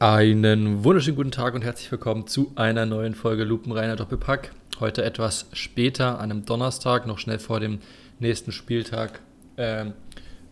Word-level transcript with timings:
Einen 0.00 0.82
wunderschönen 0.82 1.16
guten 1.16 1.30
Tag 1.30 1.52
und 1.54 1.60
herzlich 1.60 1.92
willkommen 1.92 2.26
zu 2.26 2.52
einer 2.54 2.86
neuen 2.86 3.14
Folge 3.14 3.44
Lupenreiner 3.44 3.96
Doppelpack. 3.96 4.52
Heute 4.80 5.04
etwas 5.04 5.44
später, 5.52 6.18
an 6.20 6.30
einem 6.30 6.46
Donnerstag, 6.46 7.06
noch 7.06 7.18
schnell 7.18 7.38
vor 7.38 7.60
dem 7.60 7.80
nächsten 8.18 8.50
Spieltag 8.50 9.20
äh, 9.56 9.84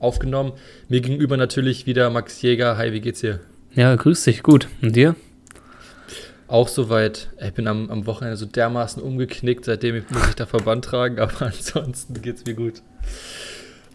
aufgenommen. 0.00 0.52
Mir 0.90 1.00
gegenüber 1.00 1.38
natürlich 1.38 1.86
wieder 1.86 2.10
Max 2.10 2.42
Jäger. 2.42 2.76
Hi, 2.76 2.92
wie 2.92 3.00
geht's 3.00 3.20
dir? 3.20 3.40
Ja, 3.72 3.96
grüß 3.96 4.22
dich, 4.24 4.42
gut. 4.42 4.68
Und 4.82 4.94
dir? 4.94 5.16
Auch 6.46 6.68
soweit. 6.68 7.30
Ich 7.40 7.54
bin 7.54 7.68
am, 7.68 7.90
am 7.90 8.04
Wochenende 8.04 8.36
so 8.36 8.44
dermaßen 8.44 9.02
umgeknickt, 9.02 9.64
seitdem 9.64 9.96
ich, 9.96 10.10
muss 10.10 10.28
ich 10.28 10.34
da 10.34 10.44
Verband 10.44 10.84
tragen, 10.84 11.18
aber 11.20 11.46
ansonsten 11.46 12.20
geht's 12.20 12.44
mir 12.44 12.52
gut. 12.54 12.82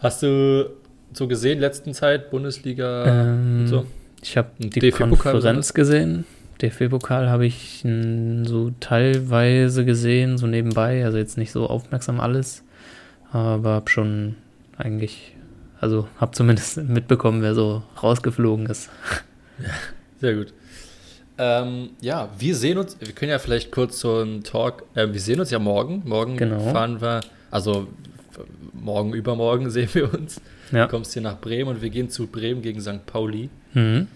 Hast 0.00 0.20
du 0.24 0.70
so 1.12 1.28
gesehen, 1.28 1.60
letzten 1.60 1.94
Zeit, 1.94 2.32
Bundesliga 2.32 3.04
Ähm, 3.06 3.60
und 3.60 3.66
so? 3.68 3.86
Ich 4.24 4.38
habe 4.38 4.48
die 4.58 4.90
Konferenz 4.90 5.74
gesehen. 5.74 6.24
DFB-Pokal 6.62 7.28
habe 7.28 7.44
ich 7.44 7.84
so 8.44 8.70
teilweise 8.80 9.84
gesehen, 9.84 10.38
so 10.38 10.46
nebenbei, 10.46 11.04
also 11.04 11.18
jetzt 11.18 11.36
nicht 11.36 11.52
so 11.52 11.66
aufmerksam 11.66 12.20
alles, 12.20 12.62
aber 13.32 13.72
habe 13.72 13.90
schon 13.90 14.36
eigentlich, 14.78 15.34
also 15.78 16.08
habe 16.18 16.32
zumindest 16.32 16.76
mitbekommen, 16.88 17.42
wer 17.42 17.54
so 17.54 17.82
rausgeflogen 18.02 18.64
ist. 18.66 18.88
Sehr 20.20 20.34
gut. 20.36 20.54
Ähm, 21.36 21.90
ja, 22.00 22.30
wir 22.38 22.54
sehen 22.56 22.78
uns, 22.78 22.96
wir 23.00 23.12
können 23.12 23.32
ja 23.32 23.38
vielleicht 23.38 23.72
kurz 23.72 24.00
so 24.00 24.18
einen 24.20 24.42
Talk, 24.42 24.84
äh, 24.94 25.12
wir 25.12 25.20
sehen 25.20 25.40
uns 25.40 25.50
ja 25.50 25.58
morgen. 25.58 26.02
Morgen 26.06 26.36
Genau. 26.38 26.60
fahren 26.72 27.00
wir, 27.02 27.20
also 27.50 27.88
morgen, 28.72 29.12
übermorgen 29.12 29.68
sehen 29.76 29.90
wir 29.92 30.14
uns. 30.14 30.40
Ja. 30.72 30.84
Du 30.86 30.90
kommst 30.92 31.12
hier 31.12 31.22
nach 31.22 31.40
Bremen 31.40 31.68
und 31.70 31.82
wir 31.82 31.90
gehen 31.90 32.08
zu 32.08 32.26
Bremen 32.28 32.62
gegen 32.62 32.80
St. 32.80 33.04
Pauli. 33.04 33.50
Mhm. 33.74 34.06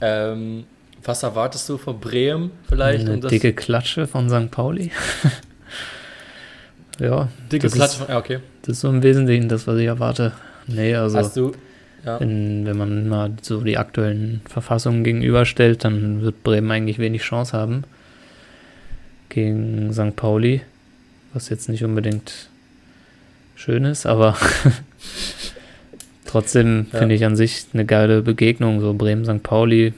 Ähm, 0.00 0.64
was 1.04 1.22
erwartest 1.22 1.68
du 1.68 1.76
von 1.78 2.00
Bremen 2.00 2.50
vielleicht? 2.68 3.08
Eine 3.08 3.20
dicke 3.20 3.52
Klatsche 3.52 4.06
von 4.06 4.28
St. 4.30 4.50
Pauli. 4.50 4.90
ja, 7.00 7.28
dicke 7.50 7.64
das 7.66 7.74
Klatsch. 7.74 7.90
ist- 7.92 7.96
von- 7.98 8.08
Ja, 8.08 8.18
okay. 8.18 8.38
das 8.62 8.76
ist 8.76 8.80
so 8.80 8.88
im 8.88 9.02
Wesentlichen 9.02 9.48
das, 9.48 9.66
was 9.66 9.78
ich 9.78 9.86
erwarte. 9.86 10.32
Nee, 10.66 10.94
also. 10.94 11.18
Hast 11.18 11.36
du, 11.36 11.52
ja, 12.04 12.20
Wenn, 12.20 12.66
wenn 12.66 12.76
man 12.76 13.08
mal 13.08 13.32
so 13.42 13.60
die 13.62 13.76
aktuellen 13.78 14.40
Verfassungen 14.48 15.04
gegenüberstellt, 15.04 15.84
dann 15.84 16.22
wird 16.22 16.42
Bremen 16.42 16.70
eigentlich 16.70 16.98
wenig 16.98 17.22
Chance 17.22 17.56
haben 17.56 17.84
gegen 19.28 19.92
St. 19.92 20.16
Pauli, 20.16 20.62
was 21.32 21.48
jetzt 21.48 21.68
nicht 21.68 21.84
unbedingt 21.84 22.48
schön 23.56 23.84
ist, 23.84 24.06
aber 24.06 24.36
trotzdem 26.34 26.86
Ja. 26.92 26.98
finde 26.98 27.14
ich 27.14 27.24
an 27.24 27.36
sich 27.36 27.66
eine 27.72 27.84
geile 27.84 28.22
Begegnung. 28.22 28.80
So 28.80 28.92
Bremen-St. 28.94 29.42
Pauli 29.42 29.92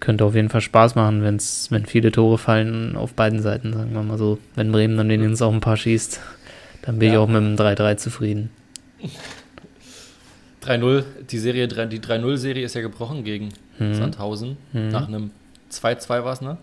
könnte 0.00 0.24
auf 0.24 0.34
jeden 0.34 0.48
Fall 0.48 0.60
Spaß 0.60 0.94
machen, 0.94 1.22
wenn's, 1.22 1.68
wenn 1.70 1.84
viele 1.86 2.10
Tore 2.12 2.38
fallen 2.38 2.96
auf 2.96 3.14
beiden 3.14 3.42
Seiten, 3.42 3.72
sagen 3.72 3.92
wir 3.92 4.02
mal 4.02 4.16
so. 4.18 4.38
Wenn 4.54 4.72
Bremen 4.72 4.96
dann 4.96 5.08
wenigstens 5.08 5.42
auch 5.42 5.52
ein 5.52 5.60
paar 5.60 5.76
schießt, 5.76 6.20
dann 6.82 6.98
bin 6.98 7.08
ich 7.08 7.14
Ja. 7.14 7.20
auch 7.20 7.26
mit 7.28 7.36
dem 7.42 7.56
3-3 7.56 7.96
zufrieden. 7.96 8.50
3-0, 10.62 11.04
die 11.30 11.38
Serie, 11.38 11.68
die 11.68 12.00
3-0-Serie 12.00 12.64
ist 12.64 12.74
ja 12.74 12.80
gebrochen 12.80 13.24
gegen 13.24 13.50
Mhm. 13.78 13.94
Sandhausen. 13.94 14.56
Mhm. 14.72 14.88
Nach 14.88 15.06
einem 15.08 15.30
2-2 15.70 16.24
war 16.24 16.32
es, 16.32 16.40
ne? 16.40 16.58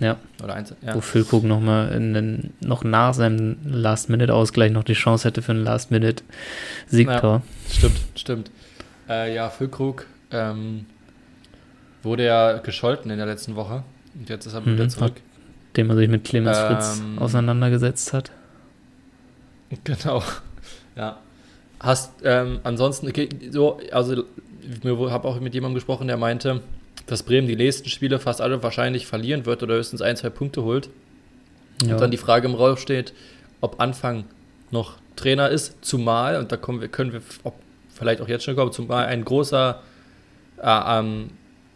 Ja. 0.00 0.16
Oder 0.42 0.54
1, 0.54 0.74
ja. 0.82 0.94
wo 0.94 1.00
Füllkrug 1.00 1.44
noch 1.44 1.60
mal 1.60 1.88
in 1.92 2.14
den, 2.14 2.52
noch 2.60 2.84
nach 2.84 3.12
seinem 3.14 3.56
Last-Minute-Ausgleich 3.64 4.72
noch 4.72 4.84
die 4.84 4.94
Chance 4.94 5.28
hätte 5.28 5.42
für 5.42 5.52
ein 5.52 5.62
Last-Minute-Siegtor. 5.62 7.42
Stimmt, 7.70 7.98
stimmt. 8.16 8.50
Äh, 9.08 9.34
ja, 9.34 9.50
Füllkrug 9.50 10.06
ähm, 10.30 10.86
wurde 12.02 12.24
ja 12.24 12.58
gescholten 12.58 13.10
in 13.10 13.18
der 13.18 13.26
letzten 13.26 13.56
Woche. 13.56 13.82
Und 14.18 14.28
jetzt 14.28 14.46
ist 14.46 14.54
er 14.54 14.64
wieder 14.64 14.84
Mhm, 14.84 14.90
zurück. 14.90 15.12
dem 15.76 15.90
er 15.90 15.96
sich 15.96 16.08
mit 16.08 16.24
Clemens 16.24 16.58
Fritz 16.58 17.00
Ähm, 17.00 17.18
auseinandergesetzt 17.18 18.12
hat. 18.12 18.30
Genau. 19.84 20.22
Ja. 20.96 21.18
Hast 21.78 22.12
ähm, 22.24 22.58
ansonsten, 22.64 23.06
okay, 23.08 23.28
so, 23.50 23.78
also 23.92 24.24
ich 24.62 24.84
habe 24.84 25.28
auch 25.28 25.38
mit 25.40 25.54
jemandem 25.54 25.76
gesprochen, 25.76 26.08
der 26.08 26.16
meinte, 26.16 26.60
dass 27.10 27.24
Bremen 27.24 27.48
die 27.48 27.56
nächsten 27.56 27.88
Spiele 27.88 28.20
fast 28.20 28.40
alle 28.40 28.62
wahrscheinlich 28.62 29.06
verlieren 29.06 29.44
wird 29.44 29.62
oder 29.64 29.74
höchstens 29.74 30.00
ein, 30.00 30.16
zwei 30.16 30.30
Punkte 30.30 30.62
holt. 30.62 30.90
Ja. 31.82 31.94
Und 31.94 32.00
dann 32.00 32.10
die 32.12 32.16
Frage 32.16 32.46
im 32.46 32.54
Raum 32.54 32.76
steht, 32.76 33.12
ob 33.60 33.80
Anfang 33.80 34.24
noch 34.70 34.94
Trainer 35.16 35.48
ist, 35.48 35.84
zumal, 35.84 36.36
und 36.36 36.52
da 36.52 36.56
kommen 36.56 36.80
wir, 36.80 36.88
können 36.88 37.12
wir 37.12 37.20
ob, 37.42 37.54
vielleicht 37.92 38.20
auch 38.20 38.28
jetzt 38.28 38.44
schon 38.44 38.54
kommen, 38.54 38.72
zumal 38.72 39.06
ein 39.06 39.24
großer 39.24 39.80
äh, 40.62 40.98
ähm, 40.98 41.30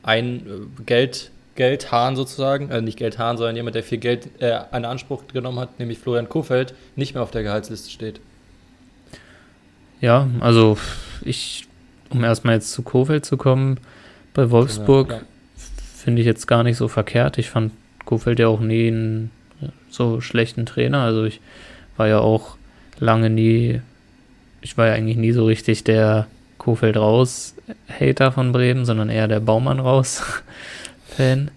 ein 0.05 0.37
äh, 0.37 0.83
Geld, 0.87 1.33
Geldhahn 1.57 2.15
sozusagen, 2.15 2.71
äh, 2.71 2.81
nicht 2.81 2.97
Geldhahn, 2.99 3.37
sondern 3.37 3.57
jemand, 3.57 3.75
der 3.75 3.83
viel 3.83 3.99
Geld 3.99 4.41
äh, 4.41 4.61
in 4.73 4.85
Anspruch 4.85 5.25
genommen 5.33 5.59
hat, 5.59 5.81
nämlich 5.81 5.99
Florian 5.99 6.29
Kofeld, 6.29 6.75
nicht 6.95 7.15
mehr 7.15 7.23
auf 7.25 7.33
der 7.33 7.43
Gehaltsliste 7.43 7.91
steht. 7.91 8.21
ja, 10.01 10.29
also 10.39 10.79
ich, 11.23 11.67
um 12.11 12.23
erstmal 12.23 12.55
jetzt 12.55 12.73
zu 12.73 12.83
Kofeld 12.83 13.25
zu 13.25 13.37
kommen, 13.37 13.81
bei 14.35 14.51
Wolfsburg 14.51 15.11
Ja, 15.11 15.21
finde 15.97 16.21
ich 16.21 16.27
jetzt 16.27 16.47
gar 16.47 16.63
nicht 16.63 16.77
so 16.77 16.89
verkehrt. 16.89 17.39
Ich 17.39 17.49
fand 17.49 17.73
Kofeld 18.05 18.39
ja 18.39 18.49
auch 18.49 18.61
nie 18.61 18.89
einen 18.89 19.31
so 19.89 20.21
schlechten 20.21 20.67
Trainer. 20.67 21.01
Also 21.01 21.25
ich 21.25 21.41
war 21.97 22.09
ja 22.09 22.19
auch 22.19 22.57
lange 22.99 23.31
nie, 23.31 23.81
ich 24.61 24.77
war 24.77 24.89
ja 24.89 24.95
eigentlich 24.95 25.17
nie 25.17 25.33
so 25.33 25.47
richtig 25.47 25.85
der 25.85 26.27
Kofeld 26.59 26.97
raus 26.97 27.55
Hater 27.89 28.33
von 28.33 28.53
Bremen, 28.53 28.85
sondern 28.85 29.09
eher 29.09 29.29
der 29.29 29.41
Baumann 29.41 29.81
raus 29.81 30.23
Fan. 31.17 31.51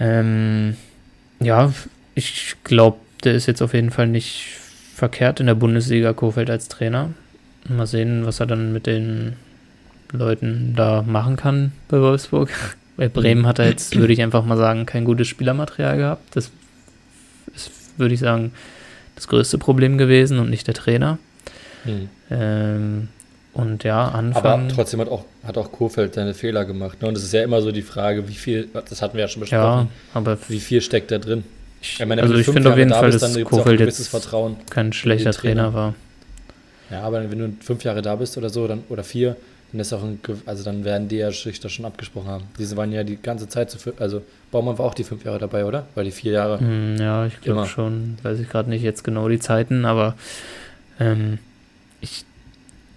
Ähm, 0.00 0.76
ja, 1.40 1.72
ich 2.14 2.56
glaube, 2.64 2.98
der 3.24 3.34
ist 3.34 3.46
jetzt 3.46 3.62
auf 3.62 3.74
jeden 3.74 3.90
Fall 3.90 4.06
nicht 4.06 4.56
verkehrt 4.94 5.40
in 5.40 5.46
der 5.46 5.54
Bundesliga 5.54 6.12
Kofeld 6.12 6.50
als 6.50 6.68
Trainer. 6.68 7.10
Mal 7.68 7.86
sehen, 7.86 8.26
was 8.26 8.40
er 8.40 8.46
dann 8.46 8.72
mit 8.72 8.86
den 8.86 9.36
Leuten 10.16 10.74
da 10.76 11.02
machen 11.02 11.36
kann 11.36 11.72
bei 11.88 12.00
Wolfsburg. 12.00 12.50
Bei 12.96 13.08
Bremen 13.08 13.46
hat 13.46 13.58
er 13.58 13.68
jetzt, 13.68 13.96
würde 13.96 14.12
ich 14.12 14.22
einfach 14.22 14.44
mal 14.44 14.56
sagen, 14.56 14.86
kein 14.86 15.04
gutes 15.04 15.26
Spielermaterial 15.26 15.96
gehabt. 15.96 16.36
Das 16.36 16.50
ist, 17.54 17.70
würde 17.96 18.14
ich 18.14 18.20
sagen, 18.20 18.52
das 19.16 19.26
größte 19.28 19.58
Problem 19.58 19.98
gewesen 19.98 20.38
und 20.38 20.48
nicht 20.48 20.66
der 20.66 20.74
Trainer. 20.74 21.18
Hm. 21.84 22.08
Ähm, 22.30 23.08
und 23.52 23.84
ja, 23.84 24.08
Aber 24.08 24.18
Anfang. 24.18 24.68
trotzdem 24.68 25.00
hat 25.00 25.08
auch, 25.08 25.24
hat 25.44 25.58
auch 25.58 25.70
Kofeld 25.70 26.14
seine 26.14 26.34
Fehler 26.34 26.64
gemacht. 26.64 27.02
Ne? 27.02 27.08
Und 27.08 27.16
es 27.16 27.24
ist 27.24 27.32
ja 27.32 27.42
immer 27.42 27.62
so 27.62 27.72
die 27.72 27.82
Frage, 27.82 28.28
wie 28.28 28.34
viel, 28.34 28.68
das 28.72 29.02
hatten 29.02 29.14
wir 29.14 29.22
ja 29.22 29.28
schon 29.28 29.42
ja, 29.42 29.44
besprochen, 29.44 29.88
aber 30.12 30.38
wie 30.48 30.60
viel 30.60 30.80
steckt 30.80 31.10
da 31.10 31.18
drin? 31.18 31.44
ich, 31.84 32.06
meine, 32.06 32.22
also 32.22 32.34
ich 32.34 32.46
finde 32.46 32.70
auf 32.70 32.78
jeden 32.78 32.90
da 32.90 33.00
Fall, 33.00 33.10
bist, 33.10 33.22
dass 33.22 33.34
gewisses 33.34 33.98
jetzt 33.98 34.08
Vertrauen. 34.08 34.56
kein 34.70 34.92
schlechter 34.92 35.32
Trainer. 35.32 35.64
Trainer 35.64 35.74
war. 35.74 35.94
Ja, 36.90 37.02
aber 37.02 37.30
wenn 37.30 37.38
du 37.38 37.52
fünf 37.60 37.84
Jahre 37.84 38.02
da 38.02 38.16
bist 38.16 38.36
oder 38.36 38.50
so, 38.50 38.66
dann, 38.66 38.84
oder 38.88 39.04
vier, 39.04 39.36
dann 39.74 39.80
ist 39.80 39.92
auch 39.92 40.04
ein, 40.04 40.20
also 40.46 40.62
dann 40.62 40.84
werden 40.84 41.08
die 41.08 41.16
ja 41.16 41.32
sich 41.32 41.58
das 41.58 41.72
schon 41.72 41.84
abgesprochen 41.84 42.28
haben. 42.28 42.44
Diese 42.60 42.76
waren 42.76 42.92
ja 42.92 43.02
die 43.02 43.16
ganze 43.20 43.48
Zeit 43.48 43.72
zu, 43.72 43.78
also 43.98 44.22
Baumann 44.52 44.78
war 44.78 44.86
auch 44.86 44.94
die 44.94 45.02
fünf 45.02 45.24
Jahre 45.24 45.40
dabei, 45.40 45.64
oder? 45.64 45.88
Weil 45.96 46.04
die 46.04 46.12
vier 46.12 46.30
Jahre. 46.30 46.60
Hm, 46.60 46.96
ja, 46.96 47.26
ich 47.26 47.40
glaube 47.40 47.66
schon. 47.66 48.16
Weiß 48.22 48.38
ich 48.38 48.48
gerade 48.48 48.70
nicht 48.70 48.82
jetzt 48.82 49.02
genau 49.02 49.28
die 49.28 49.40
Zeiten, 49.40 49.84
aber 49.84 50.14
ähm, 51.00 51.38
ich 52.00 52.24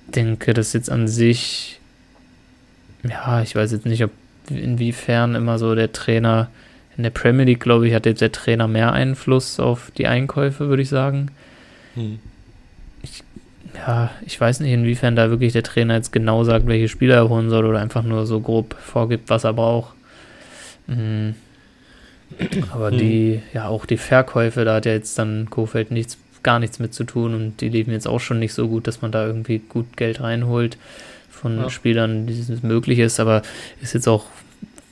denke, 0.05 0.53
dass 0.53 0.73
jetzt 0.73 0.91
an 0.91 1.07
sich, 1.07 1.79
ja, 3.03 3.41
ich 3.41 3.55
weiß 3.55 3.71
jetzt 3.71 3.87
nicht, 3.87 4.03
ob 4.03 4.11
inwiefern 4.47 5.33
immer 5.33 5.57
so 5.57 5.73
der 5.73 5.91
Trainer 5.91 6.47
in 6.95 7.01
der 7.01 7.09
Premier 7.09 7.45
League, 7.45 7.59
glaube 7.59 7.87
ich, 7.87 7.95
hat 7.95 8.05
jetzt 8.05 8.21
der 8.21 8.31
Trainer 8.31 8.67
mehr 8.67 8.93
Einfluss 8.93 9.59
auf 9.59 9.89
die 9.97 10.05
Einkäufe, 10.05 10.69
würde 10.69 10.83
ich 10.83 10.89
sagen. 10.89 11.31
Hm. 11.95 12.19
Ja, 13.75 14.11
ich 14.25 14.39
weiß 14.39 14.59
nicht, 14.61 14.71
inwiefern 14.71 15.15
da 15.15 15.29
wirklich 15.29 15.53
der 15.53 15.63
Trainer 15.63 15.95
jetzt 15.95 16.11
genau 16.11 16.43
sagt, 16.43 16.67
welche 16.67 16.87
Spieler 16.87 17.15
er 17.15 17.29
holen 17.29 17.49
soll 17.49 17.65
oder 17.65 17.79
einfach 17.79 18.03
nur 18.03 18.25
so 18.25 18.39
grob 18.39 18.75
vorgibt, 18.79 19.29
was 19.29 19.43
er 19.43 19.53
braucht. 19.53 19.93
Mhm. 20.87 21.35
Aber 22.71 22.91
Hm. 22.91 22.97
die, 22.97 23.41
ja, 23.53 23.67
auch 23.67 23.85
die 23.85 23.97
Verkäufe, 23.97 24.65
da 24.65 24.75
hat 24.75 24.85
ja 24.85 24.93
jetzt 24.93 25.17
dann 25.19 25.49
Kofeld 25.49 25.91
nichts, 25.91 26.17
gar 26.43 26.59
nichts 26.59 26.79
mit 26.79 26.93
zu 26.93 27.03
tun 27.03 27.33
und 27.33 27.61
die 27.61 27.69
liefen 27.69 27.91
jetzt 27.91 28.07
auch 28.07 28.19
schon 28.19 28.39
nicht 28.39 28.53
so 28.53 28.67
gut, 28.67 28.87
dass 28.87 29.01
man 29.01 29.11
da 29.11 29.25
irgendwie 29.25 29.59
gut 29.59 29.97
Geld 29.97 30.21
reinholt 30.21 30.77
von 31.29 31.57
Ja. 31.57 31.69
Spielern, 31.69 32.25
die 32.27 32.39
es 32.39 32.63
möglich 32.63 32.99
ist, 32.99 33.19
aber 33.19 33.41
ist 33.81 33.93
jetzt 33.93 34.07
auch 34.07 34.25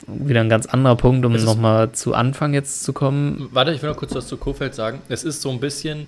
wieder 0.06 0.40
ein 0.40 0.48
ganz 0.48 0.66
anderer 0.66 0.96
Punkt, 0.96 1.24
um 1.26 1.32
nochmal 1.32 1.90
zu 1.92 2.14
Anfang 2.14 2.54
jetzt 2.54 2.84
zu 2.84 2.92
kommen. 2.92 3.48
Warte, 3.52 3.72
ich 3.72 3.82
will 3.82 3.90
noch 3.90 3.96
kurz 3.96 4.14
was 4.14 4.28
zu 4.28 4.36
Kofeld 4.36 4.74
sagen. 4.74 5.00
Es 5.08 5.24
ist 5.24 5.42
so 5.42 5.50
ein 5.50 5.58
bisschen, 5.58 6.06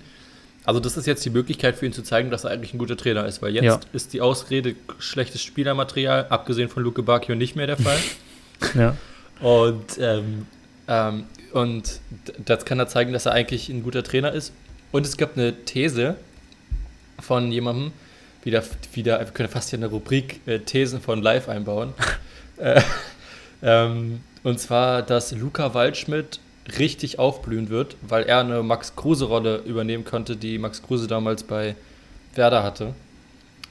also 0.65 0.79
das 0.79 0.97
ist 0.97 1.05
jetzt 1.07 1.23
die 1.25 1.29
Möglichkeit 1.29 1.75
für 1.77 1.85
ihn 1.85 1.93
zu 1.93 2.03
zeigen, 2.03 2.29
dass 2.31 2.43
er 2.43 2.51
eigentlich 2.51 2.73
ein 2.73 2.77
guter 2.77 2.97
Trainer 2.97 3.25
ist, 3.25 3.41
weil 3.41 3.53
jetzt 3.55 3.63
Ja. 3.63 3.79
ist 3.93 4.13
die 4.13 4.21
Ausrede 4.21 4.75
schlechtes 4.99 5.41
Spielermaterial, 5.41 6.27
abgesehen 6.29 6.69
von 6.69 6.83
Luke 6.83 7.01
Bacchio, 7.03 7.35
nicht 7.35 7.55
mehr 7.55 7.67
der 7.67 7.77
Fall. 7.77 7.97
Ja, 8.75 8.95
Und, 9.39 9.97
ähm, 10.01 10.45
ähm, 10.89 11.23
und 11.53 12.01
das 12.45 12.65
kann 12.65 12.77
er 12.77 12.87
zeigen, 12.87 13.13
dass 13.13 13.25
er 13.25 13.31
eigentlich 13.31 13.69
ein 13.69 13.83
guter 13.83 14.03
Trainer 14.03 14.33
ist. 14.33 14.51
Und 14.91 15.05
es 15.05 15.15
gab 15.15 15.37
eine 15.37 15.53
These 15.65 16.17
von 17.21 17.49
jemandem, 17.51 17.93
wieder, 18.43 18.61
wieder 18.93 19.19
wir 19.19 19.27
können 19.27 19.47
fast 19.49 19.69
hier 19.69 19.79
eine 19.79 19.87
Rubrik 19.87 20.41
äh, 20.45 20.59
Thesen 20.59 20.99
von 21.01 21.21
Live 21.21 21.47
einbauen. 21.47 21.93
äh, 22.57 22.81
Ähm, 23.61 24.21
und 24.43 24.59
zwar, 24.59 25.01
dass 25.01 25.31
Luca 25.33 25.73
Waldschmidt 25.73 26.39
richtig 26.77 27.19
aufblühen 27.19 27.69
wird, 27.69 27.95
weil 28.01 28.23
er 28.23 28.39
eine 28.39 28.63
Max 28.63 28.95
Kruse-Rolle 28.95 29.63
übernehmen 29.65 30.05
konnte, 30.05 30.35
die 30.35 30.57
Max 30.57 30.83
Kruse 30.83 31.07
damals 31.07 31.43
bei 31.43 31.75
Werder 32.35 32.63
hatte. 32.63 32.93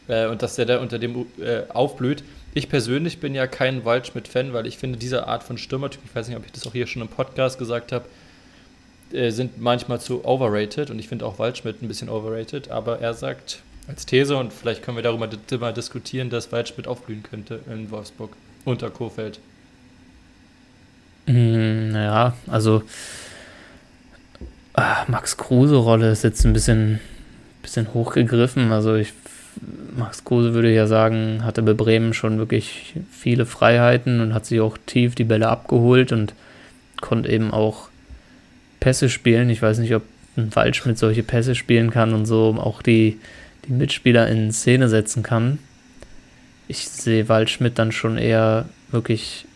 Äh, 0.08 0.26
und 0.26 0.42
dass 0.42 0.56
der 0.56 0.66
da 0.66 0.78
unter 0.78 0.98
dem 0.98 1.26
äh, 1.38 1.62
aufblüht. 1.68 2.24
Ich 2.54 2.68
persönlich 2.68 3.20
bin 3.20 3.34
ja 3.34 3.46
kein 3.46 3.84
Waldschmidt-Fan, 3.84 4.52
weil 4.52 4.66
ich 4.66 4.78
finde, 4.78 4.98
diese 4.98 5.28
Art 5.28 5.42
von 5.42 5.58
Stürmertyp, 5.58 6.00
ich 6.04 6.14
weiß 6.14 6.28
nicht, 6.28 6.36
ob 6.36 6.46
ich 6.46 6.52
das 6.52 6.66
auch 6.66 6.72
hier 6.72 6.86
schon 6.86 7.02
im 7.02 7.08
Podcast 7.08 7.58
gesagt 7.58 7.92
habe, 7.92 8.06
äh, 9.12 9.30
sind 9.30 9.60
manchmal 9.60 10.00
zu 10.00 10.24
overrated 10.24 10.90
und 10.90 10.98
ich 10.98 11.08
finde 11.08 11.26
auch 11.26 11.38
Waldschmidt 11.38 11.82
ein 11.82 11.88
bisschen 11.88 12.08
overrated, 12.08 12.70
aber 12.70 13.00
er 13.00 13.14
sagt 13.14 13.62
als 13.86 14.04
These 14.04 14.36
und 14.36 14.52
vielleicht 14.52 14.82
können 14.82 14.96
wir 14.96 15.02
darüber 15.02 15.28
mal 15.60 15.72
diskutieren, 15.72 16.30
dass 16.30 16.52
Waldschmidt 16.52 16.86
aufblühen 16.86 17.22
könnte 17.22 17.60
in 17.70 17.90
Wolfsburg 17.90 18.32
unter 18.64 18.90
Kofeld. 18.90 19.40
Hm, 21.28 21.90
naja, 21.90 22.34
also 22.46 22.82
ah, 24.72 25.04
Max 25.08 25.36
Kruse-Rolle 25.36 26.10
ist 26.10 26.24
jetzt 26.24 26.44
ein 26.46 26.54
bisschen, 26.54 27.00
bisschen 27.60 27.92
hochgegriffen. 27.92 28.72
Also 28.72 28.94
ich 28.94 29.12
Max 29.96 30.24
Kruse 30.24 30.54
würde 30.54 30.72
ja 30.72 30.86
sagen, 30.86 31.44
hatte 31.44 31.62
bei 31.62 31.74
Bremen 31.74 32.14
schon 32.14 32.38
wirklich 32.38 32.94
viele 33.10 33.44
Freiheiten 33.44 34.20
und 34.20 34.32
hat 34.32 34.46
sich 34.46 34.60
auch 34.60 34.78
tief 34.86 35.14
die 35.14 35.24
Bälle 35.24 35.48
abgeholt 35.48 36.12
und 36.12 36.32
konnte 37.00 37.28
eben 37.28 37.50
auch 37.50 37.88
Pässe 38.80 39.10
spielen. 39.10 39.50
Ich 39.50 39.60
weiß 39.60 39.78
nicht, 39.78 39.94
ob 39.94 40.02
ein 40.36 40.54
Waldschmidt 40.54 40.98
solche 40.98 41.22
Pässe 41.22 41.54
spielen 41.54 41.90
kann 41.90 42.14
und 42.14 42.24
so 42.26 42.56
auch 42.58 42.80
die, 42.80 43.18
die 43.66 43.72
Mitspieler 43.72 44.28
in 44.28 44.52
Szene 44.52 44.88
setzen 44.88 45.22
kann. 45.22 45.58
Ich 46.68 46.88
sehe 46.88 47.28
Waldschmidt 47.28 47.78
dann 47.78 47.92
schon 47.92 48.16
eher 48.16 48.68
wirklich 48.90 49.47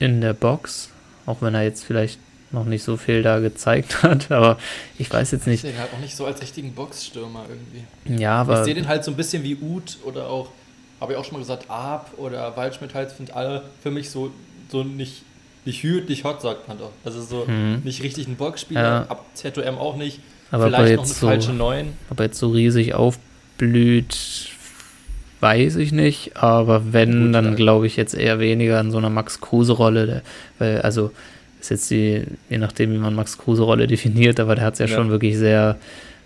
in 0.00 0.20
der 0.20 0.32
Box, 0.32 0.90
auch 1.26 1.42
wenn 1.42 1.54
er 1.54 1.62
jetzt 1.62 1.84
vielleicht 1.84 2.18
noch 2.52 2.64
nicht 2.64 2.82
so 2.82 2.96
viel 2.96 3.22
da 3.22 3.38
gezeigt 3.38 4.02
hat, 4.02 4.32
aber 4.32 4.58
ich 4.98 5.12
weiß 5.12 5.30
jetzt 5.30 5.46
nicht. 5.46 5.56
Ich 5.56 5.60
sehe 5.62 5.72
den 5.72 5.80
halt 5.80 5.92
auch 5.94 6.00
nicht 6.00 6.16
so 6.16 6.26
als 6.26 6.42
richtigen 6.42 6.72
Boxstürmer 6.72 7.44
irgendwie. 7.48 8.20
Ja, 8.20 8.40
aber. 8.40 8.58
Ich 8.58 8.64
sehe 8.64 8.74
den 8.74 8.88
halt 8.88 9.04
so 9.04 9.12
ein 9.12 9.16
bisschen 9.16 9.44
wie 9.44 9.56
Uth 9.56 9.98
oder 10.04 10.28
auch, 10.28 10.48
habe 11.00 11.12
ich 11.12 11.18
auch 11.18 11.24
schon 11.24 11.34
mal 11.34 11.40
gesagt, 11.40 11.70
Ab 11.70 12.12
oder 12.16 12.56
Waldschmidt 12.56 12.94
halt, 12.94 13.10
sind 13.10 13.34
alle 13.34 13.62
für 13.82 13.92
mich 13.92 14.10
so, 14.10 14.32
so 14.68 14.82
nicht, 14.82 15.22
nicht 15.64 15.82
hüt, 15.82 16.08
nicht 16.08 16.24
hot, 16.24 16.42
sagt 16.42 16.66
man 16.66 16.78
doch. 16.78 16.90
Also 17.04 17.22
so 17.22 17.46
hm. 17.46 17.82
nicht 17.84 18.02
richtig 18.02 18.26
ein 18.26 18.36
Boxspieler, 18.36 18.82
ja. 18.82 19.06
ab 19.08 19.24
ZOM 19.34 19.78
auch 19.78 19.96
nicht. 19.96 20.18
Aber 20.50 20.66
vielleicht 20.66 20.96
noch 20.96 21.04
eine 21.04 21.12
so, 21.12 21.26
falsche 21.26 21.52
Neun. 21.52 21.92
Aber 22.08 22.24
jetzt 22.24 22.38
so 22.38 22.48
riesig 22.48 22.94
aufblüht, 22.94 24.49
weiß 25.40 25.76
ich 25.76 25.92
nicht, 25.92 26.36
aber 26.36 26.92
wenn, 26.92 27.26
Gut, 27.26 27.34
dann 27.34 27.56
glaube 27.56 27.86
ich 27.86 27.96
jetzt 27.96 28.14
eher 28.14 28.38
weniger 28.38 28.78
in 28.80 28.90
so 28.90 28.98
einer 28.98 29.10
Max-Kruse-Rolle, 29.10 30.22
weil, 30.58 30.80
also 30.82 31.10
ist 31.60 31.70
jetzt 31.70 31.90
die, 31.90 32.24
je 32.48 32.58
nachdem, 32.58 32.92
wie 32.92 32.98
man 32.98 33.14
Max 33.14 33.38
Kruse-Rolle 33.38 33.86
definiert, 33.88 34.40
aber 34.40 34.54
der 34.54 34.64
hat 34.64 34.78
ja, 34.78 34.86
ja, 34.86 34.94
schon 34.94 35.10
wirklich 35.10 35.36
sehr, 35.36 35.78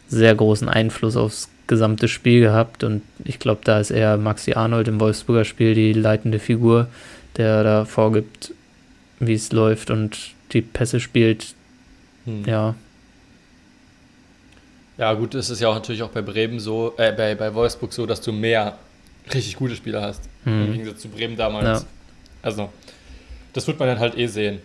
sehr 0.09 0.35
großen 0.35 0.69
Einfluss 0.69 1.17
aufs 1.17 1.49
gesamte 1.67 2.09
Spiel 2.09 2.41
gehabt 2.41 2.85
und 2.85 3.03
ich 3.25 3.39
glaube, 3.39 3.63
da 3.65 3.81
ist 3.81 3.91
eher 3.91 4.19
Maxi 4.19 4.53
Arnold 4.53 4.87
im 4.89 5.01
Wolfsburger 5.01 5.45
Spiel 5.45 5.75
die 5.75 5.95
leitende 5.95 6.39
Figur, 6.39 6.89
der 7.37 7.65
da 7.65 7.85
vorgibt, 7.85 8.53
wie 9.19 9.33
es 9.33 9.51
läuft 9.51 9.91
und 9.91 10.19
die 10.53 10.61
Pässe 10.61 11.01
spielt. 11.01 11.55
Hm. 12.27 12.45
Ja. 12.47 12.75
Ja, 14.99 15.15
gut, 15.15 15.35
es 15.35 15.51
ist 15.51 15.61
ja 15.61 15.69
auch 15.69 15.75
natürlich 15.75 16.03
auch 16.03 16.11
bei 16.11 16.23
Bremen 16.23 16.61
so, 16.61 16.95
äh, 16.99 17.13
bei, 17.13 17.35
bei 17.35 17.53
Wolfsburg 17.55 17.93
so, 17.93 18.07
dass 18.07 18.21
du 18.21 18.31
mehr 18.31 18.79
richtig 19.32 19.56
gute 19.56 19.76
Spieler 19.76 20.03
hast. 20.03 20.23
Hm. 20.44 20.67
Im 20.67 20.73
Gegensatz 20.73 21.00
zu 21.00 21.09
Bremen 21.09 21.37
damals. 21.37 21.82
Ja. 21.82 21.87
Also, 22.43 22.71
das 23.53 23.67
wird 23.67 23.79
man 23.79 23.88
dann 23.88 24.00
halt 24.00 24.17
eh 24.19 24.26
sehen. 24.26 24.61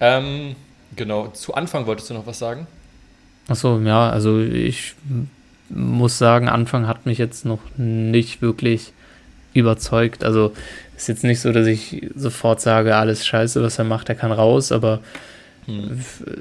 Ähm, 0.00 0.56
genau, 0.96 1.28
zu 1.28 1.54
Anfang 1.54 1.86
wolltest 1.86 2.10
du 2.10 2.14
noch 2.14 2.26
was 2.26 2.38
sagen? 2.38 2.66
Achso, 3.46 3.78
ja, 3.80 4.10
also 4.10 4.40
ich 4.40 4.94
muss 5.68 6.18
sagen, 6.18 6.48
Anfang 6.48 6.86
hat 6.86 7.06
mich 7.06 7.18
jetzt 7.18 7.44
noch 7.44 7.60
nicht 7.76 8.42
wirklich 8.42 8.92
überzeugt. 9.52 10.24
Also 10.24 10.52
ist 10.96 11.08
jetzt 11.08 11.24
nicht 11.24 11.40
so, 11.40 11.52
dass 11.52 11.66
ich 11.66 12.08
sofort 12.14 12.60
sage, 12.60 12.96
alles 12.96 13.26
scheiße, 13.26 13.62
was 13.62 13.78
er 13.78 13.84
macht, 13.84 14.08
er 14.08 14.14
kann 14.14 14.32
raus, 14.32 14.72
aber 14.72 15.00
hm. 15.66 16.00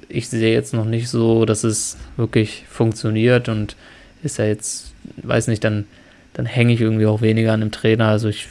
ich 0.10 0.30
sehe 0.30 0.54
jetzt 0.54 0.74
noch 0.74 0.86
nicht 0.86 1.10
so, 1.10 1.46
dass 1.46 1.64
es 1.64 1.98
wirklich 2.18 2.66
funktioniert 2.70 3.50
und 3.50 3.76
ist 4.24 4.40
er 4.40 4.48
jetzt, 4.48 4.94
weiß 5.18 5.48
nicht, 5.48 5.64
dann 5.64 5.86
dann 6.34 6.46
hänge 6.46 6.74
ich 6.74 6.82
irgendwie 6.82 7.06
auch 7.06 7.22
weniger 7.22 7.54
an 7.54 7.62
dem 7.62 7.72
Trainer. 7.72 8.08
Also 8.08 8.28
ich 8.28 8.48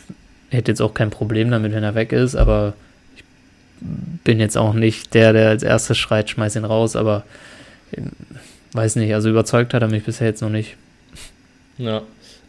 hätte 0.51 0.71
jetzt 0.71 0.81
auch 0.81 0.95
kein 0.95 1.11
Problem 1.11 1.51
damit, 1.51 1.73
wenn 1.73 1.83
er 1.83 1.95
weg 1.95 2.13
ist, 2.13 2.37
aber 2.37 2.75
ich 3.17 3.25
bin 4.25 4.41
jetzt 4.41 4.57
auch 4.57 4.75
nicht 4.75 5.15
der, 5.15 5.33
der 5.33 5.49
als 5.49 5.63
erstes 5.63 5.99
schreit, 5.99 6.31
schmeiß 6.31 6.57
ihn 6.57 6.65
raus, 6.65 6.97
aber 6.97 7.25
ähm, 7.97 8.13
weiß 8.73 8.97
nicht, 8.97 9.13
also 9.15 9.31
überzeugt 9.31 9.75
hat 9.75 9.83
er 9.83 9.89
mich 9.89 10.05
bisher 10.05 10.29
jetzt 10.29 10.43
noch 10.43 10.51
nicht. 10.51 10.77
Ja, 11.79 12.03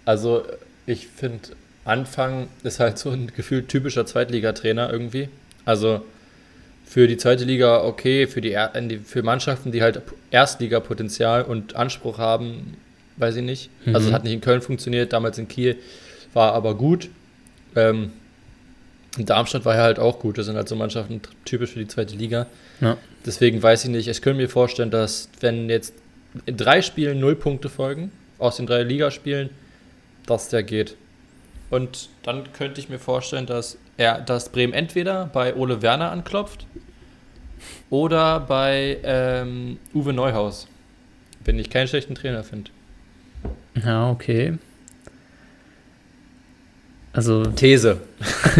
also 0.05 0.43
ich 0.85 1.07
finde, 1.07 1.49
Anfang 1.85 2.47
ist 2.63 2.79
halt 2.79 2.97
so 2.97 3.09
ein 3.09 3.31
gefühlt 3.35 3.67
typischer 3.67 4.05
Zweitligatrainer 4.05 4.91
irgendwie. 4.91 5.29
Also 5.65 6.01
für 6.85 7.07
die 7.07 7.17
zweite 7.17 7.45
Liga 7.45 7.83
okay, 7.83 8.27
für, 8.27 8.41
die, 8.41 8.57
für 9.03 9.23
Mannschaften, 9.23 9.71
die 9.71 9.81
halt 9.81 10.01
Erstligapotenzial 10.31 11.43
und 11.43 11.75
Anspruch 11.75 12.17
haben, 12.19 12.77
weiß 13.17 13.35
ich 13.37 13.43
nicht. 13.43 13.69
Also 13.79 13.89
mhm. 13.89 13.95
Also 13.95 14.07
es 14.07 14.13
hat 14.13 14.23
nicht 14.23 14.33
in 14.33 14.41
Köln 14.41 14.61
funktioniert, 14.61 15.13
damals 15.13 15.37
in 15.37 15.47
Kiel 15.47 15.77
war 16.33 16.53
aber 16.53 16.75
gut. 16.75 17.09
Ähm, 17.75 18.11
in 19.17 19.25
Darmstadt 19.25 19.65
war 19.65 19.75
er 19.75 19.83
halt 19.83 19.99
auch 19.99 20.19
gut. 20.19 20.37
Das 20.37 20.47
sind 20.47 20.55
halt 20.55 20.67
so 20.67 20.75
Mannschaften 20.75 21.21
typisch 21.45 21.71
für 21.71 21.79
die 21.79 21.87
zweite 21.87 22.15
Liga. 22.15 22.47
Ja. 22.81 22.97
Deswegen 23.25 23.61
weiß 23.61 23.85
ich 23.85 23.91
nicht. 23.91 24.07
Ich 24.07 24.21
könnte 24.21 24.41
mir 24.41 24.49
vorstellen, 24.49 24.89
dass 24.89 25.29
wenn 25.39 25.69
jetzt 25.69 25.93
in 26.45 26.57
drei 26.57 26.81
Spielen 26.81 27.19
null 27.19 27.35
Punkte 27.35 27.69
folgen, 27.69 28.11
aus 28.39 28.57
den 28.57 28.65
drei 28.65 28.83
Ligaspielen, 28.83 29.51
dass 30.25 30.49
der 30.49 30.63
geht. 30.63 30.95
Und 31.69 32.09
dann 32.23 32.51
könnte 32.53 32.79
ich 32.79 32.89
mir 32.89 32.99
vorstellen, 32.99 33.45
dass 33.45 33.77
er, 33.97 34.21
dass 34.21 34.49
Bremen 34.49 34.73
entweder 34.73 35.27
bei 35.27 35.55
Ole 35.55 35.81
Werner 35.81 36.11
anklopft 36.11 36.65
oder 37.89 38.39
bei 38.39 38.97
ähm, 39.03 39.79
Uwe 39.93 40.13
Neuhaus, 40.13 40.67
wenn 41.45 41.59
ich 41.59 41.69
keinen 41.69 41.87
schlechten 41.87 42.15
Trainer 42.15 42.43
finde. 42.43 42.71
Ja, 43.83 44.09
okay. 44.09 44.57
Also. 47.13 47.45
These. 47.45 47.97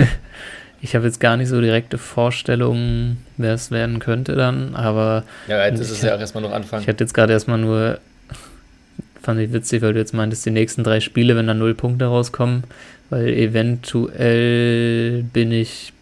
ich 0.82 0.96
habe 0.96 1.06
jetzt 1.06 1.20
gar 1.20 1.38
nicht 1.38 1.50
so 1.50 1.60
direkte 1.60 1.98
Vorstellungen, 1.98 3.26
wer 3.38 3.54
es 3.54 3.72
werden 3.72 4.00
könnte 4.00 4.36
dann, 4.36 4.76
aber. 4.76 5.24
Ja, 5.48 5.66
jetzt 5.66 5.80
ist 5.80 5.90
es 5.92 6.02
ja 6.02 6.16
auch 6.16 6.20
erstmal 6.20 6.44
noch 6.44 6.52
anfangen. 6.52 6.84
Ich 6.84 6.88
hatte 6.88 7.04
jetzt 7.04 7.14
gerade 7.14 7.34
erstmal 7.34 7.58
nur. 7.58 8.00
Fand 9.22 9.40
ich 9.40 9.54
witzig, 9.54 9.82
weil 9.82 9.94
du 9.94 10.00
jetzt 10.00 10.14
meintest, 10.14 10.46
die 10.46 10.52
nächsten 10.52 10.84
drei 10.84 11.00
Spiele, 11.00 11.36
wenn 11.36 11.48
da 11.48 11.54
null 11.54 11.74
Punkte 11.74 12.06
rauskommen, 12.06 12.66
weil 13.10 13.30
eventuell 13.30 15.24
bin 15.24 15.52
ich 15.52 15.94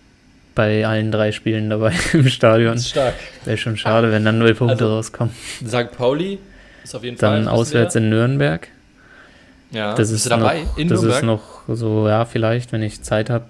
bei 0.55 0.85
allen 0.85 1.11
drei 1.11 1.31
Spielen 1.31 1.69
dabei 1.69 1.93
im 2.13 2.27
Stadion. 2.27 2.73
Das 2.73 2.81
ist 2.81 2.89
stark. 2.89 3.13
Wäre 3.45 3.57
schon 3.57 3.77
schade, 3.77 4.11
wenn 4.11 4.25
dann 4.25 4.39
null 4.39 4.55
Punkte 4.55 4.83
also, 4.85 4.95
rauskommen. 4.95 5.33
St. 5.65 5.91
Pauli 5.95 6.39
ist 6.83 6.95
auf 6.95 7.03
jeden 7.03 7.17
Fall. 7.17 7.39
Dann 7.39 7.47
auswärts 7.47 7.95
in 7.95 8.09
Nürnberg. 8.09 8.67
Ja, 9.71 9.95
das 9.95 10.11
ist 10.11 10.29
dabei 10.29 10.63
noch, 10.63 10.77
in 10.77 10.87
Das 10.89 11.01
Nürnberg? 11.01 11.19
ist 11.21 11.25
noch 11.25 11.75
so, 11.75 12.07
ja, 12.07 12.25
vielleicht, 12.25 12.71
wenn 12.71 12.83
ich 12.83 13.01
Zeit 13.01 13.29
habe, 13.29 13.45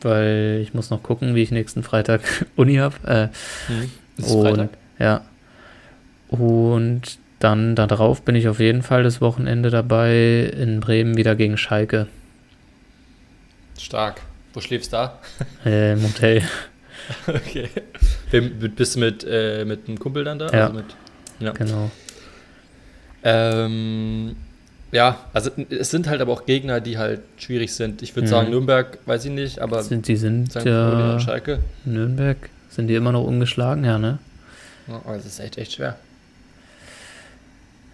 weil 0.00 0.60
ich 0.62 0.74
muss 0.74 0.90
noch 0.90 1.02
gucken, 1.02 1.34
wie 1.34 1.42
ich 1.42 1.50
nächsten 1.50 1.82
Freitag 1.82 2.22
Uni 2.56 2.76
habe. 2.76 2.96
Äh, 3.06 3.72
hm, 3.72 3.90
ist 4.16 4.30
und, 4.30 4.46
Freitag? 4.46 4.68
Ja. 4.98 5.22
Und 6.28 7.02
dann 7.38 7.74
darauf 7.74 8.22
bin 8.22 8.34
ich 8.34 8.48
auf 8.48 8.60
jeden 8.60 8.82
Fall 8.82 9.02
das 9.02 9.20
Wochenende 9.20 9.70
dabei 9.70 10.52
in 10.56 10.80
Bremen 10.80 11.16
wieder 11.16 11.34
gegen 11.34 11.56
Schalke. 11.56 12.06
Stark. 13.78 14.20
Wo 14.52 14.60
schläfst 14.60 14.92
du 14.92 14.96
da? 14.96 15.18
Äh, 15.64 15.92
Im 15.92 16.02
Hotel. 16.02 16.42
okay. 17.26 17.68
Bist 18.30 18.96
du 18.96 19.00
mit, 19.00 19.24
äh, 19.28 19.64
mit 19.64 19.88
einem 19.88 19.98
Kumpel 19.98 20.24
dann 20.24 20.38
da? 20.38 20.50
Ja. 20.50 20.66
Also 20.66 20.74
mit, 20.74 20.86
ja. 21.38 21.52
Genau. 21.52 21.90
Ähm, 23.22 24.36
ja, 24.92 25.18
also 25.32 25.50
es 25.70 25.90
sind 25.90 26.08
halt 26.08 26.20
aber 26.20 26.32
auch 26.32 26.46
Gegner, 26.46 26.80
die 26.80 26.98
halt 26.98 27.20
schwierig 27.36 27.72
sind. 27.72 28.02
Ich 28.02 28.16
würde 28.16 28.26
mhm. 28.26 28.30
sagen, 28.30 28.50
Nürnberg, 28.50 28.98
weiß 29.06 29.24
ich 29.26 29.30
nicht, 29.30 29.60
aber 29.60 29.82
sind, 29.82 30.08
die 30.08 30.16
sind 30.16 30.54
ja 30.54 31.20
Schalke. 31.20 31.60
Nürnberg, 31.84 32.36
sind 32.70 32.88
die 32.88 32.94
immer 32.94 33.12
noch 33.12 33.24
ungeschlagen, 33.24 33.84
ja, 33.84 33.98
ne? 33.98 34.18
Ja, 34.88 34.96
aber 35.04 35.16
es 35.16 35.26
ist 35.26 35.38
echt, 35.38 35.58
echt 35.58 35.72
schwer. 35.72 35.96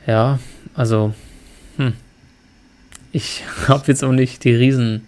Ja, 0.07 0.39
also, 0.75 1.13
hm. 1.77 1.93
Ich 3.13 3.45
habe 3.69 3.85
jetzt 3.87 4.05
auch 4.05 4.13
nicht 4.13 4.45
die 4.45 4.55
Riesenhoffnung 4.55 5.07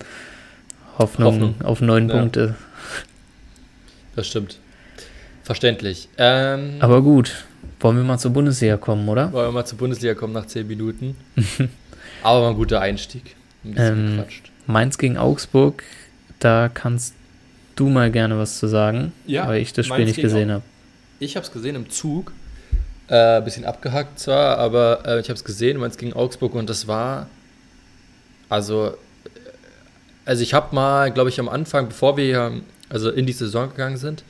Hoffnung. 0.99 1.55
auf 1.63 1.81
neun 1.81 2.09
ja. 2.09 2.17
Punkte. 2.17 2.55
Das 4.17 4.27
stimmt. 4.27 4.59
Verständlich. 5.43 6.09
Ähm, 6.19 6.77
aber 6.81 7.03
gut, 7.03 7.45
wollen 7.81 7.97
wir 7.97 8.05
mal 8.05 8.19
zur 8.19 8.33
Bundesliga 8.33 8.77
kommen, 8.77 9.09
oder? 9.09 9.33
Wollen 9.33 9.49
wir 9.49 9.53
mal 9.53 9.65
zur 9.65 9.79
Bundesliga 9.79 10.15
kommen 10.15 10.33
nach 10.33 10.47
zehn 10.47 10.67
Minuten. 10.67 11.17
Aber 12.23 12.41
mal 12.41 12.51
ein 12.51 12.57
guter 12.57 12.81
Einstieg. 12.81 13.37
Ein 13.65 13.75
ähm, 13.77 14.25
Mainz 14.67 14.99
gegen 14.99 15.17
Augsburg, 15.17 15.83
da 16.39 16.69
kannst 16.73 17.15
du 17.77 17.89
mal 17.89 18.11
gerne 18.11 18.39
was 18.39 18.59
zu 18.59 18.67
sagen, 18.67 19.13
Ja, 19.27 19.47
weil 19.49 19.61
ich 19.63 19.73
das 19.73 19.87
Spiel 19.87 19.99
meins 19.99 20.09
nicht 20.09 20.21
gesehen 20.21 20.51
habe. 20.51 20.63
Ich 21.21 21.37
habe 21.37 21.45
es 21.47 21.53
gesehen 21.53 21.77
im 21.77 21.91
Zug. 21.91 22.33
Äh, 23.09 23.41
bisschen 23.41 23.65
abgehackt 23.65 24.19
zwar, 24.19 24.59
aber 24.59 25.03
äh, 25.07 25.21
ich 25.21 25.29
habe 25.31 25.37
es 25.37 25.45
gesehen, 25.45 25.83
es 25.83 25.97
gegen 25.97 26.13
Augsburg 26.13 26.55
und 26.55 26.69
das 26.69 26.87
war. 26.87 27.29
Also. 28.49 28.89
äh, 28.89 29.29
Also, 30.27 30.43
ich 30.43 30.53
habe 30.53 30.75
mal, 30.75 31.11
glaube 31.11 31.31
ich, 31.31 31.41
am 31.41 31.49
Anfang, 31.49 31.89
bevor 31.89 32.17
wir 32.19 32.53
also 32.91 33.11
in 33.11 33.25
die 33.27 33.33
Saison 33.33 33.71
gegangen 33.71 33.97
sind, 33.97 34.25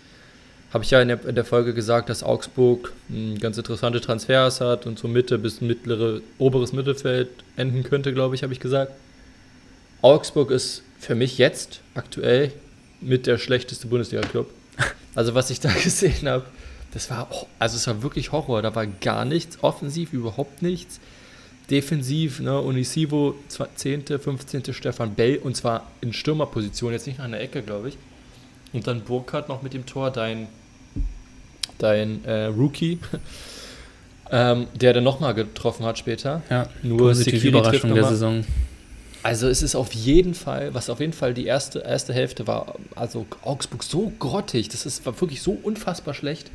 habe 0.72 0.84
ich 0.84 0.90
ja 0.90 1.00
in 1.00 1.08
der, 1.08 1.24
in 1.24 1.34
der 1.34 1.44
Folge 1.44 1.72
gesagt, 1.72 2.10
dass 2.10 2.22
Augsburg 2.22 2.92
mh, 3.08 3.38
ganz 3.38 3.56
interessante 3.56 4.00
Transfers 4.00 4.60
hat 4.60 4.86
und 4.86 4.98
so 4.98 5.08
Mitte 5.08 5.38
bis 5.38 5.60
mittlere, 5.60 6.20
oberes 6.38 6.72
Mittelfeld 6.72 7.28
enden 7.56 7.82
könnte, 7.82 8.12
glaube 8.12 8.34
ich, 8.34 8.42
habe 8.42 8.52
ich 8.52 8.60
gesagt. 8.60 8.92
Augsburg 10.02 10.50
ist 10.50 10.82
für 10.98 11.14
mich 11.14 11.38
jetzt 11.38 11.80
aktuell 11.94 12.52
mit 13.00 13.26
der 13.26 13.38
schlechteste 13.38 13.86
Bundesliga-Club. 13.86 14.50
Also 15.14 15.34
was 15.34 15.50
ich 15.50 15.58
da 15.58 15.72
gesehen 15.82 16.28
habe, 16.28 16.44
das 16.92 17.10
war, 17.10 17.28
also 17.58 17.76
es 17.76 17.86
war 17.88 18.02
wirklich 18.02 18.30
Horror. 18.30 18.62
Da 18.62 18.74
war 18.74 18.86
gar 18.86 19.24
nichts, 19.24 19.58
offensiv 19.62 20.12
überhaupt 20.12 20.62
nichts. 20.62 21.00
Defensiv, 21.70 22.40
ne, 22.40 22.60
Unisivo, 22.60 23.34
10., 23.48 24.06
15. 24.06 24.72
Stefan 24.72 25.14
Bell 25.14 25.38
und 25.38 25.56
zwar 25.56 25.90
in 26.00 26.12
Stürmerposition, 26.12 26.92
jetzt 26.92 27.06
nicht 27.06 27.18
nach 27.18 27.26
einer 27.26 27.40
Ecke, 27.40 27.62
glaube 27.62 27.88
ich. 27.88 27.98
Und 28.72 28.86
dann 28.86 29.02
Burkhardt 29.02 29.48
noch 29.48 29.62
mit 29.62 29.74
dem 29.74 29.86
Tor, 29.86 30.10
dein, 30.10 30.48
dein 31.78 32.24
äh, 32.24 32.44
Rookie, 32.44 32.98
ähm, 34.30 34.66
der 34.74 34.92
dann 34.92 35.04
nochmal 35.04 35.34
getroffen 35.34 35.84
hat 35.84 35.98
später. 35.98 36.42
Ja, 36.50 36.68
Nur 36.82 37.12
trifft 37.12 37.44
Überraschung 37.44 37.94
der. 37.94 38.04
Saison. 38.04 38.44
Also 39.22 39.48
es 39.48 39.62
ist 39.62 39.74
auf 39.74 39.92
jeden 39.92 40.34
Fall, 40.34 40.72
was 40.74 40.88
auf 40.88 41.00
jeden 41.00 41.12
Fall 41.12 41.34
die 41.34 41.46
erste, 41.46 41.80
erste 41.80 42.14
Hälfte 42.14 42.46
war, 42.46 42.76
also 42.94 43.26
Augsburg 43.42 43.82
so 43.82 44.12
grottig, 44.18 44.68
das 44.68 44.86
ist, 44.86 45.04
war 45.06 45.20
wirklich 45.20 45.42
so 45.42 45.58
unfassbar 45.62 46.14
schlecht, 46.14 46.50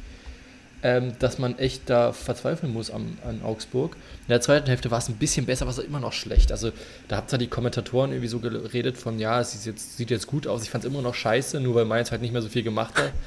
ähm, 0.82 1.14
dass 1.20 1.40
man 1.40 1.58
echt 1.60 1.90
da 1.90 2.14
verzweifeln 2.14 2.72
muss 2.72 2.90
am, 2.90 3.18
an 3.28 3.42
Augsburg. 3.44 3.96
In 4.24 4.30
der 4.30 4.42
zweiten 4.42 4.68
Hälfte 4.68 4.92
war 4.92 5.00
es 5.00 5.10
ein 5.10 5.16
bisschen 5.16 5.46
besser, 5.46 5.64
aber 5.64 5.72
es 5.72 5.78
war 5.78 5.86
immer 5.86 6.00
noch 6.00 6.14
schlecht. 6.14 6.52
Also 6.52 6.72
da 7.08 7.18
habt 7.18 7.32
ihr 7.34 7.38
die 7.38 7.48
Kommentatoren 7.48 8.12
irgendwie 8.12 8.28
so 8.28 8.40
geredet 8.40 8.98
von, 8.98 9.20
ja, 9.20 9.40
es 9.40 9.66
jetzt, 9.66 9.98
sieht 9.98 10.10
jetzt 10.10 10.28
gut 10.28 10.48
aus. 10.48 10.64
Ich 10.64 10.70
fand 10.70 10.84
es 10.84 10.90
immer 10.90 11.02
noch 11.02 11.16
scheiße, 11.16 11.60
nur 11.60 11.76
weil 11.76 11.86
Mainz 11.86 12.12
halt 12.12 12.22
nicht 12.22 12.34
mehr 12.34 12.42
so 12.42 12.50
viel 12.50 12.64
gemacht 12.64 12.96
hat. 12.96 13.12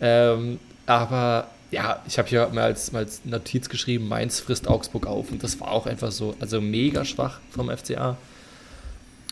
Ähm, 0.00 0.58
aber 0.86 1.48
ja, 1.70 2.02
ich 2.06 2.18
habe 2.18 2.28
hier 2.28 2.48
mal 2.52 2.64
als, 2.64 2.92
mal 2.92 3.00
als 3.00 3.24
Notiz 3.24 3.68
geschrieben, 3.68 4.08
Mainz 4.08 4.40
frisst 4.40 4.68
Augsburg 4.68 5.06
auf. 5.06 5.30
Und 5.30 5.42
das 5.42 5.60
war 5.60 5.70
auch 5.72 5.86
einfach 5.86 6.12
so, 6.12 6.36
also 6.40 6.60
mega 6.60 7.04
schwach 7.04 7.40
vom 7.50 7.68
FCA. 7.76 8.16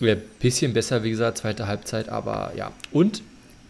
Ja, 0.00 0.16
bisschen 0.40 0.72
besser, 0.72 1.04
wie 1.04 1.10
gesagt, 1.10 1.38
zweite 1.38 1.68
Halbzeit, 1.68 2.08
aber 2.08 2.52
ja. 2.56 2.72
Und, 2.90 3.22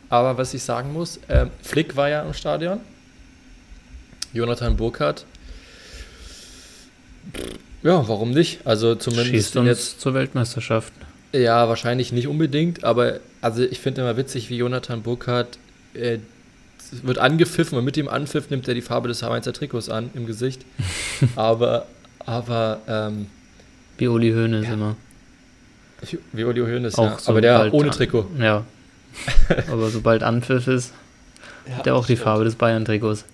aber 0.08 0.38
was 0.38 0.54
ich 0.54 0.62
sagen 0.62 0.92
muss, 0.92 1.20
ähm, 1.28 1.50
Flick 1.62 1.96
war 1.96 2.08
ja 2.08 2.22
im 2.22 2.32
Stadion. 2.32 2.80
Jonathan 4.32 4.76
Burkhardt. 4.76 5.26
Ja, 7.82 8.08
warum 8.08 8.30
nicht? 8.30 8.66
Also 8.66 8.94
zumindest 8.94 9.30
Schießt 9.30 9.56
uns 9.56 9.66
jetzt 9.66 10.00
zur 10.00 10.14
Weltmeisterschaft. 10.14 10.92
ja, 11.32 11.68
wahrscheinlich 11.68 12.12
nicht 12.12 12.28
unbedingt, 12.28 12.84
aber 12.84 13.20
also 13.42 13.62
ich 13.62 13.80
finde 13.80 14.02
immer 14.02 14.16
witzig, 14.16 14.48
wie 14.48 14.56
Jonathan 14.56 15.02
Burkhardt 15.02 15.58
äh, 15.94 16.18
wird 17.02 17.18
angepfiffen 17.18 17.78
und 17.78 17.84
mit 17.84 17.96
dem 17.96 18.08
Anpfiff 18.08 18.50
nimmt 18.50 18.68
er 18.68 18.74
die 18.74 18.82
Farbe 18.82 19.08
des 19.08 19.22
Mainzer 19.22 19.52
Trikots 19.52 19.88
an 19.88 20.10
im 20.14 20.26
Gesicht. 20.26 20.64
aber, 21.36 21.86
aber, 22.20 22.80
ähm, 22.86 23.26
Wie 23.98 24.08
Uli 24.08 24.30
Hoeneß 24.32 24.66
Ja. 24.66 24.74
immer. 24.74 24.96
wie 26.32 26.44
Uli 26.44 26.60
Hoeneß, 26.60 26.96
Auch 26.96 27.04
ja. 27.04 27.18
aber 27.26 27.40
der 27.40 27.72
ohne 27.72 27.90
an- 27.90 27.94
Trikot. 27.96 28.26
Ja. 28.38 28.64
Aber 29.70 29.90
sobald 29.90 30.22
Anpfiff 30.22 30.66
ist, 30.68 30.94
hat 31.70 31.86
er 31.86 31.94
auch 31.96 32.06
die 32.06 32.14
stimmt. 32.14 32.24
Farbe 32.24 32.44
des 32.44 32.54
Bayern-Trikots. 32.54 33.26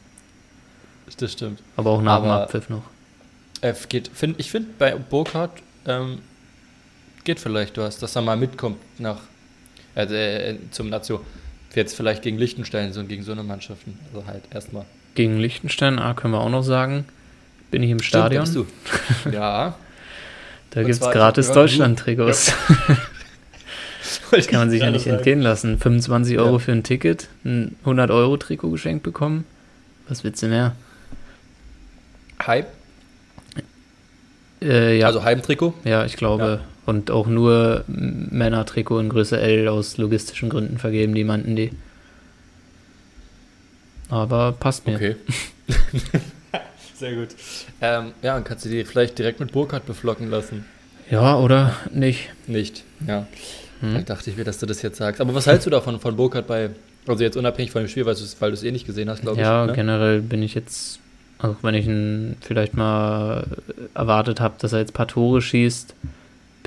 Das 1.19 1.33
stimmt. 1.33 1.63
Aber 1.77 1.91
auch 1.91 2.03
nach 2.03 2.17
dem 2.21 2.25
Aber- 2.31 2.43
Abpfiff 2.43 2.69
noch. 2.69 2.83
Geht, 3.89 4.11
find, 4.13 4.39
ich 4.41 4.51
finde, 4.51 4.71
bei 4.79 4.95
Burkhardt 4.97 5.53
ähm, 5.87 6.19
geht 7.25 7.39
vielleicht 7.41 7.77
was, 7.79 7.99
dass 7.99 8.15
er 8.17 8.23
mal 8.23 8.37
mitkommt 8.37 8.77
nach 8.99 9.19
also, 9.95 10.15
äh, 10.15 10.57
zum 10.73 10.91
Nazio. 10.91 11.25
Jetzt 11.75 11.97
vielleicht 11.97 12.23
gegen 12.23 12.39
Liechtenstein 12.39 12.93
so 12.93 13.01
und 13.01 13.09
gegen 13.09 13.23
so 13.23 13.33
eine 13.33 13.43
Mannschaften. 13.43 13.99
Also 14.13 14.27
halt 14.27 14.43
erstmal. 14.53 14.85
Gegen 15.15 15.39
Liechtenstein, 15.39 15.99
ah, 15.99 16.15
können 16.15 16.33
wir 16.35 16.41
auch 16.41 16.49
noch 16.51 16.63
sagen, 16.63 17.05
bin 17.71 17.83
ich 17.83 17.91
im 17.91 18.01
Stadion. 18.01 18.47
Stimmt, 18.47 18.69
du. 19.25 19.31
ja. 19.33 19.75
Da 20.71 20.83
gibt 20.83 20.95
es 20.95 21.01
gratis 21.01 21.51
Deutschland-Trikots. 21.53 22.53
Kann 24.31 24.61
man 24.61 24.71
sich 24.71 24.81
ja 24.83 24.91
nicht 24.91 25.07
entgehen 25.07 25.41
lassen. 25.41 25.79
25 25.79 26.39
Euro 26.39 26.53
Ja. 26.55 26.59
für 26.59 26.73
ein 26.73 26.83
Ticket, 26.83 27.29
ein 27.45 27.77
100-Euro-Trikot 27.85 28.71
geschenkt 28.71 29.03
bekommen. 29.03 29.45
Was 30.09 30.25
willst 30.25 30.43
du 30.43 30.47
mehr? 30.49 30.75
Hype, 32.47 32.67
Äh, 34.63 34.99
ja, 34.99 35.07
also 35.07 35.23
Heimtrikot. 35.23 35.75
ja, 35.85 36.05
ich 36.05 36.17
glaube. 36.17 36.61
Und 36.89 37.11
auch 37.11 37.27
nur 37.27 37.85
Männer-Trikot 37.87 38.99
in 39.01 39.09
Größe 39.11 39.39
L 39.39 39.69
aus 39.69 39.99
logistischen 39.99 40.49
Gründen 40.49 40.79
vergeben, 40.79 41.15
die 41.15 41.23
meinten 41.23 41.55
die. 41.55 41.71
Aber 44.09 44.53
passt 44.53 44.87
mir. 44.87 44.95
Okay. 44.97 45.17
Sehr 46.95 47.15
gut. 47.15 47.29
Ähm, 47.83 48.13
ja, 48.23 48.33
dann 48.35 48.45
kannst 48.45 48.65
du 48.65 48.71
die 48.71 48.85
vielleicht 48.85 49.19
direkt 49.19 49.39
mit 49.39 49.53
Burkhardt 49.53 49.85
beflocken 49.85 50.31
lassen. 50.31 50.65
Ja, 51.11 51.37
oder 51.39 51.75
nicht? 51.93 52.31
Nicht, 52.47 52.85
ja. 53.07 53.27
Hm? 53.81 53.93
Da 53.95 54.01
dachte 54.01 54.31
ich 54.31 54.39
mir, 54.39 54.45
dass 54.45 54.59
du 54.59 54.65
das 54.65 54.81
jetzt 54.81 54.97
sagst. 54.97 55.21
Aber 55.21 55.35
was 55.35 55.47
hältst 55.47 55.67
du 55.67 55.71
davon, 55.71 56.01
von 56.01 56.17
Burkhardt 56.17 56.47
bei, 56.47 56.71
also 57.07 57.23
jetzt 57.23 57.37
unabhängig 57.37 57.71
von 57.71 57.83
dem 57.83 57.89
Spiel, 57.89 58.07
weil 58.07 58.15
du 58.15 58.23
es 58.55 58.63
eh 58.63 58.73
nicht 58.73 58.87
gesehen 58.87 59.11
hast, 59.11 59.21
glaube 59.21 59.39
Ja, 59.39 59.65
ich. 59.65 59.71
ne? 59.73 59.77
generell 59.77 60.23
bin 60.23 60.43
ich 60.43 60.55
jetzt, 60.55 61.01
auch 61.39 61.57
wenn 61.61 61.75
ich 61.75 61.87
ihn 61.87 62.37
vielleicht 62.41 62.73
mal 62.75 63.47
erwartet 63.93 64.41
habe, 64.41 64.55
dass 64.59 64.73
er 64.73 64.79
jetzt 64.79 64.93
ein 64.93 64.95
paar 64.95 65.07
Tore 65.09 65.43
schießt, 65.43 65.95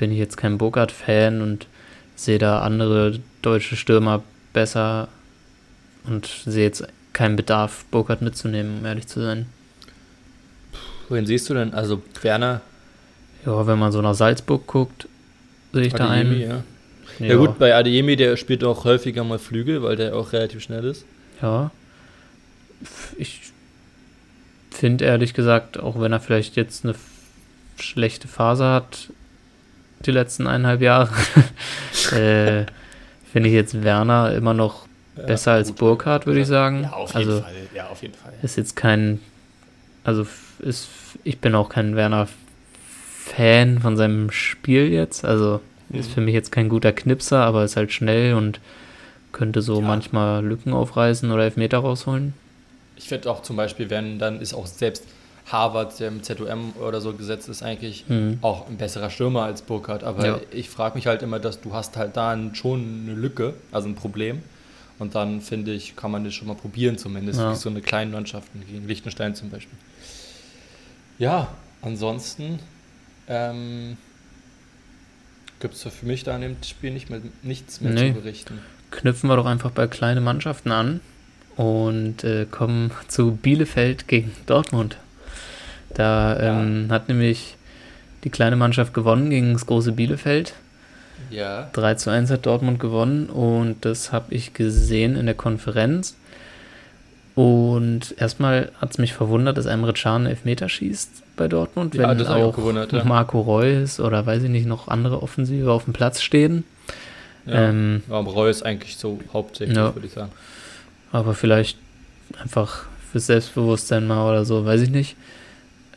bin 0.02 0.10
ich 0.10 0.18
jetzt 0.18 0.36
kein 0.36 0.58
Burkhardt-Fan 0.58 1.42
und 1.42 1.68
sehe 2.16 2.38
da 2.38 2.62
andere 2.62 3.20
deutsche 3.40 3.76
Stürmer 3.76 4.24
besser 4.52 5.06
und 6.02 6.26
sehe 6.44 6.64
jetzt 6.64 6.84
keinen 7.12 7.36
Bedarf, 7.36 7.84
Burkhardt 7.92 8.20
mitzunehmen, 8.20 8.80
um 8.80 8.84
ehrlich 8.84 9.06
zu 9.06 9.20
sein. 9.20 9.46
Wohin 11.08 11.24
siehst 11.24 11.48
du 11.48 11.54
denn? 11.54 11.72
Also 11.72 12.02
Werner, 12.20 12.62
Ja, 13.46 13.64
wenn 13.68 13.78
man 13.78 13.92
so 13.92 14.02
nach 14.02 14.16
Salzburg 14.16 14.66
guckt, 14.66 15.06
sehe 15.72 15.82
ich 15.82 15.92
da 15.94 16.08
Adeyemi, 16.08 16.46
einen. 16.46 16.64
ja. 17.20 17.24
ja. 17.24 17.36
gut, 17.36 17.60
bei 17.60 17.72
Adeyemi, 17.72 18.16
der 18.16 18.36
spielt 18.36 18.64
auch 18.64 18.82
häufiger 18.82 19.22
mal 19.22 19.38
Flügel, 19.38 19.84
weil 19.84 19.94
der 19.94 20.16
auch 20.16 20.32
relativ 20.32 20.64
schnell 20.64 20.84
ist. 20.84 21.04
Ja. 21.40 21.70
Ich 23.16 23.52
finde 24.72 25.04
ehrlich 25.04 25.32
gesagt, 25.32 25.78
auch 25.78 26.00
wenn 26.00 26.10
er 26.10 26.18
vielleicht 26.18 26.56
jetzt 26.56 26.84
eine 26.84 26.96
schlechte 27.78 28.26
Phase 28.26 28.64
hat, 28.64 29.10
die 30.02 30.10
letzten 30.10 30.46
eineinhalb 30.46 30.80
Jahre, 30.82 31.10
äh, 32.12 32.66
finde 33.32 33.48
ich 33.48 33.54
jetzt 33.54 33.82
Werner 33.82 34.32
immer 34.34 34.54
noch 34.54 34.86
besser 35.16 35.52
Ja, 35.52 35.56
als. 35.58 35.72
Burkhardt, 35.72 36.26
würde 36.26 36.40
ich 36.40 36.46
sagen. 36.46 36.82
Ja, 36.84 36.92
auf 36.92 37.14
jeden 37.14 37.28
also 37.30 37.40
Fall. 37.42 37.52
Ja, 37.74 37.88
auf 37.88 38.02
jeden 38.02 38.14
Fall. 38.14 38.32
ist 38.42 38.56
jetzt 38.56 38.76
kein, 38.76 39.20
also 40.04 40.26
ist, 40.58 40.88
ich 41.24 41.38
bin 41.38 41.54
auch 41.54 41.68
kein 41.68 41.96
Werner-Fan 41.96 43.78
von 43.80 43.96
seinem 43.96 44.30
Spiel 44.30 44.88
jetzt. 44.92 45.24
Also 45.24 45.60
ist 45.92 46.08
Mhm. 46.10 46.14
für 46.14 46.20
mich 46.22 46.34
jetzt 46.34 46.52
kein 46.52 46.68
guter 46.68 46.92
Knipser, 46.92 47.44
aber 47.44 47.64
ist 47.64 47.76
halt 47.76 47.92
schnell 47.92 48.34
und 48.34 48.60
könnte 49.32 49.62
so 49.62 49.80
Ja. 49.80 49.86
manchmal 49.86 50.44
Lücken 50.44 50.72
aufreißen 50.72 51.30
oder 51.30 51.44
Elfmeter 51.44 51.78
rausholen. 51.78 52.34
Ich 52.96 53.08
finde 53.08 53.30
auch 53.30 53.42
zum 53.42 53.56
Beispiel, 53.56 53.90
wenn 53.90 54.18
dann 54.18 54.40
ist 54.40 54.54
auch 54.54 54.66
selbst 54.66 55.04
Harvard, 55.46 55.98
der 56.00 56.08
im 56.08 56.22
ZOM 56.22 56.72
oder 56.80 57.00
so 57.00 57.12
gesetzt 57.14 57.48
ist, 57.48 57.62
eigentlich 57.62 58.04
Mhm. 58.08 58.38
auch 58.42 58.68
ein 58.68 58.76
besserer 58.76 59.10
Stürmer 59.10 59.42
als 59.42 59.62
Burkhardt. 59.62 60.04
Aber 60.04 60.24
Ja. 60.26 60.40
ich 60.50 60.70
frage 60.70 60.94
mich 60.94 61.06
halt 61.06 61.22
immer, 61.22 61.40
dass 61.40 61.60
du 61.60 61.72
hast 61.74 61.96
halt 61.96 62.16
da 62.16 62.38
schon 62.54 63.02
eine 63.06 63.14
Lücke, 63.14 63.54
also 63.72 63.88
ein 63.88 63.94
Problem. 63.94 64.42
Und 64.98 65.14
dann 65.16 65.40
finde 65.40 65.72
ich, 65.72 65.96
kann 65.96 66.10
man 66.12 66.22
das 66.24 66.32
schon 66.34 66.46
mal 66.46 66.54
probieren, 66.54 66.96
zumindest 66.96 67.40
Ja. 67.40 67.50
wie 67.50 67.56
so 67.56 67.68
eine 67.68 67.80
kleine 67.80 68.12
Mannschaften 68.12 68.62
gegen 68.70 68.86
Liechtenstein 68.86 69.34
zum 69.34 69.50
Beispiel. 69.50 69.76
Ja, 71.18 71.48
ansonsten 71.82 72.60
ähm, 73.28 73.96
gibt 75.60 75.74
es 75.74 75.82
für 75.82 76.06
mich 76.06 76.24
da 76.24 76.34
in 76.36 76.42
dem 76.42 76.56
Spiel 76.62 76.90
nicht 76.92 77.10
mehr, 77.10 77.20
nichts 77.42 77.80
mehr 77.80 77.92
Nee. 77.92 78.12
zu 78.14 78.20
berichten. 78.20 78.58
knüpfen 78.90 79.28
wir 79.30 79.36
doch 79.36 79.46
einfach 79.46 79.70
bei 79.70 79.86
kleinen 79.86 80.22
Mannschaften 80.22 80.70
an 80.70 81.00
und 81.56 82.24
äh, 82.24 82.46
kommen 82.50 82.90
zu 83.08 83.32
Bielefeld 83.32 84.06
gegen 84.06 84.32
Dortmund. 84.46 84.98
Da 85.94 86.38
ähm, 86.40 86.88
hat 86.90 87.08
nämlich 87.08 87.56
die 88.24 88.30
kleine 88.30 88.56
Mannschaft 88.56 88.94
gewonnen 88.94 89.30
gegen 89.30 89.52
das 89.52 89.66
große 89.66 89.92
Bielefeld. 89.92 90.54
Ja. 91.30 91.68
3 91.72 91.94
zu 91.94 92.10
1 92.10 92.30
hat 92.30 92.46
Dortmund 92.46 92.78
gewonnen 92.80 93.26
und 93.26 93.76
das 93.84 94.12
habe 94.12 94.34
ich 94.34 94.54
gesehen 94.54 95.16
in 95.16 95.26
der 95.26 95.34
Konferenz. 95.34 96.16
Und 97.34 98.14
erstmal 98.18 98.70
hat 98.80 98.90
es 98.90 98.98
mich 98.98 99.14
verwundert, 99.14 99.56
dass 99.56 99.64
Emre 99.66 99.94
Can 99.94 100.26
Elfmeter 100.26 100.68
schießt 100.68 101.22
bei 101.36 101.48
Dortmund, 101.48 101.94
Ja, 101.94 102.10
wenn 102.10 102.18
mich 102.18 102.28
auch 102.28 102.58
auch 102.58 102.92
ja. 102.92 103.04
Marco 103.04 103.40
Reus 103.40 104.00
oder 104.00 104.26
weiß 104.26 104.42
ich 104.42 104.50
nicht, 104.50 104.66
noch 104.66 104.88
andere 104.88 105.22
Offensive 105.22 105.70
auf 105.72 105.84
dem 105.84 105.94
Platz 105.94 106.20
stehen. 106.20 106.64
Ja, 107.46 107.70
Ähm, 107.70 108.02
aber 108.10 108.30
Reus 108.32 108.62
eigentlich 108.62 108.98
so 108.98 109.18
hauptsächlich, 109.32 109.76
Ja. 109.76 109.94
würde 109.94 110.06
ich 110.06 110.12
sagen. 110.12 110.30
aber 111.10 111.34
vielleicht 111.34 111.78
einfach 112.42 112.84
fürs 113.10 113.26
Selbstbewusstsein 113.26 114.06
mal 114.06 114.28
oder 114.28 114.44
so, 114.44 114.64
weiß 114.66 114.82
ich 114.82 114.90
nicht. 114.90 115.16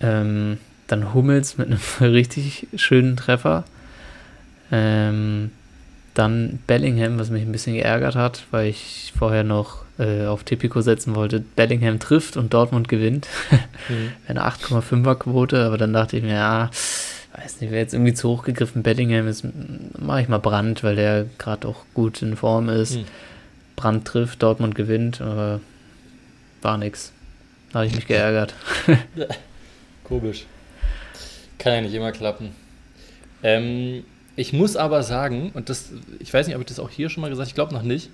Ähm, 0.02 0.58
dann 0.88 1.14
Hummels 1.14 1.58
mit 1.58 1.68
einem 1.68 1.80
richtig 2.00 2.68
schönen 2.76 3.18
Treffer. 3.18 3.64
Ähm, 4.72 5.52
dann 6.14 6.60
Bellingham, 6.66 7.20
was 7.20 7.30
mich 7.30 7.44
ein 7.44 7.52
bisschen 7.52 7.76
geärgert 7.76 8.16
hat, 8.16 8.46
weil 8.52 8.70
ich 8.70 9.14
vorher 9.18 9.44
noch 9.44 9.84
äh, 10.00 10.26
auf 10.26 10.44
Tipico 10.44 10.82
setzen 10.82 11.16
wollte. 11.16 11.40
Bellingham 11.40 12.00
trifft 12.00 12.38
und 12.38 12.54
Dortmund 12.54 12.88
gewinnt. 12.88 13.28
Mhm. 13.88 14.14
Eine 14.28 14.48
8,5er 14.48 15.14
Quote, 15.14 15.64
aber 15.64 15.78
dann 15.78 15.94
dachte 15.94 16.18
ich 16.18 16.24
mir, 16.24 16.34
ja, 16.34 16.72
weiß 17.38 17.62
nicht, 17.62 17.70
wäre 17.70 17.82
jetzt 17.82 17.94
irgendwie 17.94 18.16
zu 18.16 18.30
hoch 18.30 18.44
gegriffen. 18.44 18.82
Bellingham 18.82 19.28
ist, 19.28 19.46
mache 20.00 20.22
ich 20.22 20.28
mal 20.28 20.40
Brand, 20.40 20.84
weil 20.84 20.96
der 20.96 21.28
gerade 21.38 21.68
auch 21.68 21.86
gut 21.94 22.24
in 22.24 22.36
Form 22.36 22.68
ist. 22.70 22.96
Hm. 22.96 23.06
Brand 23.76 24.08
trifft, 24.08 24.42
Dortmund 24.42 24.74
gewinnt, 24.74 25.22
aber 25.22 25.60
war 26.64 26.80
nix. 26.80 27.12
Da 27.72 27.80
habe 27.80 27.88
ich 27.88 27.96
mich 27.96 28.08
geärgert. 28.08 28.56
Komisch. 30.08 30.46
Kann 31.58 31.74
ja 31.74 31.82
nicht 31.82 31.94
immer 31.94 32.12
klappen. 32.12 32.52
Ähm, 33.44 34.04
ich 34.36 34.54
muss 34.54 34.76
aber 34.76 35.04
sagen, 35.04 35.52
und 35.54 35.70
das, 35.70 35.92
ich 36.20 36.34
weiß 36.34 36.48
nicht, 36.48 36.56
ob 36.56 36.62
ich 36.62 36.68
das 36.68 36.80
auch 36.80 36.90
hier 36.90 37.10
schon 37.10 37.22
mal 37.22 37.30
gesagt 37.30 37.46
habe, 37.46 37.50
ich 37.50 37.56
glaube 37.56 37.74
noch 37.74 37.84
nicht. 37.84 38.10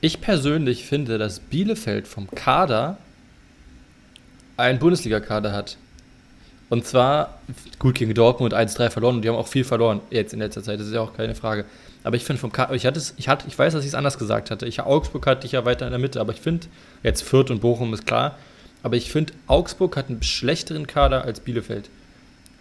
Ich 0.00 0.20
persönlich 0.20 0.84
finde, 0.84 1.18
dass 1.18 1.40
Bielefeld 1.40 2.08
vom 2.08 2.30
Kader 2.30 2.98
einen 4.56 4.78
Bundesliga-Kader 4.78 5.52
hat. 5.52 5.76
Und 6.70 6.86
zwar, 6.86 7.38
gut, 7.78 7.96
gegen 7.96 8.14
Dortmund 8.14 8.54
1-3 8.54 8.90
verloren 8.90 9.16
und 9.16 9.22
die 9.22 9.28
haben 9.28 9.36
auch 9.36 9.48
viel 9.48 9.64
verloren 9.64 10.00
jetzt 10.10 10.32
in 10.32 10.40
letzter 10.40 10.62
Zeit, 10.62 10.80
das 10.80 10.86
ist 10.86 10.94
ja 10.94 11.00
auch 11.00 11.14
keine 11.14 11.34
Frage. 11.34 11.64
Aber 12.02 12.16
ich 12.16 12.24
finde 12.24 12.40
vom 12.40 12.52
Kader, 12.52 12.74
ich 12.74 12.84
ich 12.84 13.28
ich 13.46 13.58
weiß, 13.58 13.72
dass 13.72 13.82
ich 13.82 13.88
es 13.88 13.94
anders 13.94 14.18
gesagt 14.18 14.50
hatte. 14.50 14.66
Ich, 14.66 14.80
Augsburg 14.80 15.26
hatte 15.26 15.46
ich 15.46 15.52
ja 15.52 15.64
weiter 15.64 15.86
in 15.86 15.92
der 15.92 16.00
Mitte, 16.00 16.20
aber 16.20 16.32
ich 16.32 16.40
finde, 16.40 16.66
jetzt 17.02 17.22
Fürth 17.22 17.50
und 17.50 17.60
Bochum 17.60 17.92
ist 17.94 18.06
klar, 18.06 18.38
aber 18.84 18.96
ich 18.96 19.10
finde, 19.10 19.32
Augsburg 19.48 19.96
hat 19.96 20.08
einen 20.10 20.22
schlechteren 20.22 20.86
Kader 20.86 21.24
als 21.24 21.40
Bielefeld. 21.40 21.88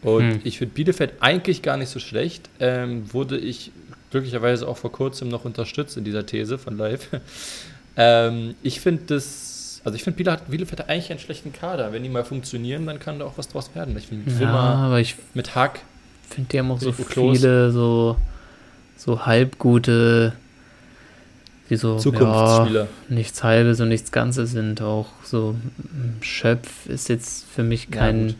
Und 0.01 0.31
Hm. 0.31 0.41
ich 0.43 0.57
finde 0.57 0.73
Bielefeld 0.73 1.13
eigentlich 1.19 1.61
gar 1.61 1.77
nicht 1.77 1.89
so 1.89 1.99
schlecht. 1.99 2.49
Ähm, 2.59 3.13
wurde 3.13 3.37
ich 3.37 3.71
glücklicherweise 4.09 4.67
auch 4.67 4.77
vor 4.77 4.91
kurzem 4.91 5.27
noch 5.29 5.45
unterstützt 5.45 5.97
in 5.97 6.03
dieser 6.03 6.25
These 6.25 6.57
von 6.57 6.77
Live. 6.77 7.09
ähm, 7.97 8.55
ich 8.63 8.79
finde 8.79 9.03
das, 9.07 9.81
also 9.83 9.95
ich 9.95 10.03
finde 10.03 10.17
Bielefeld, 10.17 10.49
Bielefeld 10.49 10.79
hat 10.79 10.89
eigentlich 10.89 11.11
einen 11.11 11.19
schlechten 11.19 11.51
Kader. 11.53 11.91
Wenn 11.93 12.03
die 12.03 12.09
mal 12.09 12.23
funktionieren, 12.23 12.85
dann 12.85 12.99
kann 12.99 13.19
da 13.19 13.25
auch 13.25 13.37
was 13.37 13.49
draus 13.49 13.69
werden. 13.75 13.95
Ich 13.97 14.07
finde 14.07 14.29
mit 14.29 14.39
Ja, 14.39 14.47
Wimmer, 14.47 14.97
ich 14.99 15.15
mit 15.33 15.55
Hack, 15.55 15.81
finde, 16.29 16.49
die 16.49 16.59
haben 16.59 16.71
auch 16.71 16.79
so 16.79 16.91
viele 16.91 17.71
so, 17.71 18.15
so 18.97 19.25
halbgute, 19.25 20.33
die 21.73 21.77
so 21.77 21.93
ja, 21.93 21.97
Zukunftsspieler. 21.99 22.87
nichts 23.09 23.43
halbes 23.43 23.79
und 23.81 23.89
nichts 23.89 24.11
Ganzes 24.11 24.51
sind. 24.51 24.81
Auch 24.81 25.07
so 25.23 25.55
Schöpf 26.21 26.85
ist 26.87 27.09
jetzt 27.09 27.45
für 27.53 27.63
mich 27.63 27.87
Ja, 27.91 27.97
kein 27.99 28.27
gut. 28.27 28.35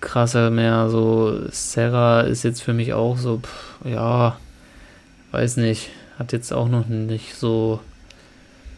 krasser 0.00 0.50
mehr. 0.50 0.88
So 0.90 1.40
Serra 1.50 2.22
ist 2.22 2.42
jetzt 2.42 2.62
für 2.62 2.72
mich 2.72 2.92
auch 2.94 3.16
so, 3.16 3.38
pff, 3.38 3.86
ja, 3.86 4.36
weiß 5.32 5.56
nicht. 5.58 5.90
Hat 6.18 6.32
jetzt 6.32 6.52
auch 6.52 6.68
noch 6.68 6.86
nicht 6.86 7.34
so 7.34 7.80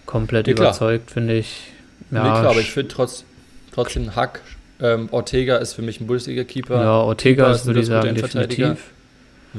komplett 0.06 0.46
Ja, 0.46 0.52
überzeugt, 0.54 1.10
finde 1.10 1.34
ich. 1.34 1.68
Ja, 2.10 2.18
Ja, 2.18 2.22
nee, 2.24 2.40
klar, 2.40 2.50
aber 2.50 2.60
ich 2.60 2.70
finde 2.70 2.88
trotz, 2.94 3.24
trotzdem 3.74 4.14
Hack, 4.16 4.40
ähm, 4.80 5.08
Ortega 5.10 5.56
ist 5.56 5.72
für 5.74 5.82
mich 5.82 6.00
ein 6.00 6.06
Bundesliga-Keeper. 6.06 6.80
ja, 6.82 6.92
Ortega 7.00 7.44
Keeper 7.44 7.54
ist, 7.56 7.66
würde 7.66 7.80
ich 7.80 7.86
sagen, 7.86 8.14
definitiv. 8.14 8.90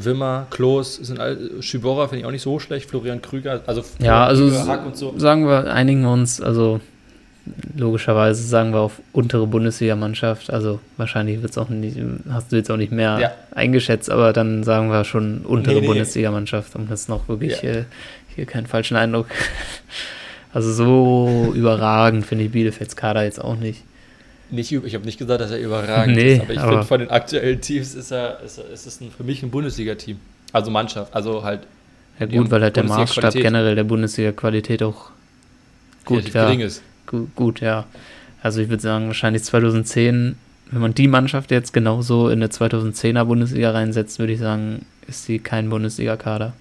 Wimmer, 0.05 0.47
Klos, 0.49 0.95
sind 0.95 1.19
all, 1.19 1.37
Schibora 1.61 2.07
finde 2.07 2.19
ich 2.21 2.25
auch 2.25 2.31
nicht 2.31 2.41
so 2.41 2.59
schlecht, 2.59 2.89
Florian 2.89 3.21
Krüger, 3.21 3.61
also 3.67 3.83
Ja, 3.99 4.25
also 4.25 4.49
so. 4.49 5.13
Sagen 5.17 5.47
wir, 5.47 5.73
einigen 5.73 6.01
wir 6.01 6.11
uns, 6.11 6.41
also 6.41 6.79
logischerweise 7.77 8.43
sagen 8.43 8.73
wir 8.73 8.79
auf 8.79 8.99
untere 9.13 9.47
Bundesliga-Mannschaft, 9.47 10.51
also 10.51 10.79
wahrscheinlich 10.97 11.41
wird's 11.41 11.57
auch 11.57 11.69
nicht, 11.69 11.97
hast 12.29 12.51
du 12.51 12.57
jetzt 12.57 12.69
auch 12.69 12.77
nicht 12.77 12.91
mehr 12.91 13.19
Ja. 13.19 13.31
eingeschätzt, 13.51 14.09
aber 14.09 14.33
dann 14.33 14.63
sagen 14.63 14.89
wir 14.89 15.03
schon 15.05 15.39
untere 15.45 15.75
Nee, 15.75 15.81
nee. 15.81 15.87
Bundesliga-Mannschaft, 15.87 16.75
um 16.75 16.87
das 16.89 17.07
noch 17.07 17.27
wirklich 17.29 17.61
Ja. 17.61 17.69
äh, 17.69 17.83
hier 18.35 18.45
keinen 18.45 18.67
falschen 18.67 18.95
Eindruck. 18.97 19.27
Also 20.53 20.71
so 20.73 21.51
überragend 21.53 22.25
finde 22.25 22.45
ich 22.45 22.51
Bielefelds 22.51 22.95
Kader 22.95 23.23
jetzt 23.23 23.39
auch 23.43 23.57
nicht. 23.57 23.83
Nicht, 24.49 24.71
ich 24.71 24.93
habe 24.95 25.05
nicht 25.05 25.17
gesagt, 25.19 25.41
dass 25.41 25.51
er 25.51 25.59
überragend 25.59 26.15
Nee, 26.15 26.35
ist, 26.35 26.41
aber 26.41 26.53
ich 26.53 26.61
finde, 26.61 26.83
von 26.83 26.99
den 27.01 27.09
aktuellen 27.09 27.59
Teams 27.59 27.95
ist 27.95 28.11
er, 28.11 28.39
ist, 28.41 28.57
er, 28.57 28.69
ist 28.69 28.87
es 28.87 29.01
ein, 29.01 29.11
für 29.11 29.23
mich 29.23 29.43
ein 29.43 29.51
Bundesliga-Team. 29.51 30.19
Also 30.53 30.71
Mannschaft, 30.71 31.13
also 31.13 31.43
halt 31.43 31.61
Ja 32.19 32.25
gut, 32.27 32.49
weil 32.49 32.61
halt 32.61 32.75
der. 32.77 32.85
Maßstab 32.85 33.33
generell 33.33 33.75
der 33.75 33.83
Bundesliga-Qualität 33.83 34.81
auch 34.83 35.09
gut, 36.05 36.23
ja, 36.33 36.45
gering 36.45 36.61
ist. 36.61 36.81
Gu- 37.07 37.27
gut, 37.35 37.59
ja. 37.59 37.85
Also 38.41 38.61
ich 38.61 38.69
würde 38.69 38.81
sagen, 38.81 39.07
wahrscheinlich 39.07 39.43
2010, 39.43 40.37
wenn 40.71 40.81
man 40.81 40.93
die 40.93 41.07
Mannschaft 41.09 41.51
jetzt 41.51 41.73
genauso 41.73 42.29
in 42.29 42.39
der 42.39 42.49
2010er 42.49 43.25
Bundesliga 43.25 43.71
reinsetzt, 43.71 44.19
würde 44.19 44.31
ich 44.33 44.39
sagen, 44.39 44.85
ist 45.07 45.25
sie 45.25 45.39
kein 45.39 45.69
Bundesliga-Kader. 45.69 46.53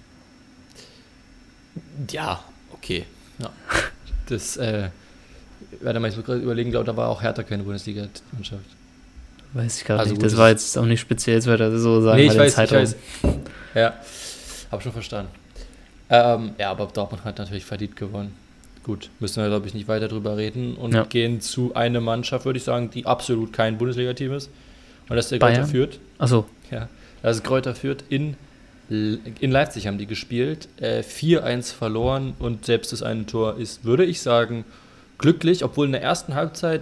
Ja, 2.11 2.43
okay. 2.73 3.05
Ja. 3.39 3.49
Das, 4.27 4.57
äh, 4.57 4.89
warte 5.81 5.99
mal, 5.99 6.09
ich 6.09 6.15
muss 6.15 6.25
gerade 6.25 6.39
überlegen, 6.39 6.71
glaube 6.71 6.85
da 6.85 6.95
war 6.95 7.09
auch 7.09 7.21
Hertha 7.21 7.43
keine 7.43 7.63
Bundesliga-Mannschaft. 7.63 8.63
Weiß 9.53 9.79
ich 9.79 9.85
gerade 9.85 9.99
Also 10.01 10.13
nicht. 10.13 10.23
Das 10.23 10.37
war 10.37 10.49
jetzt 10.49 10.77
auch 10.77 10.85
nicht 10.85 10.99
speziell, 10.99 11.37
das 11.37 11.45
wir 11.47 11.79
so 11.79 12.01
sagen. 12.01 12.17
Nee, 12.17 12.27
ich 12.27 12.37
weiß, 12.37 12.57
ich 12.57 12.71
weiß. 12.71 12.95
Ja, 13.75 13.93
hab 14.71 14.83
schon 14.83 14.91
verstanden. 14.91 15.31
Ähm, 16.09 16.51
ja, 16.57 16.71
aber 16.71 16.87
Dortmund 16.87 17.23
hat 17.23 17.37
natürlich 17.37 17.65
verdient 17.65 17.95
gewonnen. 17.95 18.33
Gut, 18.83 19.09
müssen 19.19 19.41
wir, 19.41 19.49
glaube 19.49 19.67
ich, 19.67 19.73
nicht 19.73 19.87
weiter 19.89 20.07
drüber 20.07 20.37
reden 20.37 20.75
und 20.75 20.93
Ja. 20.93 21.03
gehen 21.03 21.41
zu 21.41 21.75
einer 21.75 21.99
Mannschaft, 21.99 22.45
würde 22.45 22.57
ich 22.57 22.63
sagen, 22.63 22.89
die 22.89 23.05
absolut 23.05 23.51
kein 23.51 23.77
Bundesliga-Team 23.77 24.31
ist. 24.33 24.49
Und 25.09 25.15
das 25.15 25.25
ist 25.25 25.31
der 25.31 25.39
Kräuter? 25.39 25.65
Fürth. 25.65 25.99
Achso, 26.17 26.45
Ja, 26.71 26.87
das 27.21 27.37
ist 27.37 27.43
Kräuter 27.43 27.75
Fürth 27.75 28.03
in, 28.09 28.35
in 28.89 29.51
Leipzig 29.51 29.87
haben 29.87 29.97
die 29.97 30.05
gespielt. 30.05 30.69
Äh, 30.77 31.01
4-1 31.01 31.73
verloren 31.73 32.33
und 32.39 32.65
selbst 32.65 32.93
das 32.93 33.03
eine 33.03 33.25
Tor 33.25 33.57
ist, 33.57 33.83
würde 33.83 34.05
ich 34.05 34.21
sagen, 34.21 34.63
glücklich, 35.17 35.63
obwohl 35.63 35.85
in 35.87 35.91
der 35.93 36.01
ersten 36.03 36.35
Halbzeit 36.35 36.81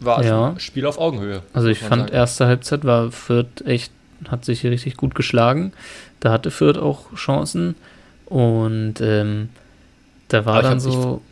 war 0.00 0.20
es 0.20 0.26
Ja. 0.26 0.48
ein 0.50 0.60
Spiel 0.60 0.86
auf 0.86 0.98
Augenhöhe. 0.98 1.42
also 1.52 1.68
ich 1.68 1.78
fand, 1.78 2.02
sagen. 2.02 2.12
erste 2.12 2.46
Halbzeit 2.46 2.84
war 2.84 3.10
Fürth 3.12 3.62
echt, 3.64 3.92
hat 4.28 4.44
sich 4.44 4.60
hier 4.60 4.70
richtig 4.70 4.96
gut 4.96 5.14
geschlagen. 5.14 5.72
Da 6.20 6.32
hatte 6.32 6.50
Fürth 6.50 6.78
auch 6.78 7.12
Chancen 7.14 7.74
und 8.26 8.94
ähm, 9.00 9.48
da 10.28 10.44
war 10.44 10.62
dann 10.62 10.80
so, 10.80 11.22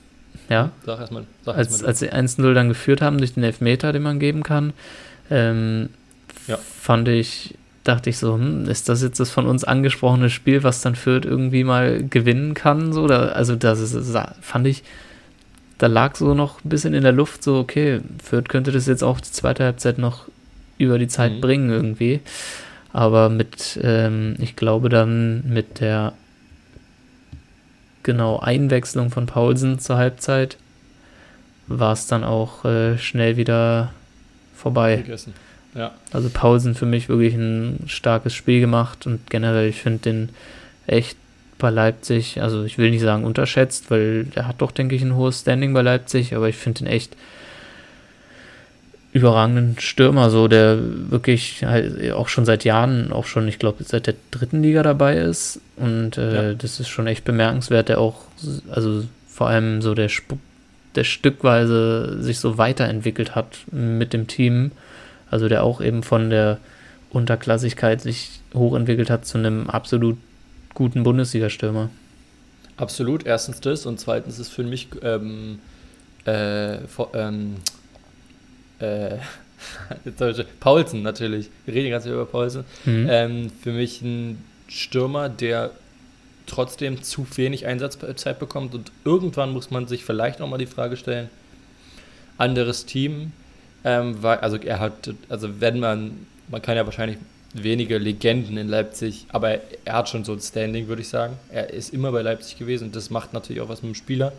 ja. 0.49 0.71
Sag 0.87 1.01
erstmal. 1.01 1.25
Sag 1.45 1.57
als, 1.57 1.69
erst 1.83 1.85
als 1.85 1.99
sie 1.99 2.13
1-0 2.13 2.55
dann 2.55 2.69
geführt 2.69 3.03
haben 3.03 3.19
durch 3.19 3.35
den 3.35 3.43
Elfmeter, 3.43 3.93
den 3.93 4.03
man 4.03 4.19
geben 4.19 4.43
kann, 4.43 4.73
ähm, 5.31 5.89
Ja. 6.47 6.59
fand 6.81 7.09
ich, 7.09 7.55
dachte 7.83 8.09
ich 8.11 8.19
so, 8.19 8.35
hm, 8.35 8.69
ist 8.69 8.89
das 8.89 9.03
jetzt 9.03 9.21
das 9.21 9.31
von 9.31 9.47
uns 9.47 9.65
angesprochene 9.65 10.31
Spiel, 10.31 10.63
was 10.63 10.81
dann 10.83 10.95
Fürth 10.95 11.25
irgendwie 11.27 11.65
mal 11.65 12.03
gewinnen 12.07 12.55
kann? 12.55 12.93
So, 12.93 13.07
da, 13.09 13.29
also 13.29 13.57
das 13.57 13.81
ist, 13.81 14.17
fand 14.41 14.67
ich, 14.67 14.83
da 15.79 15.87
lag 15.87 16.17
so 16.17 16.35
noch 16.35 16.65
ein 16.65 16.69
bisschen 16.69 16.95
in 16.95 17.03
der 17.03 17.13
Luft, 17.13 17.43
so, 17.43 17.59
okay, 17.59 18.01
Fürth 18.23 18.49
könnte 18.49 18.73
das 18.73 18.87
jetzt 18.87 19.03
auch 19.03 19.21
die 19.21 19.31
zweite 19.31 19.65
Halbzeit 19.65 19.99
noch 19.99 20.29
über 20.79 20.99
die 20.99 21.09
Zeit 21.09 21.33
Mhm. 21.33 21.41
bringen 21.41 21.71
irgendwie. 21.71 22.21
Aber 22.93 23.29
mit, 23.29 23.79
ähm, 23.83 24.37
ich 24.39 24.55
glaube 24.57 24.89
dann 24.89 25.43
mit 25.49 25.81
der 25.81 26.13
genau 28.03 28.39
Einwechslung 28.39 29.11
von 29.11 29.27
Paulsen 29.27 29.79
zur 29.79 29.97
Halbzeit 29.97 30.59
war 31.67 31.93
es 31.93 32.07
dann 32.07 32.23
auch 32.23 32.65
äh, 32.65 32.99
schnell 32.99 33.37
wieder 33.37 33.93
vorbei. 34.55 34.97
Gegessen. 34.97 35.33
Ja. 35.75 35.93
Also 36.13 36.31
Paulsen 36.33 36.75
für 36.75 36.87
mich 36.87 37.09
wirklich 37.09 37.35
ein 37.35 37.85
starkes 37.87 38.35
Spiel 38.35 38.61
gemacht 38.61 39.07
und 39.07 39.29
generell, 39.31 39.69
ich 39.69 39.81
finde 39.81 39.99
den 40.01 40.29
echt 40.87 41.17
bei 41.59 41.71
Leipzig, 41.71 42.41
also 42.41 42.65
ich 42.65 42.79
will 42.79 42.91
nicht 42.91 43.03
sagen 43.03 43.25
unterschätzt, 43.25 43.91
weil 43.91 44.27
er 44.35 44.49
hat 44.49 44.61
doch, 44.61 44.73
denke 44.73 44.95
ich, 44.95 45.03
ein 45.03 45.15
hohes 45.17 45.41
Standing 45.41 45.73
bei 45.73 45.83
Leipzig, 45.83 46.35
aber 46.35 46.49
ich 46.49 46.57
finde 46.57 46.81
den 46.81 46.89
echt 46.89 47.17
überragenden 49.13 49.77
Stürmer, 49.79 50.29
so 50.29 50.49
der 50.49 50.77
wirklich 51.11 51.65
halt 51.65 52.13
auch 52.13 52.27
schon 52.27 52.45
seit 52.45 52.65
Jahren, 52.65 53.13
auch 53.13 53.27
schon, 53.27 53.47
ich 53.47 53.61
glaube, 53.61 53.85
seit 53.85 54.09
der 54.09 54.15
dritten 54.33 54.61
Liga 54.63 54.83
dabei 54.83 55.17
ist. 55.17 55.61
Und 55.77 56.19
äh, 56.19 56.49
Ja. 56.51 56.55
das 56.55 56.81
ist 56.81 56.89
schon 56.89 57.07
echt 57.07 57.25
bemerkenswert, 57.25 57.89
der 57.89 58.01
auch, 58.01 58.23
also 58.71 59.05
vor 59.29 59.49
allem 59.49 59.83
so 59.83 59.95
der, 59.95 60.07
Sp 60.11 60.35
der 60.97 61.05
stückweise 61.05 62.23
sich 62.23 62.39
so 62.39 62.59
weiterentwickelt 62.59 63.35
hat 63.35 63.59
mit 63.71 64.13
dem 64.13 64.27
Team. 64.27 64.73
Also 65.31 65.49
der 65.49 65.63
auch 65.65 65.81
eben 65.81 66.03
von 66.03 66.31
der 66.31 66.59
Unterklassigkeit 67.11 68.01
sich 68.01 68.41
hochentwickelt 68.53 69.11
hat 69.11 69.27
zu 69.27 69.39
einem 69.39 69.71
absolut 69.71 70.17
guten 70.75 71.03
Bundesliga-Stürmer. 71.03 71.91
Absolut, 72.77 73.25
erstens 73.25 73.61
das 73.61 73.87
und 73.87 74.01
zweitens 74.01 74.39
ist 74.39 74.51
für 74.51 74.65
mich 74.65 74.89
ähm, 75.03 75.61
äh, 76.25 76.79
vor, 76.89 77.13
ähm, 77.15 77.57
äh, 78.81 79.17
Paulsen 80.61 81.03
natürlich. 81.03 81.51
Wir 81.65 81.75
reden 81.75 81.91
ganz 81.91 82.07
über 82.07 82.27
Paulsen. 82.27 82.65
Mhm. 82.85 83.07
Ähm, 83.09 83.51
für 83.63 83.73
mich 83.73 84.03
ein 84.03 84.43
Stürmer, 84.69 85.29
der 85.29 85.71
trotzdem 86.47 87.03
zu 87.03 87.27
wenig 87.37 87.67
Einsatzzeit 87.67 88.39
bekommt 88.39 88.75
und 88.75 88.93
irgendwann 89.05 89.53
muss 89.53 89.71
man 89.71 89.87
sich 89.87 90.05
vielleicht 90.05 90.41
auch 90.41 90.49
mal 90.49 90.59
die 90.59 90.67
Frage 90.67 90.97
stellen, 90.97 91.31
anderes 92.37 92.85
Team, 92.85 93.33
ähm, 93.85 94.23
weil, 94.23 94.39
also 94.39 94.57
er 94.57 94.81
hat, 94.81 95.15
also 95.29 95.61
wenn 95.61 95.81
man, 95.81 96.27
man 96.49 96.61
kann 96.61 96.77
ja 96.77 96.85
wahrscheinlich 96.85 97.19
wenige 97.55 97.99
Legenden 97.99 98.57
in 98.57 98.69
Leipzig, 98.69 99.27
aber 99.31 99.61
er 99.85 99.95
hat 99.95 100.09
schon 100.09 100.25
so 100.25 100.33
ein 100.33 100.41
Standing, 100.41 100.89
würde 100.89 101.03
ich 101.03 101.09
sagen. 101.09 101.39
Er 101.51 101.71
ist 101.73 101.95
immer 101.95 102.13
bei 102.13 102.21
Leipzig 102.21 102.59
gewesen 102.59 102.89
und 102.89 102.97
das 102.97 103.11
macht 103.11 103.33
natürlich 103.33 103.63
auch 103.63 103.69
was 103.69 103.83
mit 103.83 103.93
dem 103.93 103.95
Spieler. 103.95 104.33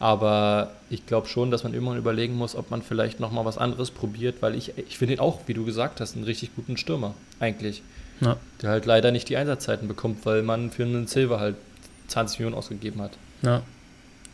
Aber 0.00 0.72
ich 0.90 1.06
glaube 1.06 1.28
schon, 1.28 1.50
dass 1.50 1.64
man 1.64 1.74
immer 1.74 1.96
überlegen 1.96 2.34
muss, 2.34 2.56
ob 2.56 2.70
man 2.70 2.82
vielleicht 2.82 3.20
nochmal 3.20 3.44
was 3.44 3.58
anderes 3.58 3.90
probiert, 3.90 4.36
weil 4.40 4.54
ich, 4.54 4.76
ich 4.76 4.98
finde 4.98 5.14
ihn 5.14 5.20
auch, 5.20 5.40
wie 5.46 5.54
du 5.54 5.64
gesagt 5.64 6.00
hast, 6.00 6.14
einen 6.14 6.24
richtig 6.24 6.54
guten 6.54 6.76
Stürmer, 6.76 7.14
eigentlich. 7.40 7.82
Ja. 8.20 8.36
Der 8.62 8.70
halt 8.70 8.86
leider 8.86 9.10
nicht 9.12 9.28
die 9.28 9.36
Einsatzzeiten 9.36 9.88
bekommt, 9.88 10.24
weil 10.24 10.42
man 10.42 10.70
für 10.70 10.84
einen 10.84 11.06
Silver 11.06 11.40
halt 11.40 11.56
20 12.08 12.38
Millionen 12.38 12.56
ausgegeben 12.56 13.00
hat. 13.02 13.12
Ja. 13.42 13.62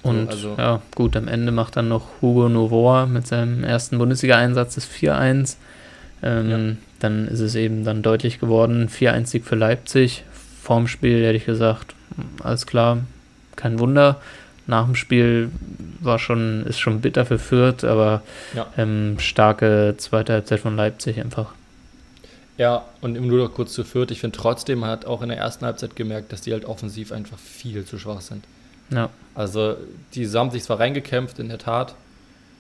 Und 0.03 0.29
also, 0.29 0.55
ja, 0.57 0.81
gut, 0.95 1.15
am 1.15 1.29
Ende 1.29 1.53
macht 1.53 1.77
dann 1.77 1.89
noch 1.89 2.09
Hugo 2.23 2.49
Novoa 2.49 3.07
mit 3.07 3.27
seinem 3.27 3.65
ersten 3.65 3.99
Bundesliga-Einsatz 3.99 4.77
das 4.77 4.89
4-1. 4.89 5.57
Ähm, 6.23 6.51
ja. 6.51 6.77
Dann 7.01 7.27
ist 7.29 7.41
es 7.41 7.55
eben 7.55 7.85
dann 7.85 8.03
deutlich 8.03 8.39
geworden, 8.39 8.89
4-1-Sieg 8.89 9.45
für 9.45 9.57
Leipzig. 9.57 10.25
Vorm 10.63 10.87
Spiel 10.87 11.25
hätte 11.25 11.37
ich 11.37 11.47
gesagt, 11.47 11.95
alles 12.43 12.67
klar, 12.67 12.99
kein 13.57 13.79
Wunder. 13.79 14.21
Nach 14.67 14.85
dem 14.85 14.95
Spiel 14.95 15.51
war 16.01 16.19
schon, 16.19 16.65
ist 16.67 16.79
schon 16.79 17.01
bitter 17.01 17.27
für 17.27 17.39
Fürth, 17.39 17.85
aber 17.85 18.23
ja. 18.55 18.67
ähm, 18.77 19.17
starke 19.19 19.95
zweite 19.99 20.35
Halbzeit 20.35 20.61
von 20.61 20.77
Leipzig 20.77 21.19
einfach. 21.19 21.53
Ja, 22.57 22.85
und 23.01 23.15
nur 23.15 23.39
noch 23.39 23.55
kurz 23.55 23.73
zu 23.73 23.85
Fürth. 23.85 24.11
Ich 24.11 24.21
finde 24.21 24.37
trotzdem, 24.37 24.81
man 24.81 24.91
hat 24.91 25.07
auch 25.07 25.23
in 25.23 25.31
der 25.31 25.39
ersten 25.39 25.65
Halbzeit 25.65 25.97
gemerkt, 25.97 26.31
dass 26.31 26.43
die 26.43 26.53
halt 26.53 26.67
offensiv 26.67 27.11
einfach 27.11 27.39
viel 27.39 27.87
zu 27.87 27.99
schwach 27.99 28.21
sind. 28.21 28.45
Ja. 28.91 29.09
Also, 29.35 29.77
die 30.15 30.29
haben 30.29 30.51
sich 30.51 30.63
zwar 30.65 30.79
reingekämpft, 30.79 31.39
in 31.39 31.49
der 31.49 31.59
Tat. 31.59 31.95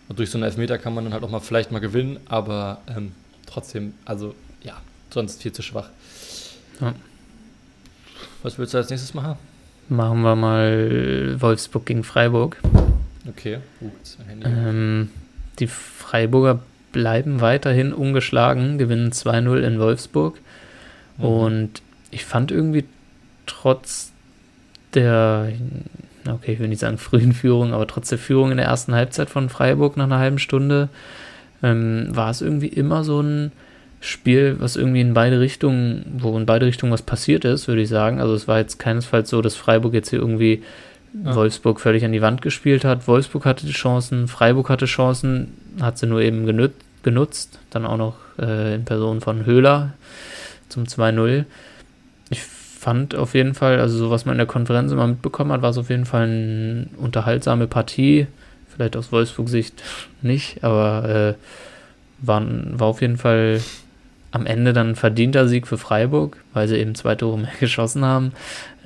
Und 0.08 0.18
durch 0.18 0.30
so 0.30 0.38
einen 0.38 0.44
Elfmeter 0.44 0.78
kann 0.78 0.94
man 0.94 1.04
dann 1.04 1.12
halt 1.12 1.22
auch 1.22 1.30
mal 1.30 1.40
vielleicht 1.40 1.70
mal 1.70 1.80
gewinnen, 1.80 2.18
aber 2.26 2.80
ähm, 2.88 3.12
trotzdem, 3.50 3.94
also 4.04 4.34
ja, 4.62 4.80
sonst 5.10 5.42
viel 5.42 5.52
zu 5.52 5.62
schwach. 5.62 5.88
Ja. 6.80 6.94
Was 8.42 8.58
willst 8.58 8.74
du 8.74 8.78
als 8.78 8.90
nächstes 8.90 9.14
machen? 9.14 9.36
Machen 9.88 10.22
wir 10.22 10.36
mal 10.36 11.36
Wolfsburg 11.40 11.84
gegen 11.86 12.04
Freiburg. 12.04 12.56
Okay, 13.28 13.58
uh, 13.82 13.90
ähm, 14.44 15.10
die 15.58 15.66
Freiburger 15.66 16.60
bleiben 16.92 17.40
weiterhin 17.40 17.92
ungeschlagen, 17.92 18.78
gewinnen 18.78 19.12
2-0 19.12 19.58
in 19.58 19.78
Wolfsburg. 19.78 20.40
Mhm. 21.18 21.24
Und 21.24 21.82
ich 22.10 22.24
fand 22.24 22.50
irgendwie 22.50 22.84
trotz 23.46 24.12
der, 24.94 25.52
okay, 26.28 26.52
ich 26.52 26.58
will 26.58 26.68
nicht 26.68 26.80
sagen 26.80 26.98
frühen 26.98 27.32
Führung, 27.32 27.72
aber 27.72 27.86
trotz 27.86 28.08
der 28.08 28.18
Führung 28.18 28.50
in 28.50 28.56
der 28.56 28.66
ersten 28.66 28.94
Halbzeit 28.94 29.30
von 29.30 29.48
Freiburg 29.48 29.96
nach 29.96 30.04
einer 30.04 30.18
halben 30.18 30.38
Stunde, 30.38 30.88
ähm, 31.62 32.08
war 32.10 32.30
es 32.30 32.42
irgendwie 32.42 32.68
immer 32.68 33.04
so 33.04 33.20
ein 33.20 33.52
Spiel, 34.00 34.56
was 34.58 34.76
irgendwie 34.76 35.02
in 35.02 35.12
beide 35.12 35.40
Richtungen, 35.40 36.06
wo 36.18 36.36
in 36.38 36.46
beide 36.46 36.66
Richtungen 36.66 36.92
was 36.92 37.02
passiert 37.02 37.44
ist, 37.44 37.68
würde 37.68 37.82
ich 37.82 37.88
sagen. 37.88 38.18
Also 38.20 38.34
es 38.34 38.48
war 38.48 38.58
jetzt 38.58 38.78
keinesfalls 38.78 39.28
so, 39.28 39.42
dass 39.42 39.56
Freiburg 39.56 39.92
jetzt 39.92 40.08
hier 40.08 40.20
irgendwie 40.20 40.62
ja. 41.24 41.34
Wolfsburg 41.34 41.80
völlig 41.80 42.04
an 42.04 42.12
die 42.12 42.22
Wand 42.22 42.40
gespielt 42.40 42.84
hat. 42.84 43.06
Wolfsburg 43.06 43.44
hatte 43.44 43.66
die 43.66 43.72
Chancen, 43.72 44.26
Freiburg 44.26 44.70
hatte 44.70 44.86
Chancen, 44.86 45.52
hat 45.80 45.98
sie 45.98 46.06
nur 46.06 46.22
eben 46.22 46.46
genutzt. 47.02 47.58
Dann 47.68 47.84
auch 47.84 47.98
noch 47.98 48.16
äh, 48.38 48.74
in 48.74 48.84
Person 48.84 49.20
von 49.20 49.44
Höhler 49.44 49.92
zum 50.70 50.84
2-0. 50.84 51.44
Ich 52.30 52.42
fand 52.42 53.14
auf 53.14 53.34
jeden 53.34 53.52
Fall, 53.52 53.80
also 53.80 53.98
so 53.98 54.10
was 54.10 54.24
man 54.24 54.34
in 54.34 54.38
der 54.38 54.46
Konferenz 54.46 54.92
immer 54.92 55.06
mitbekommen 55.06 55.52
hat, 55.52 55.60
war 55.60 55.70
es 55.70 55.78
auf 55.78 55.90
jeden 55.90 56.06
Fall 56.06 56.22
eine 56.22 56.86
unterhaltsame 56.96 57.66
Partie. 57.66 58.26
Vielleicht 58.80 58.96
aus 58.96 59.12
Wolfsburg-Sicht 59.12 59.82
nicht, 60.22 60.64
aber 60.64 61.36
äh, 61.36 62.26
war, 62.26 62.42
war 62.46 62.86
auf 62.86 63.02
jeden 63.02 63.18
Fall 63.18 63.60
am 64.30 64.46
Ende 64.46 64.72
dann 64.72 64.90
ein 64.90 64.96
verdienter 64.96 65.46
Sieg 65.48 65.66
für 65.66 65.76
Freiburg, 65.76 66.38
weil 66.54 66.66
sie 66.66 66.78
eben 66.78 66.94
zwei 66.94 67.14
Tore 67.14 67.36
mehr 67.36 67.52
geschossen 67.60 68.06
haben. 68.06 68.32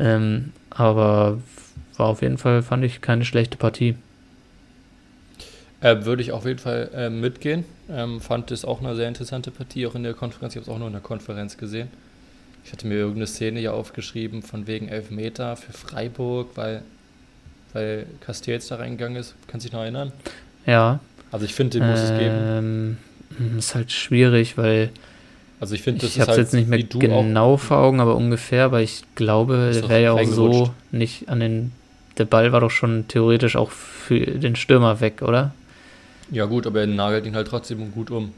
Ähm, 0.01 0.53
aber 0.69 1.39
war 1.97 2.07
auf 2.07 2.23
jeden 2.23 2.39
Fall, 2.39 2.65
fand 2.65 2.85
ich, 2.85 3.03
keine 3.03 3.25
schlechte 3.25 3.57
Partie. 3.57 3.95
Äh, 5.81 6.05
würde 6.05 6.23
ich 6.23 6.33
auf 6.33 6.45
jeden 6.45 6.59
Fall 6.59 6.91
äh, 6.93 7.09
mitgehen. 7.09 7.65
Ähm, 7.89 8.21
fand 8.21 8.51
es 8.51 8.65
auch 8.65 8.81
eine 8.81 8.97
sehr 8.97 9.07
interessante 9.07 9.53
Partie, 9.53 9.87
auch 9.87 9.95
in 9.95 10.03
der 10.03 10.15
Konferenz. 10.15 10.55
Ich 10.55 10.57
habe 10.57 10.69
es 10.69 10.75
auch 10.75 10.79
nur 10.81 10.89
in 10.89 10.95
der 10.95 11.03
Konferenz 11.03 11.57
gesehen. 11.57 11.87
Ich 12.65 12.73
hatte 12.73 12.89
mir 12.89 12.95
irgendeine 12.95 13.29
Szene 13.29 13.61
ja 13.61 13.71
aufgeschrieben, 13.71 14.43
von 14.43 14.67
wegen 14.67 14.89
Elfmeter 14.89 15.55
für 15.55 15.73
Freiburg, 15.73 16.57
weil, 16.57 16.83
weil 17.75 18.07
Castells 18.21 18.69
da 18.69 18.77
reingegangen 18.77 19.19
ist. 19.19 19.35
Kannst 19.47 19.67
du 19.67 19.69
dich 19.69 19.75
noch 19.75 19.83
erinnern? 19.83 20.13
Ja. 20.65 21.01
Also 21.31 21.45
ich 21.45 21.55
finde, 21.55 21.79
den 21.79 21.91
muss 21.91 22.01
ähm, 22.01 22.07
es 22.07 22.19
geben. 22.19 22.99
Ähm, 23.39 23.59
ist 23.59 23.75
halt 23.75 23.93
schwierig, 23.93 24.57
weil 24.57 24.91
also 25.61 25.75
ich 25.75 25.83
finde, 25.83 26.03
das 26.03 26.11
ich 26.11 26.19
ist 26.19 26.29
halt, 26.29 26.39
jetzt 26.39 26.53
nicht 26.53 26.69
mehr 26.69 26.83
genau 26.83 27.57
vor 27.57 27.79
Augen, 27.79 28.01
aber 28.01 28.17
ungefähr, 28.17 28.73
weil 28.73 28.85
ich 28.85 29.03
glaube, 29.15 29.71
der 29.73 29.89
wäre 29.89 30.03
ja 30.03 30.13
auch 30.13 30.25
so 30.25 30.75
nicht 30.91 31.29
an 31.29 31.41
den. 31.41 31.73
Der 32.19 32.27
Ball 32.27 32.53
war 32.53 32.61
doch 32.61 32.71
schon 32.71 33.09
theoretisch 33.09 33.57
auch 33.57 33.71
für 33.71 34.21
den 34.21 34.57
Stürmer 34.57 35.01
weg, 35.01 35.23
oder? 35.23 35.53
Ja 36.31 36.45
gut, 36.45 36.67
aber 36.67 36.81
er 36.81 36.87
nagelt 36.87 37.27
ihn 37.27 37.35
halt 37.35 37.49
trotzdem 37.49 37.93
gut 37.93 38.11
um. 38.11 38.33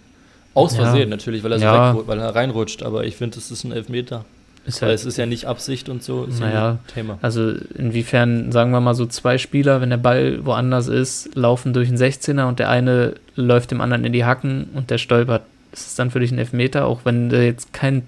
Aus 0.55 0.77
Versehen 0.77 1.01
ja. 1.01 1.07
natürlich, 1.17 1.43
weil 1.43 1.53
er, 1.53 1.59
so 1.59 1.65
ja. 1.65 1.97
weg, 1.97 2.03
weil 2.07 2.19
er 2.19 2.35
reinrutscht, 2.35 2.83
aber 2.83 3.05
ich 3.05 3.17
finde, 3.17 3.35
das 3.35 3.51
ist 3.51 3.65
ein 3.65 3.73
Elfmeter. 3.73 4.25
Ist 4.67 4.83
weil 4.83 4.89
halt, 4.89 4.99
es 4.99 5.05
ist 5.05 5.17
ja 5.17 5.27
nicht 5.27 5.47
Absicht 5.47 5.89
und 5.89 6.03
so, 6.03 6.25
ist 6.25 6.41
naja, 6.41 6.55
ja 6.55 6.79
Thema. 6.93 7.19
Also 7.23 7.53
inwiefern, 7.79 8.51
sagen 8.51 8.73
wir 8.73 8.81
mal 8.81 8.95
so, 8.95 9.07
zwei 9.07 9.39
Spieler, 9.39 9.81
wenn 9.81 9.91
der 9.91 9.97
Ball 9.97 10.45
woanders 10.45 10.89
ist, 10.89 11.37
laufen 11.37 11.73
durch 11.73 11.89
den 11.89 11.97
16er 11.97 12.49
und 12.49 12.59
der 12.59 12.69
eine 12.69 13.15
läuft 13.37 13.71
dem 13.71 13.81
anderen 13.81 14.05
in 14.05 14.13
die 14.13 14.25
Hacken 14.25 14.69
und 14.75 14.91
der 14.91 14.99
stolpert 14.99 15.43
ist 15.73 15.89
es 15.89 15.95
dann 15.95 16.11
für 16.11 16.21
dich 16.21 16.33
ein 16.33 16.39
Elfmeter, 16.39 16.87
auch 16.87 17.01
wenn 17.05 17.29
der 17.29 17.45
jetzt 17.45 17.73
kein 17.73 18.03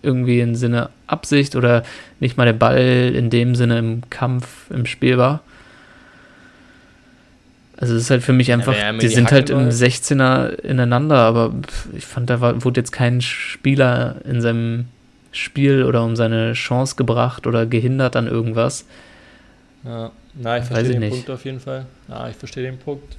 irgendwie 0.00 0.40
im 0.40 0.54
Sinne 0.54 0.90
Absicht 1.06 1.56
oder 1.56 1.82
nicht 2.20 2.36
mal 2.36 2.44
der 2.44 2.52
Ball 2.52 3.12
in 3.14 3.30
dem 3.30 3.54
Sinne 3.56 3.78
im 3.78 4.02
Kampf, 4.10 4.70
im 4.70 4.86
Spiel 4.86 5.18
war. 5.18 5.40
Also 7.76 7.94
es 7.94 8.02
ist 8.02 8.10
halt 8.10 8.22
für 8.22 8.32
mich 8.32 8.52
einfach, 8.52 8.76
ja, 8.76 8.92
die, 8.92 8.98
die 8.98 9.08
sind 9.08 9.30
halt 9.30 9.50
im 9.50 9.68
16er 9.68 10.60
ineinander, 10.60 11.16
aber 11.16 11.52
ich 11.96 12.06
fand, 12.06 12.30
da 12.30 12.40
war, 12.40 12.64
wurde 12.64 12.80
jetzt 12.80 12.92
kein 12.92 13.20
Spieler 13.20 14.16
in 14.24 14.40
seinem 14.40 14.86
Spiel 15.32 15.84
oder 15.84 16.04
um 16.04 16.16
seine 16.16 16.54
Chance 16.54 16.96
gebracht 16.96 17.46
oder 17.46 17.66
gehindert 17.66 18.16
an 18.16 18.26
irgendwas. 18.26 18.84
Ja, 19.84 20.10
na, 20.34 20.58
ich 20.58 20.64
verstehe 20.64 20.90
den 20.92 21.00
nicht. 21.00 21.10
Punkt 21.12 21.30
auf 21.30 21.44
jeden 21.44 21.60
Fall. 21.60 21.86
Ja, 22.08 22.28
ich 22.28 22.36
verstehe 22.36 22.64
den 22.64 22.78
Punkt. 22.78 23.16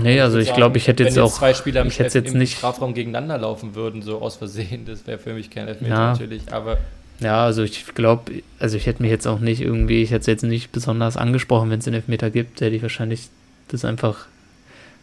Nee, 0.00 0.20
also 0.20 0.38
ich 0.38 0.54
glaube, 0.54 0.78
ich 0.78 0.86
hätte 0.86 1.02
jetzt, 1.02 1.16
jetzt 1.16 1.24
auch. 1.24 1.32
zwei 1.32 1.54
Spieler 1.54 1.84
ich 1.84 1.98
hätte 1.98 2.18
jetzt 2.18 2.34
nicht 2.34 2.58
Strafraum 2.58 2.94
gegeneinander 2.94 3.38
laufen 3.38 3.74
würden, 3.74 4.02
so 4.02 4.20
aus 4.20 4.36
Versehen, 4.36 4.84
das 4.86 5.06
wäre 5.06 5.18
für 5.18 5.32
mich 5.32 5.50
kein 5.50 5.66
Elfmeter 5.66 5.94
ja. 5.94 6.12
natürlich, 6.12 6.52
aber. 6.52 6.78
Ja, 7.20 7.44
also 7.44 7.62
ich 7.62 7.94
glaube, 7.94 8.42
also 8.60 8.76
ich 8.76 8.86
hätte 8.86 9.02
mich 9.02 9.10
jetzt 9.10 9.26
auch 9.26 9.40
nicht 9.40 9.60
irgendwie, 9.60 10.02
ich 10.02 10.10
hätte 10.10 10.20
es 10.20 10.26
jetzt 10.26 10.44
nicht 10.44 10.70
besonders 10.70 11.16
angesprochen, 11.16 11.70
wenn 11.70 11.80
es 11.80 11.86
einen 11.86 11.96
Elfmeter 11.96 12.30
gibt, 12.30 12.60
hätte 12.60 12.76
ich 12.76 12.82
wahrscheinlich 12.82 13.28
das 13.68 13.84
einfach, 13.84 14.26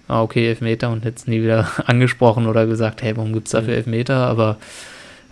ah, 0.08 0.22
okay, 0.22 0.48
Elfmeter 0.48 0.90
und 0.92 1.04
hätte 1.04 1.18
es 1.18 1.28
nie 1.28 1.42
wieder 1.42 1.70
angesprochen 1.88 2.48
oder 2.48 2.66
gesagt, 2.68 3.02
hey, 3.02 3.18
warum 3.18 3.34
gibt 3.34 3.48
es 3.48 3.52
dafür 3.52 3.72
mhm. 3.72 3.78
Elfmeter? 3.78 4.28
Aber 4.28 4.58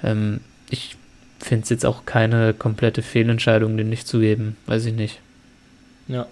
ähm, 0.04 0.42
ich 0.74 0.98
finde 1.40 1.64
es 1.64 1.70
jetzt 1.70 1.86
auch 1.86 2.06
keine 2.06 2.54
komplette 2.54 3.02
Fehlentscheidung, 3.02 3.78
den 3.78 3.90
nicht 3.90 4.08
zu 4.08 4.20
geben, 4.20 4.58
weiß 4.66 4.86
ich 4.86 4.94
nicht. 4.94 5.20
Ja, 6.08 6.28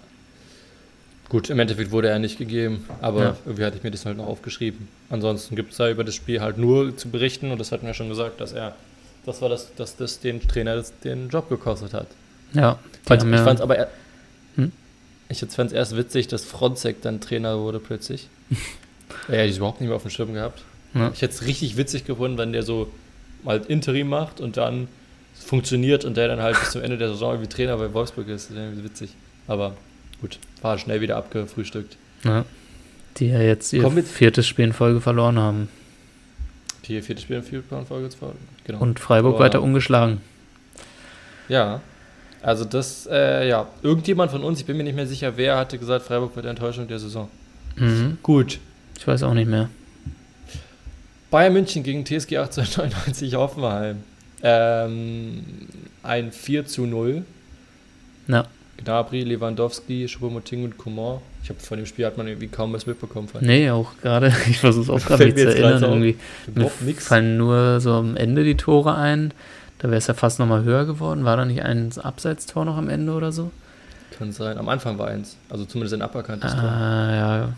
Gut, 1.32 1.48
im 1.48 1.58
Endeffekt 1.58 1.92
wurde 1.92 2.10
er 2.10 2.18
nicht 2.18 2.36
gegeben, 2.36 2.84
aber 3.00 3.22
ja. 3.22 3.36
irgendwie 3.46 3.64
hatte 3.64 3.78
ich 3.78 3.82
mir 3.82 3.90
das 3.90 4.04
halt 4.04 4.18
noch 4.18 4.26
aufgeschrieben. 4.26 4.86
Ansonsten 5.08 5.56
gibt 5.56 5.72
es 5.72 5.78
da 5.78 5.88
über 5.88 6.04
das 6.04 6.14
Spiel 6.14 6.42
halt 6.42 6.58
nur 6.58 6.94
zu 6.94 7.08
berichten 7.08 7.50
und 7.50 7.58
das 7.58 7.72
hatten 7.72 7.86
wir 7.86 7.94
schon 7.94 8.10
gesagt, 8.10 8.38
dass 8.38 8.52
er, 8.52 8.76
das 9.24 9.40
war 9.40 9.48
das, 9.48 9.74
dass 9.74 9.96
das 9.96 10.20
den 10.20 10.46
Trainer 10.46 10.76
das, 10.76 10.92
den 11.00 11.30
Job 11.30 11.48
gekostet 11.48 11.94
hat. 11.94 12.08
Ja. 12.52 12.78
Fand, 13.06 13.22
ich 13.22 13.40
fand 13.40 13.60
es 13.60 13.62
aber, 13.62 13.88
hm? 14.56 14.72
ich 15.30 15.38
fand 15.38 15.70
es 15.70 15.72
erst 15.72 15.96
witzig, 15.96 16.28
dass 16.28 16.44
Fronzek 16.44 17.00
dann 17.00 17.22
Trainer 17.22 17.58
wurde 17.60 17.80
plötzlich. 17.80 18.28
er 19.28 19.38
hätte 19.38 19.52
ich 19.52 19.56
überhaupt 19.56 19.80
nicht 19.80 19.88
mehr 19.88 19.96
auf 19.96 20.02
dem 20.02 20.10
Schirm 20.10 20.34
gehabt. 20.34 20.62
Ja. 20.92 21.12
Ich 21.14 21.22
hätte 21.22 21.32
es 21.32 21.46
richtig 21.46 21.78
witzig 21.78 22.04
gefunden, 22.04 22.36
wenn 22.36 22.52
der 22.52 22.62
so 22.62 22.92
mal 23.42 23.62
Interim 23.68 24.08
macht 24.08 24.40
und 24.40 24.56
dann 24.56 24.88
funktioniert 25.34 26.04
und 26.04 26.16
der 26.16 26.28
dann 26.28 26.40
halt 26.40 26.58
bis 26.58 26.70
zum 26.70 26.82
Ende 26.82 26.98
der 26.98 27.08
Saison 27.08 27.40
wie 27.42 27.46
Trainer 27.46 27.76
bei 27.76 27.92
Wolfsburg 27.92 28.28
ist. 28.28 28.50
Das 28.50 28.56
wäre 28.56 28.84
witzig. 28.84 29.14
Aber 29.46 29.74
Gut, 30.22 30.38
war 30.62 30.78
schnell 30.78 31.00
wieder 31.00 31.16
abgefrühstückt. 31.16 31.96
Ja, 32.22 32.44
die 33.16 33.26
ja 33.26 33.40
jetzt 33.40 33.72
ihr 33.72 33.90
viertes 33.90 34.46
Spiel 34.46 34.66
in 34.66 34.72
Folge 34.72 35.00
verloren 35.00 35.36
haben. 35.36 35.68
Die 36.84 36.94
ihr 36.94 37.02
viertes 37.02 37.24
Spiel 37.24 37.36
in 37.36 37.42
Folge 37.84 38.08
verloren 38.10 38.36
genau. 38.64 38.78
Und 38.78 39.00
Freiburg 39.00 39.40
weiter 39.40 39.60
ungeschlagen. 39.60 40.20
Ja, 41.48 41.80
also 42.40 42.64
das, 42.64 43.08
äh, 43.10 43.48
ja, 43.48 43.66
irgendjemand 43.82 44.30
von 44.30 44.44
uns, 44.44 44.60
ich 44.60 44.66
bin 44.66 44.76
mir 44.76 44.84
nicht 44.84 44.94
mehr 44.94 45.08
sicher, 45.08 45.36
wer 45.36 45.58
hatte 45.58 45.76
gesagt, 45.76 46.06
Freiburg 46.06 46.36
wird 46.36 46.46
Enttäuschung 46.46 46.86
der 46.86 47.00
Saison. 47.00 47.28
Mhm. 47.74 48.18
Gut. 48.22 48.60
Ich 48.96 49.06
weiß 49.06 49.24
auch 49.24 49.34
nicht 49.34 49.48
mehr. 49.48 49.70
Bayern 51.32 51.54
München 51.54 51.82
gegen 51.82 52.04
TSG 52.04 52.36
1899 52.36 53.34
Hoffenheim. 53.34 54.04
Ähm, 54.42 55.42
ein 56.02 56.30
4 56.30 56.66
zu 56.66 56.84
0 56.86 57.24
Ja. 58.28 58.44
Gnabry, 58.76 59.22
Lewandowski, 59.22 60.06
Choupo-Moting 60.06 60.64
und 60.64 60.76
Coman. 60.76 61.18
Ich 61.42 61.48
habe 61.48 61.58
von 61.58 61.78
dem 61.78 61.86
Spiel 61.86 62.04
hat 62.04 62.18
man 62.18 62.26
irgendwie 62.28 62.48
kaum 62.48 62.72
was 62.74 62.86
mitbekommen. 62.86 63.28
Nee, 63.40 63.70
auch 63.70 63.92
gerade, 64.02 64.32
ich 64.50 64.58
versuche 64.58 64.82
es 64.84 64.90
auch 64.90 65.06
gerade 65.06 65.24
nicht 65.24 65.38
zu 65.38 65.46
erinnern. 65.48 65.82
Irgendwie. 65.82 66.16
Mir 66.54 66.70
nix. 66.80 67.06
fallen 67.06 67.38
nur 67.38 67.80
so 67.80 67.94
am 67.94 68.14
Ende 68.16 68.44
die 68.44 68.56
Tore 68.56 68.94
ein. 68.96 69.32
Da 69.78 69.88
wäre 69.88 69.96
es 69.98 70.08
ja 70.08 70.14
fast 70.14 70.38
nochmal 70.38 70.64
höher 70.64 70.84
geworden. 70.84 71.24
War 71.24 71.38
da 71.38 71.46
nicht 71.46 71.62
ein 71.62 71.90
Abseitstor 71.98 72.66
noch 72.66 72.76
am 72.76 72.90
Ende 72.90 73.12
oder 73.12 73.32
so? 73.32 73.50
Kann 74.18 74.32
sein. 74.32 74.58
Am 74.58 74.68
Anfang 74.68 74.98
war 74.98 75.08
eins. 75.08 75.38
Also 75.48 75.64
zumindest 75.64 75.94
ein 75.94 76.02
aberkanntes 76.02 76.52
Tor. 76.52 76.62
Ah, 76.62 77.14
ja. 77.14 77.48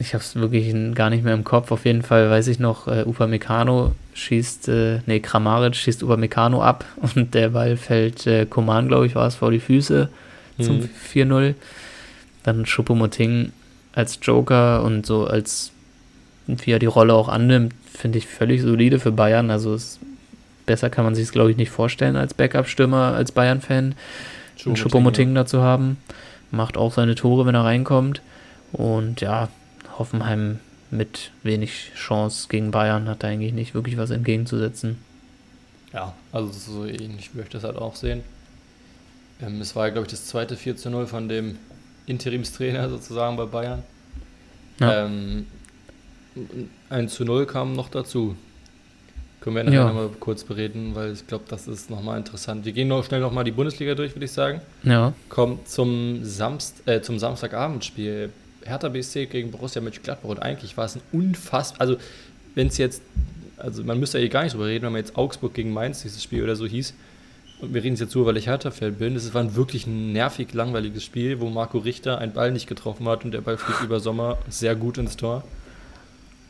Ich 0.00 0.14
habe 0.14 0.22
es 0.22 0.36
wirklich 0.36 0.72
gar 0.94 1.10
nicht 1.10 1.24
mehr 1.24 1.34
im 1.34 1.42
Kopf. 1.44 1.72
Auf 1.72 1.84
jeden 1.84 2.02
Fall 2.02 2.30
weiß 2.30 2.46
ich 2.46 2.60
noch, 2.60 2.86
äh, 2.86 3.02
Upamecano 3.02 3.92
schießt, 4.14 4.68
äh, 4.68 5.00
nee, 5.06 5.18
Kramaric 5.20 5.74
schießt 5.74 6.02
Upamecano 6.04 6.62
ab 6.62 6.84
und 7.14 7.34
der 7.34 7.50
Ball 7.50 7.76
fällt 7.76 8.26
äh, 8.26 8.46
Koman, 8.46 8.88
glaube 8.88 9.06
ich, 9.06 9.14
war 9.14 9.26
es, 9.26 9.34
vor 9.36 9.50
die 9.50 9.60
Füße 9.60 10.08
zum 10.60 10.78
Mhm. 10.78 10.90
4-0. 11.12 11.54
Dann 12.44 12.64
Choupo-Moting 12.64 13.52
als 13.92 14.18
Joker 14.22 14.82
und 14.84 15.04
so 15.06 15.26
als, 15.26 15.72
wie 16.46 16.70
er 16.70 16.78
die 16.78 16.86
Rolle 16.86 17.14
auch 17.14 17.28
annimmt, 17.28 17.74
finde 17.92 18.18
ich 18.18 18.26
völlig 18.26 18.62
solide 18.62 19.00
für 19.00 19.10
Bayern. 19.12 19.50
Also 19.50 19.74
es, 19.74 19.98
besser 20.66 20.90
kann 20.90 21.04
man 21.04 21.14
sich 21.16 21.24
es, 21.24 21.32
glaube 21.32 21.50
ich, 21.50 21.56
nicht 21.56 21.70
vorstellen 21.70 22.16
als 22.16 22.34
Backup-Stürmer, 22.34 23.14
als 23.14 23.32
Bayern-Fan 23.32 23.94
einen 24.66 24.76
Choupo-Moting 24.76 25.34
dazu 25.34 25.62
haben. 25.62 25.96
Macht 26.50 26.76
auch 26.76 26.92
seine 26.94 27.14
Tore, 27.16 27.46
wenn 27.46 27.54
er 27.54 27.64
reinkommt. 27.64 28.22
Und 28.72 29.20
ja, 29.20 29.48
Hoffenheim 29.98 30.60
mit 30.90 31.30
wenig 31.42 31.90
Chance 31.94 32.48
gegen 32.48 32.70
Bayern 32.70 33.08
hat 33.08 33.22
da 33.22 33.28
eigentlich 33.28 33.52
nicht 33.52 33.74
wirklich 33.74 33.96
was 33.96 34.10
entgegenzusetzen. 34.10 34.98
Ja, 35.92 36.14
also 36.32 36.50
so 36.52 36.84
ähnlich 36.86 37.34
würde 37.34 37.44
ich 37.48 37.52
das 37.52 37.64
halt 37.64 37.76
auch 37.76 37.96
sehen. 37.96 38.22
Ähm, 39.40 39.60
es 39.60 39.74
war, 39.76 39.86
ja, 39.86 39.92
glaube 39.92 40.06
ich, 40.06 40.10
das 40.10 40.26
zweite 40.26 40.56
4 40.56 40.76
zu 40.76 40.90
0 40.90 41.06
von 41.06 41.28
dem 41.28 41.56
Interimstrainer 42.06 42.88
sozusagen 42.88 43.36
bei 43.36 43.44
Bayern. 43.46 43.82
Ja. 44.80 45.06
Ähm, 45.06 45.46
1 46.90 47.14
zu 47.14 47.24
0 47.24 47.46
kam 47.46 47.74
noch 47.74 47.88
dazu. 47.88 48.36
Können 49.40 49.56
wir 49.56 49.64
nachher 49.64 49.76
Ja. 49.76 49.86
noch 49.88 49.94
mal 49.94 50.08
kurz 50.20 50.42
bereden, 50.44 50.94
weil 50.94 51.12
ich 51.12 51.26
glaube, 51.26 51.44
das 51.48 51.68
ist 51.68 51.90
nochmal 51.90 52.18
interessant. 52.18 52.64
Wir 52.64 52.72
gehen 52.72 52.88
noch 52.88 53.04
schnell 53.04 53.20
nochmal 53.20 53.44
die 53.44 53.52
Bundesliga 53.52 53.94
durch, 53.94 54.14
würde 54.14 54.24
ich 54.24 54.32
sagen. 54.32 54.60
Ja, 54.82 55.12
Kommt 55.28 55.68
zum, 55.68 56.24
Samst 56.24 56.86
äh, 56.88 57.00
zum 57.02 57.18
Samstagabendspiel. 57.18 58.32
Hertha 58.68 58.88
BSC 58.88 59.26
gegen 59.26 59.50
Borussia 59.50 59.80
Mönchengladbach. 59.82 60.28
Und 60.28 60.38
eigentlich 60.42 60.76
war 60.76 60.84
es 60.84 60.96
ein 60.96 61.02
unfassbar. 61.12 61.80
Also, 61.80 61.96
wenn 62.54 62.68
es 62.68 62.78
jetzt. 62.78 63.02
Also, 63.56 63.82
man 63.82 63.98
müsste 63.98 64.18
ja 64.18 64.22
hier 64.22 64.30
gar 64.30 64.44
nicht 64.44 64.52
drüber 64.54 64.66
reden, 64.66 64.84
wenn 64.84 64.92
man 64.92 65.00
jetzt 65.00 65.16
Augsburg 65.16 65.54
gegen 65.54 65.72
Mainz 65.72 66.02
dieses 66.02 66.22
Spiel 66.22 66.42
oder 66.44 66.54
so 66.56 66.66
hieß. 66.66 66.94
Und 67.60 67.74
wir 67.74 67.82
reden 67.82 67.94
es 67.94 68.00
jetzt 68.00 68.12
so, 68.12 68.24
weil 68.24 68.36
ich 68.36 68.46
Hertha-Fan 68.46 68.94
bin. 68.94 69.16
Es 69.16 69.34
war 69.34 69.42
ein 69.42 69.56
wirklich 69.56 69.86
nervig 69.88 70.52
langweiliges 70.54 71.02
Spiel, 71.02 71.40
wo 71.40 71.50
Marco 71.50 71.78
Richter 71.78 72.18
einen 72.18 72.32
Ball 72.32 72.52
nicht 72.52 72.68
getroffen 72.68 73.08
hat 73.08 73.24
und 73.24 73.32
der 73.32 73.40
Ball 73.40 73.56
fliegt 73.58 73.82
über 73.82 73.98
Sommer 73.98 74.38
sehr 74.48 74.76
gut 74.76 74.96
ins 74.96 75.16
Tor. 75.16 75.42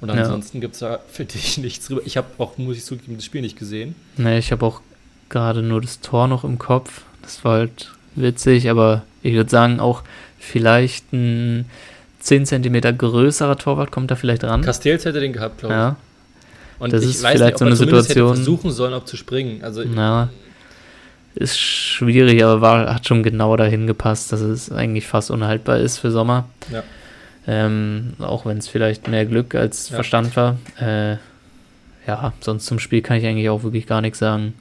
Und 0.02 0.11
Ja. 0.11 0.16
ansonsten 0.16 0.61
gibt 0.61 0.74
es 0.74 0.81
da 0.81 1.00
für 1.11 1.24
dich 1.24 1.57
nichts 1.59 1.87
drüber. 1.87 2.02
Ich 2.04 2.18
habe 2.18 2.26
auch, 2.37 2.59
muss 2.59 2.76
ich 2.76 2.85
zugeben, 2.85 3.16
das 3.16 3.24
Spiel 3.24 3.40
nicht 3.40 3.59
gesehen. 3.59 3.94
ne, 4.18 4.38
ich 4.38 4.52
habe 4.52 4.66
auch 4.66 4.83
gerade 5.31 5.62
nur 5.62 5.81
das 5.81 6.00
Tor 6.00 6.28
noch 6.28 6.44
im 6.44 6.59
Kopf. 6.59 7.02
Das 7.22 7.42
war 7.42 7.59
halt 7.61 7.90
witzig, 8.14 8.68
aber 8.68 9.02
ich 9.22 9.33
würde 9.35 9.48
sagen, 9.50 9.81
auch 9.81 10.02
vielleicht 10.38 11.11
ein 11.14 11.64
10 12.29 12.47
cm 12.47 12.97
größerer 12.99 13.57
Torwart 13.57 13.91
kommt 13.91 14.11
da 14.11 14.17
vielleicht 14.17 14.45
ran. 14.45 14.62
Castells 14.62 15.05
hätte 15.05 15.21
den 15.21 15.33
gehabt, 15.33 15.59
glaube 15.59 15.75
ich. 15.75 15.79
Ja, 15.79 15.97
Und 16.79 16.93
Das 16.93 17.03
ich 17.03 17.11
ist 17.11 17.23
weiß 17.23 17.37
vielleicht 17.37 17.45
nicht, 17.45 17.53
ob 17.55 17.59
so 17.59 17.64
eine 17.67 17.75
zumindest 17.77 18.09
hätte 18.11 18.21
Situation- 18.21 18.37
versuchen 18.37 18.71
sollen, 18.71 18.95
ob 18.95 19.07
zu 19.09 19.17
springen. 19.17 19.62
Also 19.64 19.83
na, 19.85 20.29
ist 21.35 21.59
schwierig, 21.61 22.43
aber 22.45 22.61
war, 22.61 22.95
hat 22.95 23.07
schon 23.07 23.23
genau 23.23 23.57
dahin 23.57 23.87
gepasst, 23.87 24.33
dass 24.33 24.41
es 24.41 24.71
eigentlich 24.73 25.07
fast 25.07 25.31
unhaltbar 25.31 25.79
ist 25.79 25.99
für 25.99 26.11
Sommer. 26.11 26.49
Ja. 26.73 26.83
Ähm, 27.47 28.14
auch 28.19 28.45
wenn 28.45 28.59
es 28.59 28.69
vielleicht 28.69 29.09
mehr 29.09 29.25
Glück 29.25 29.55
als 29.55 29.88
Ja. 29.88 29.95
Verstand 29.97 30.37
war. 30.37 30.57
Äh, 30.81 31.17
ja, 32.07 32.33
sonst 32.41 32.67
zum 32.67 32.79
Spiel 32.79 33.03
kann 33.03 33.17
ich 33.19 33.27
eigentlich 33.27 33.49
auch 33.51 33.62
wirklich 33.62 33.87
gar 33.87 34.01
nichts 34.01 34.19
sagen. 34.19 34.55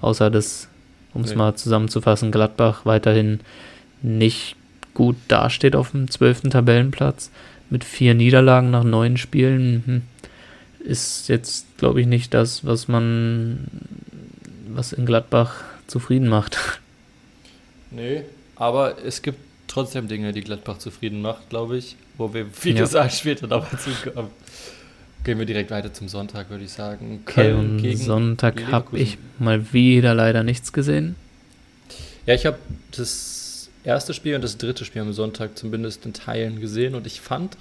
Außer 0.00 0.30
das, 0.30 0.68
um 1.14 1.22
es 1.22 1.30
Nee. 1.30 1.36
mal 1.36 1.54
zusammenzufassen, 1.54 2.30
Gladbach 2.30 2.82
weiterhin 2.84 3.40
nicht 4.02 4.56
gut 4.94 5.16
dasteht 5.28 5.76
auf 5.76 5.90
dem 5.90 6.10
12. 6.10 6.42
Tabellenplatz. 6.50 7.30
Mit 7.70 7.84
vier 7.84 8.14
Niederlagen 8.14 8.70
nach 8.70 8.84
neun 8.84 9.16
Spielen 9.16 9.82
hm, 9.86 10.02
ist 10.86 11.28
jetzt, 11.28 11.66
glaube 11.78 12.00
ich, 12.00 12.06
nicht 12.06 12.34
das, 12.34 12.64
was 12.64 12.88
man, 12.88 13.66
was 14.68 14.92
in 14.92 15.06
Gladbach 15.06 15.62
zufrieden 15.86 16.28
macht. 16.28 16.58
Nee, 17.96 18.22
aber 18.56 18.96
es 19.04 19.22
gibt 19.22 19.38
trotzdem 19.68 20.08
Dinge, 20.08 20.32
die 20.32 20.40
Gladbach 20.40 20.78
zufrieden 20.78 21.22
macht, 21.22 21.48
glaube 21.48 21.76
ich, 21.76 21.94
wo 22.18 22.34
wir, 22.34 22.46
wie 22.62 22.70
Ja. 22.70 22.80
gesagt, 22.80 23.12
später 23.14 23.46
noch 23.46 23.70
mal 23.70 23.78
zukommen. 23.78 24.30
Gehen 25.22 25.38
wir 25.38 25.46
direkt 25.46 25.70
weiter 25.70 25.92
zum 25.92 26.08
Sonntag, 26.08 26.50
würde 26.50 26.64
ich 26.64 26.72
sagen. 26.72 27.20
Okay, 27.22 27.34
Köln 27.34 27.56
und 27.56 27.78
gegen 27.78 27.96
Sonntag 27.96 28.60
habe 28.72 28.98
ich 28.98 29.16
mal 29.38 29.72
wieder 29.72 30.12
leider 30.12 30.42
nichts 30.42 30.72
gesehen. 30.72 31.14
Ja, 32.26 32.34
ich 32.34 32.46
habe 32.46 32.58
das 32.90 33.43
erste 33.84 34.14
Spiel 34.14 34.34
und 34.34 34.42
das 34.42 34.58
dritte 34.58 34.84
Spiel 34.84 35.02
am 35.02 35.12
Sonntag 35.12 35.56
zumindest 35.56 36.04
in 36.06 36.12
Teilen 36.12 36.60
gesehen 36.60 36.94
und 36.94 37.06
ich 37.06 37.20
fand 37.20 37.56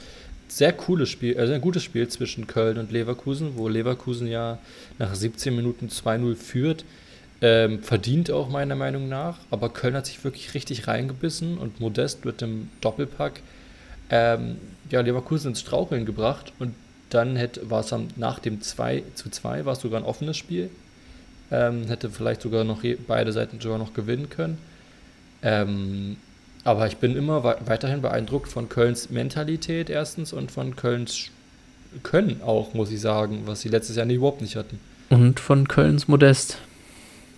sehr 0.47 0.73
cooles 0.73 1.09
Spiel, 1.09 1.38
also 1.38 1.53
ein 1.53 1.62
gutes 1.62 1.83
Spiel 1.83 2.07
zwischen 2.07 2.47
Köln 2.47 2.77
und 2.77 2.91
Leverkusen, 2.91 3.57
wo 3.57 3.67
Leverkusen 3.67 4.27
ja 4.27 4.59
nach 4.99 5.15
17 5.15 5.55
Minuten 5.55 5.88
2-0 5.88 6.36
führt. 6.36 6.86
Ähm, 7.41 7.83
verdient 7.83 8.31
auch 8.31 8.49
meiner 8.49 8.75
Meinung 8.75 9.09
nach, 9.09 9.38
aber 9.51 9.69
Köln 9.69 9.95
hat 9.95 10.05
sich 10.05 10.23
wirklich 10.23 10.53
richtig 10.53 10.88
reingebissen 10.88 11.57
und 11.57 11.79
Modest 11.81 12.23
mit 12.23 12.39
dem 12.39 12.69
Doppelpack 12.79 13.41
ähm, 14.09 14.57
ja, 14.89 15.01
Leverkusen 15.01 15.49
ins 15.49 15.59
Straucheln 15.62 16.05
gebracht 16.05 16.53
und 16.59 16.73
dann 17.09 17.36
hätte, 17.36 17.69
war 17.69 17.81
es 17.81 17.93
nach 18.15 18.39
dem 18.39 18.62
2 18.62 19.03
zu 19.15 19.29
2 19.29 19.65
war 19.65 19.73
es 19.73 19.81
sogar 19.81 19.99
ein 19.99 20.05
offenes 20.05 20.38
Spiel. 20.38 20.69
Ähm, 21.51 21.86
hätte 21.88 22.09
vielleicht 22.09 22.41
sogar 22.41 22.63
noch 22.63 22.81
beide 23.07 23.31
Seiten 23.31 23.59
sogar 23.59 23.77
noch 23.77 23.93
gewinnen 23.93 24.29
können. 24.29 24.57
Ähm, 25.43 26.17
aber 26.63 26.88
ich 26.88 26.97
bin 26.97 27.15
immer 27.15 27.43
wei- 27.43 27.58
weiterhin 27.65 28.01
beeindruckt 28.01 28.47
von 28.49 28.69
Kölns 28.69 29.10
Mentalität 29.10 29.89
erstens 29.89 30.32
und 30.34 30.51
von 30.51 30.75
Kölns 30.75 31.29
Können 32.01 32.41
auch, 32.43 32.73
muss 32.73 32.89
ich 32.91 33.01
sagen, 33.01 33.43
was 33.45 33.62
sie 33.62 33.69
letztes 33.69 33.97
Jahr 33.97 34.08
überhaupt 34.08 34.41
nicht 34.41 34.56
hatten. 34.56 34.79
Und 35.10 35.39
von 35.39 35.67
Kölns 35.67 36.08
Modest. 36.08 36.58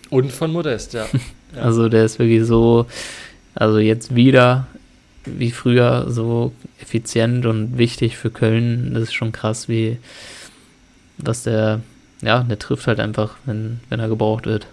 Und 0.08 0.32
von 0.32 0.52
Modest, 0.52 0.94
ja. 0.94 1.06
Ja. 1.54 1.62
Also 1.62 1.88
der 1.88 2.04
ist 2.04 2.18
wirklich 2.18 2.44
so, 2.44 2.86
also 3.54 3.78
jetzt 3.78 4.14
wieder 4.16 4.66
wie 5.24 5.52
früher 5.52 6.06
so 6.10 6.52
effizient 6.80 7.46
und 7.46 7.78
wichtig 7.78 8.16
für 8.16 8.30
Köln. 8.30 8.94
Das 8.94 9.04
ist 9.04 9.14
schon 9.14 9.30
krass, 9.32 9.68
wie 9.68 9.98
was 11.18 11.44
der, 11.44 11.80
ja, 12.22 12.42
der 12.42 12.58
trifft 12.58 12.86
halt 12.88 12.98
einfach, 13.00 13.36
wenn, 13.46 13.80
wenn 13.88 14.00
er 14.00 14.08
gebraucht 14.08 14.46
wird. 14.46 14.66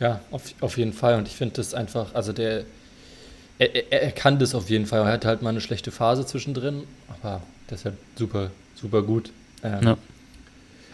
Ja, 0.00 0.20
auf, 0.30 0.42
auf 0.60 0.76
jeden 0.78 0.92
Fall. 0.92 1.16
Und 1.16 1.28
ich 1.28 1.36
finde 1.36 1.56
das 1.56 1.74
einfach, 1.74 2.14
also 2.14 2.32
der, 2.32 2.64
er, 3.58 3.92
er, 3.92 4.02
er 4.02 4.12
kann 4.12 4.38
das 4.38 4.54
auf 4.54 4.70
jeden 4.70 4.86
Fall. 4.86 5.00
Er 5.00 5.12
hat 5.12 5.24
halt 5.24 5.42
mal 5.42 5.50
eine 5.50 5.60
schlechte 5.60 5.90
Phase 5.92 6.26
zwischendrin, 6.26 6.84
aber 7.22 7.42
das 7.68 7.80
ist 7.80 7.84
halt 7.84 7.96
super, 8.16 8.50
super 8.74 9.02
gut. 9.02 9.30
Ähm, 9.62 9.80
Ja. 9.82 9.98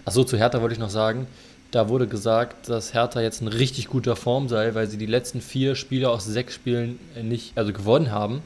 Achso, 0.04 0.24
zu 0.24 0.36
Hertha 0.36 0.60
wollte 0.60 0.74
ich 0.74 0.78
noch 0.80 0.90
sagen, 0.90 1.26
da 1.72 1.88
wurde 1.88 2.06
gesagt, 2.06 2.68
dass 2.68 2.94
Hertha 2.94 3.20
jetzt 3.20 3.40
in 3.40 3.48
richtig 3.48 3.88
guter 3.88 4.14
Form 4.14 4.48
sei, 4.48 4.74
weil 4.74 4.86
sie 4.88 4.98
die 4.98 5.06
letzten 5.06 5.40
vier 5.40 5.74
Spiele 5.74 6.10
aus 6.10 6.24
sechs 6.24 6.54
Spielen 6.54 6.98
nicht, 7.20 7.56
also 7.56 7.72
gewonnen 7.72 8.10
haben. 8.12 8.40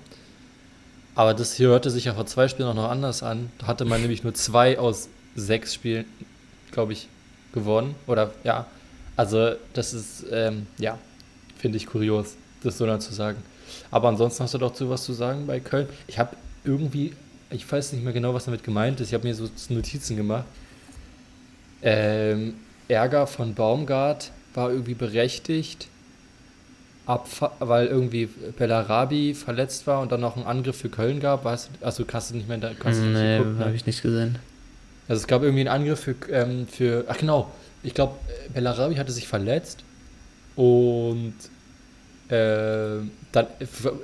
Aber 1.14 1.34
das 1.34 1.54
hier 1.54 1.68
hörte 1.68 1.90
sich 1.90 2.06
ja 2.06 2.14
vor 2.14 2.24
zwei 2.26 2.48
Spielen 2.48 2.68
auch 2.68 2.74
noch 2.74 2.90
anders 2.90 3.22
an. 3.22 3.50
Da 3.58 3.66
hatte 3.66 3.84
man 3.84 4.00
nämlich 4.00 4.22
nur 4.24 4.32
zwei 4.34 4.78
aus 4.78 5.08
sechs 5.36 5.74
Spielen, 5.74 6.06
glaube 6.70 6.92
ich, 6.94 7.08
gewonnen. 7.52 7.94
Oder 8.06 8.32
ja, 8.42 8.66
also 9.20 9.50
das 9.74 9.92
ist, 9.92 10.24
ähm, 10.32 10.66
ja, 10.78 10.96
finde 11.58 11.76
ich 11.76 11.84
kurios, 11.84 12.36
das 12.62 12.78
so 12.78 12.86
dann 12.86 13.02
zu 13.02 13.12
sagen. 13.12 13.36
Aber 13.90 14.08
ansonsten 14.08 14.42
hast 14.42 14.54
du 14.54 14.58
doch 14.58 14.72
zu 14.72 14.88
was 14.88 15.04
zu 15.04 15.12
sagen 15.12 15.46
bei 15.46 15.60
Köln. 15.60 15.88
Ich 16.08 16.18
habe 16.18 16.36
irgendwie, 16.64 17.12
ich 17.50 17.70
weiß 17.70 17.92
nicht 17.92 18.02
mehr 18.02 18.14
genau, 18.14 18.32
was 18.32 18.46
damit 18.46 18.64
gemeint 18.64 18.98
ist. 18.98 19.08
Ich 19.08 19.14
habe 19.14 19.28
mir 19.28 19.34
so 19.34 19.46
Notizen 19.68 20.16
gemacht. 20.16 20.46
Ähm, 21.82 22.54
Ärger 22.88 23.26
von 23.26 23.52
Baumgart 23.52 24.30
war 24.54 24.70
irgendwie 24.70 24.94
berechtigt, 24.94 25.88
Abfa 27.04 27.52
weil 27.58 27.88
irgendwie 27.88 28.26
Bellarabi 28.56 29.34
verletzt 29.34 29.86
war 29.86 30.00
und 30.00 30.12
dann 30.12 30.22
noch 30.22 30.38
einen 30.38 30.46
Angriff 30.46 30.76
für 30.76 30.88
Köln 30.88 31.20
gab. 31.20 31.44
Weißt 31.44 31.68
du, 31.78 31.84
also 31.84 32.06
hast 32.10 32.30
du 32.30 32.36
nicht 32.36 32.48
mehr 32.48 32.56
da, 32.56 32.70
hast 32.70 33.00
du 33.00 33.02
nicht 33.02 33.12
Nee, 33.12 33.38
ne? 33.38 33.56
habe 33.58 33.74
ich 33.74 33.84
nicht 33.84 34.00
gesehen. 34.00 34.38
Also 35.08 35.20
es 35.20 35.26
gab 35.26 35.42
irgendwie 35.42 35.68
einen 35.68 35.82
Angriff 35.82 36.00
für, 36.00 36.14
ähm, 36.30 36.66
für 36.66 37.04
ach 37.06 37.18
genau, 37.18 37.50
ich 37.82 37.94
glaube, 37.94 38.16
Bellarabi 38.54 38.96
hatte 38.96 39.12
sich 39.12 39.26
verletzt 39.28 39.84
und 40.56 41.34
äh, 42.28 42.98
dann 43.32 43.46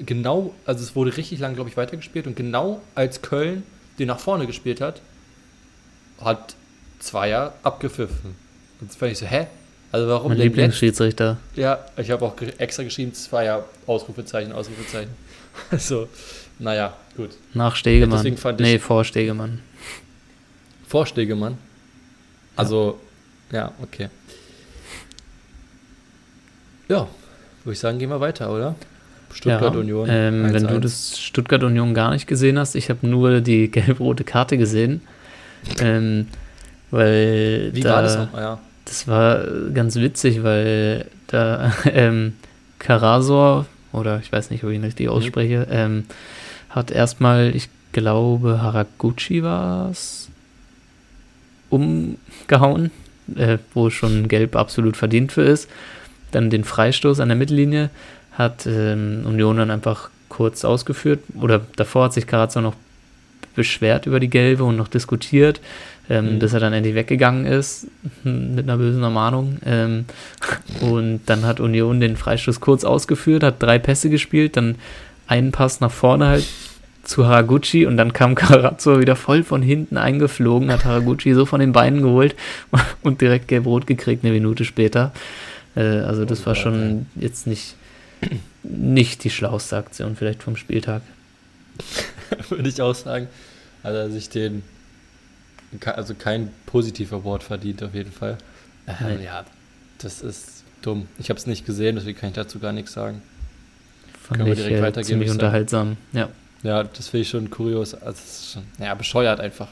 genau, 0.04 0.54
also 0.64 0.82
es 0.82 0.94
wurde 0.96 1.16
richtig 1.16 1.38
lang, 1.38 1.54
glaube 1.54 1.70
ich, 1.70 1.76
weitergespielt 1.76 2.26
und 2.26 2.36
genau 2.36 2.80
als 2.94 3.22
Köln 3.22 3.62
den 3.98 4.08
nach 4.08 4.18
vorne 4.18 4.46
gespielt 4.46 4.80
hat, 4.80 5.00
hat 6.20 6.54
Zweier 6.98 7.54
abgepfiffen. 7.62 8.34
Und 8.80 8.90
das 8.90 8.96
fand 8.96 9.12
ich 9.12 9.18
so, 9.18 9.26
hä? 9.26 9.46
Also 9.92 10.08
warum 10.08 10.28
Mein 10.32 10.38
Lieblingsschiedsrichter. 10.38 11.38
jetzt? 11.54 11.58
Ja, 11.58 11.84
ich 11.96 12.10
habe 12.10 12.24
auch 12.24 12.34
extra 12.58 12.82
geschrieben, 12.82 13.14
zwei 13.14 13.44
ja 13.44 13.64
Ausrufezeichen, 13.86 14.52
Ausrufezeichen. 14.52 15.10
Also, 15.70 16.06
naja, 16.58 16.94
gut. 17.16 17.30
Nach 17.54 17.74
Stegemann. 17.76 18.18
deswegen 18.18 18.36
fand 18.36 18.60
ich- 18.60 18.66
nee, 18.66 18.78
vor 18.78 19.04
Stegemann. 19.04 19.62
Vorstegemann. 20.86 21.56
Also, 22.56 23.00
ja, 23.00 23.05
okay. 23.82 24.08
Ja, 26.88 27.08
würde 27.64 27.72
ich 27.72 27.78
sagen, 27.78 27.98
gehen 27.98 28.10
wir 28.10 28.20
weiter, 28.20 28.52
oder? 28.52 28.74
Stuttgart 29.32 29.74
ja, 29.74 29.80
Union. 29.80 30.08
Ähm, 30.10 30.52
wenn 30.52 30.66
du 30.66 30.74
1-1. 30.76 30.80
das 30.80 31.18
Stuttgart 31.18 31.62
Union 31.62 31.94
gar 31.94 32.10
nicht 32.10 32.26
gesehen 32.26 32.58
hast, 32.58 32.74
ich 32.74 32.90
habe 32.90 33.06
nur 33.06 33.40
die 33.40 33.70
gelb-rote 33.70 34.24
Karte 34.24 34.56
gesehen. 34.56 35.02
ähm, 35.80 36.28
weil 36.90 37.70
Wie 37.72 37.80
da, 37.80 37.94
war 37.94 38.02
das 38.02 38.16
nochmal? 38.16 38.42
Ja. 38.42 38.58
Das 38.84 39.08
war 39.08 39.44
ganz 39.74 39.96
witzig, 39.96 40.42
weil 40.44 41.06
da 41.26 41.72
ähm, 41.86 42.34
Karasor, 42.78 43.66
oder 43.92 44.20
ich 44.20 44.30
weiß 44.30 44.50
nicht, 44.50 44.62
ob 44.64 44.70
ich 44.70 44.76
ihn 44.76 44.84
richtig 44.84 45.08
ausspreche, 45.08 45.66
ähm, 45.70 46.04
hat 46.70 46.90
erstmal, 46.90 47.54
ich 47.54 47.68
glaube, 47.92 48.62
Haraguchi 48.62 49.42
war 49.42 49.90
es, 49.90 50.28
umgehauen, 51.68 52.90
äh, 53.36 53.58
wo 53.74 53.90
schon 53.90 54.28
Gelb 54.28 54.56
absolut 54.56 54.96
verdient 54.96 55.32
für 55.32 55.42
ist. 55.42 55.68
Dann 56.30 56.50
den 56.50 56.64
Freistoß 56.64 57.20
an 57.20 57.28
der 57.28 57.36
Mittellinie 57.36 57.90
hat 58.32 58.66
ähm, 58.66 59.22
Union 59.26 59.56
dann 59.56 59.70
einfach 59.70 60.10
kurz 60.28 60.64
ausgeführt, 60.64 61.20
oder 61.40 61.60
davor 61.76 62.04
hat 62.04 62.12
sich 62.12 62.26
Karasor 62.26 62.62
noch 62.62 62.74
beschwert 63.54 64.06
über 64.06 64.20
die 64.20 64.28
Gelbe 64.28 64.64
und 64.64 64.76
noch 64.76 64.88
diskutiert, 64.88 65.60
ähm, 66.10 66.34
Mhm. 66.34 66.38
bis 66.40 66.52
er 66.52 66.60
dann 66.60 66.74
endlich 66.74 66.94
weggegangen 66.94 67.46
ist 67.46 67.86
mit 68.22 68.64
einer 68.64 68.76
bösen 68.76 69.02
Ermahnung. 69.02 69.58
Ähm, 69.64 70.04
und 70.80 71.20
dann 71.26 71.46
hat 71.46 71.58
Union 71.60 72.00
den 72.00 72.16
Freistoß 72.16 72.60
kurz 72.60 72.84
ausgeführt, 72.84 73.42
hat 73.42 73.62
drei 73.62 73.78
Pässe 73.78 74.10
gespielt, 74.10 74.56
dann 74.56 74.74
einen 75.26 75.52
Pass 75.52 75.80
nach 75.80 75.90
vorne 75.90 76.26
halt 76.26 76.44
zu 77.06 77.26
Haraguchi 77.26 77.86
und 77.86 77.96
dann 77.96 78.12
kam 78.12 78.34
Karazzo 78.36 79.00
wieder 79.00 79.16
voll 79.16 79.42
von 79.42 79.62
hinten 79.62 79.96
eingeflogen, 79.96 80.70
hat 80.70 80.84
Haraguchi 80.84 81.34
so 81.34 81.46
von 81.46 81.60
den 81.60 81.72
Beinen 81.72 82.02
geholt 82.02 82.34
und 83.02 83.20
direkt 83.20 83.48
gelb-rot 83.48 83.86
gekriegt 83.86 84.24
eine 84.24 84.32
Minute 84.32 84.64
später. 84.64 85.12
Äh, 85.74 85.80
also 85.80 86.24
das 86.24 86.42
Oh 86.42 86.46
war 86.46 86.54
Gott, 86.54 86.62
schon 86.62 87.06
jetzt 87.14 87.46
nicht, 87.46 87.76
nicht 88.62 89.24
die 89.24 89.30
schlauste 89.30 89.76
Aktion 89.76 90.16
vielleicht 90.16 90.42
vom 90.42 90.56
Spieltag. 90.56 91.02
Würde 92.48 92.68
ich 92.68 92.80
auch 92.80 92.94
sagen. 92.94 93.28
Er 93.82 94.10
sich 94.10 94.28
den, 94.28 94.64
also 95.84 96.14
kein 96.14 96.50
positiver 96.64 97.16
Award 97.16 97.44
verdient, 97.44 97.84
auf 97.84 97.94
jeden 97.94 98.10
Fall. 98.10 98.36
Ähm, 98.88 99.22
ja, 99.22 99.44
das 99.98 100.22
ist 100.22 100.64
dumm. 100.82 101.06
Ich 101.18 101.30
habe 101.30 101.38
es 101.38 101.46
nicht 101.46 101.64
gesehen, 101.66 101.94
deswegen 101.94 102.18
kann 102.18 102.30
ich 102.30 102.34
dazu 102.34 102.58
gar 102.58 102.72
nichts 102.72 102.92
sagen. 102.92 103.22
Fand 104.20 104.38
Können 104.38 104.46
wir 104.46 104.54
ich 104.54 104.58
direkt 104.58 104.78
äh, 104.78 104.82
weitergehen, 104.82 105.06
ziemlich 105.06 105.30
unterhaltsam. 105.30 105.96
Ja. 106.12 106.30
Ja, 106.66 106.82
das 106.82 107.08
finde 107.08 107.22
ich 107.22 107.28
schon 107.28 107.48
kurios. 107.48 107.94
Also, 107.94 108.60
ja, 108.80 108.92
bescheuert 108.94 109.38
einfach. 109.38 109.68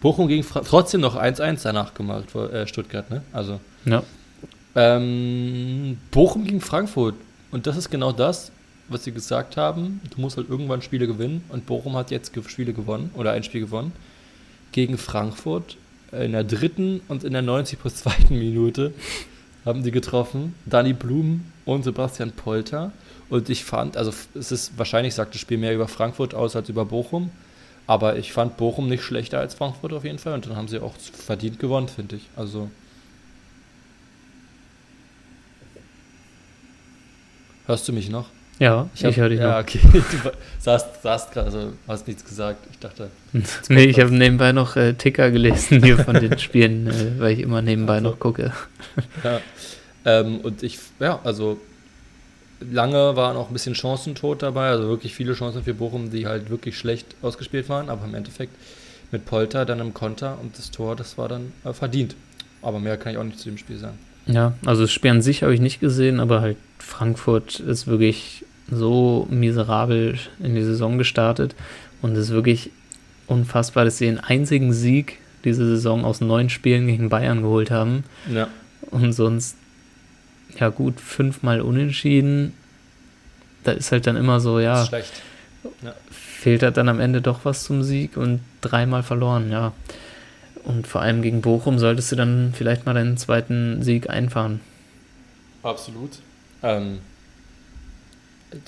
Bochum 0.00 0.28
gegen 0.28 0.44
Fra 0.44 0.60
trotzdem 0.60 1.00
noch 1.00 1.16
1-1 1.16 1.64
danach 1.64 1.92
gemacht, 1.92 2.32
äh, 2.36 2.68
Stuttgart, 2.68 3.10
ne? 3.10 3.22
Also, 3.32 3.58
ja. 3.84 4.04
ähm, 4.76 5.98
Bochum 6.12 6.44
gegen 6.44 6.60
Frankfurt. 6.60 7.16
Und 7.50 7.66
das 7.66 7.76
ist 7.76 7.90
genau 7.90 8.12
das, 8.12 8.52
was 8.88 9.02
sie 9.02 9.10
gesagt 9.10 9.56
haben. 9.56 10.00
Du 10.14 10.20
musst 10.20 10.36
halt 10.36 10.48
irgendwann 10.48 10.82
Spiele 10.82 11.08
gewinnen. 11.08 11.42
Und 11.48 11.66
Bochum 11.66 11.96
hat 11.96 12.12
jetzt 12.12 12.32
Spiele 12.48 12.72
gewonnen 12.72 13.10
oder 13.14 13.32
ein 13.32 13.42
Spiel 13.42 13.62
gewonnen. 13.62 13.90
Gegen 14.70 14.98
Frankfurt 14.98 15.76
in 16.12 16.32
der 16.32 16.44
dritten 16.44 17.00
und 17.08 17.24
in 17.24 17.32
der 17.32 17.42
90 17.42 17.80
plus 17.80 17.96
zweiten 18.02 18.38
Minute 18.38 18.92
haben 19.64 19.82
die 19.82 19.90
getroffen. 19.90 20.54
Dani 20.64 20.92
Blum 20.92 21.44
und 21.64 21.82
Sebastian 21.82 22.30
Polter. 22.30 22.92
Und 23.30 23.50
ich 23.50 23.64
fand, 23.64 23.96
also 23.96 24.12
es 24.34 24.50
ist 24.52 24.78
wahrscheinlich 24.78 25.14
sagt 25.14 25.34
das 25.34 25.40
Spiel 25.40 25.58
mehr 25.58 25.74
über 25.74 25.86
Frankfurt 25.88 26.34
aus 26.34 26.56
als 26.56 26.68
über 26.68 26.84
Bochum. 26.84 27.30
Aber 27.86 28.16
ich 28.16 28.32
fand 28.32 28.56
Bochum 28.58 28.88
nicht 28.88 29.02
schlechter 29.02 29.38
als 29.38 29.54
Frankfurt 29.54 29.92
auf 29.92 30.04
jeden 30.04 30.18
Fall. 30.18 30.34
Und 30.34 30.46
dann 30.46 30.56
haben 30.56 30.68
sie 30.68 30.78
auch 30.80 30.94
verdient 30.98 31.58
gewonnen, 31.58 31.88
finde 31.88 32.16
ich. 32.16 32.22
Also. 32.36 32.70
Hörst 37.66 37.86
du 37.88 37.92
mich 37.92 38.08
noch? 38.08 38.26
Ja, 38.58 38.88
ich, 38.94 39.04
hab- 39.04 39.14
höre 39.16 39.28
dich 39.28 39.38
Ja, 39.38 39.52
noch. 39.52 39.60
okay. 39.60 39.78
Du 39.92 40.02
saßt, 40.58 41.02
saßt 41.02 41.32
gerade, 41.32 41.46
also 41.46 41.72
hast 41.86 42.08
nichts 42.08 42.24
gesagt. 42.24 42.66
Ich 42.72 42.78
dachte. 42.78 43.10
Nee, 43.68 43.84
ich 43.84 44.00
habe 44.00 44.12
nebenbei 44.12 44.52
noch 44.52 44.74
äh, 44.76 44.94
Ticker 44.94 45.30
gelesen 45.30 45.82
hier 45.84 45.98
von 45.98 46.14
den 46.18 46.38
Spielen, 46.40 46.88
äh, 46.88 47.20
weil 47.20 47.32
ich 47.34 47.40
immer 47.40 47.62
nebenbei 47.62 47.98
Ach 47.98 48.02
so. 48.02 48.10
noch 48.10 48.18
gucke. 48.18 48.52
Ja. 49.22 49.40
Ähm, 50.04 50.40
und 50.40 50.62
ich, 50.62 50.78
ja, 50.98 51.20
also 51.22 51.60
lange 52.60 53.16
war 53.16 53.34
noch 53.34 53.48
ein 53.48 53.52
bisschen 53.52 53.74
Chancentod 53.74 54.42
dabei, 54.42 54.68
also 54.68 54.88
wirklich 54.88 55.14
viele 55.14 55.34
Chancen 55.34 55.62
für 55.62 55.74
Bochum, 55.74 56.10
die 56.10 56.26
halt 56.26 56.50
wirklich 56.50 56.76
schlecht 56.78 57.14
ausgespielt 57.22 57.68
waren, 57.68 57.88
aber 57.88 58.04
im 58.04 58.14
Endeffekt 58.14 58.54
mit 59.12 59.24
Polter 59.24 59.64
dann 59.64 59.80
im 59.80 59.94
Konter 59.94 60.38
und 60.42 60.58
das 60.58 60.70
Tor, 60.70 60.96
das 60.96 61.16
war 61.18 61.28
dann 61.28 61.52
äh, 61.64 61.72
verdient. 61.72 62.14
Aber 62.60 62.78
mehr 62.80 62.96
kann 62.96 63.12
ich 63.12 63.18
auch 63.18 63.24
nicht 63.24 63.38
zu 63.38 63.48
dem 63.48 63.58
Spiel 63.58 63.78
sagen. 63.78 63.98
Ja, 64.26 64.52
also 64.66 64.82
das 64.82 64.92
Spiel 64.92 65.10
an 65.12 65.22
sich 65.22 65.42
habe 65.42 65.54
ich 65.54 65.60
nicht 65.60 65.80
gesehen, 65.80 66.20
aber 66.20 66.40
halt 66.42 66.56
Frankfurt 66.78 67.60
ist 67.60 67.86
wirklich 67.86 68.44
so 68.70 69.26
miserabel 69.30 70.18
in 70.40 70.54
die 70.54 70.62
Saison 70.62 70.98
gestartet 70.98 71.54
und 72.02 72.12
es 72.12 72.24
ist 72.28 72.30
wirklich 72.32 72.70
unfassbar, 73.26 73.84
dass 73.84 73.96
sie 73.98 74.06
den 74.06 74.18
einzigen 74.20 74.72
Sieg 74.74 75.18
diese 75.44 75.64
Saison 75.66 76.04
aus 76.04 76.20
neun 76.20 76.50
Spielen 76.50 76.86
gegen 76.86 77.08
Bayern 77.08 77.40
geholt 77.42 77.70
haben 77.70 78.04
Ja. 78.30 78.48
und 78.90 79.12
sonst 79.12 79.56
ja 80.60 80.68
gut 80.68 81.00
fünfmal 81.00 81.60
unentschieden. 81.60 82.54
Da 83.64 83.72
ist 83.72 83.92
halt 83.92 84.06
dann 84.06 84.16
immer 84.16 84.40
so, 84.40 84.60
ja, 84.60 84.82
ist 84.82 84.88
schlecht. 84.88 85.22
fehlt 86.10 86.62
halt 86.62 86.76
dann 86.76 86.88
am 86.88 87.00
Ende 87.00 87.20
doch 87.20 87.44
was 87.44 87.64
zum 87.64 87.82
Sieg 87.82 88.16
und 88.16 88.40
dreimal 88.60 89.02
verloren, 89.02 89.50
ja. 89.50 89.72
Und 90.64 90.86
vor 90.86 91.00
allem 91.00 91.22
gegen 91.22 91.40
Bochum 91.40 91.78
solltest 91.78 92.12
du 92.12 92.16
dann 92.16 92.52
vielleicht 92.56 92.86
mal 92.86 92.94
deinen 92.94 93.16
zweiten 93.16 93.82
Sieg 93.82 94.10
einfahren. 94.10 94.60
Absolut. 95.62 96.18
Ähm, 96.62 96.98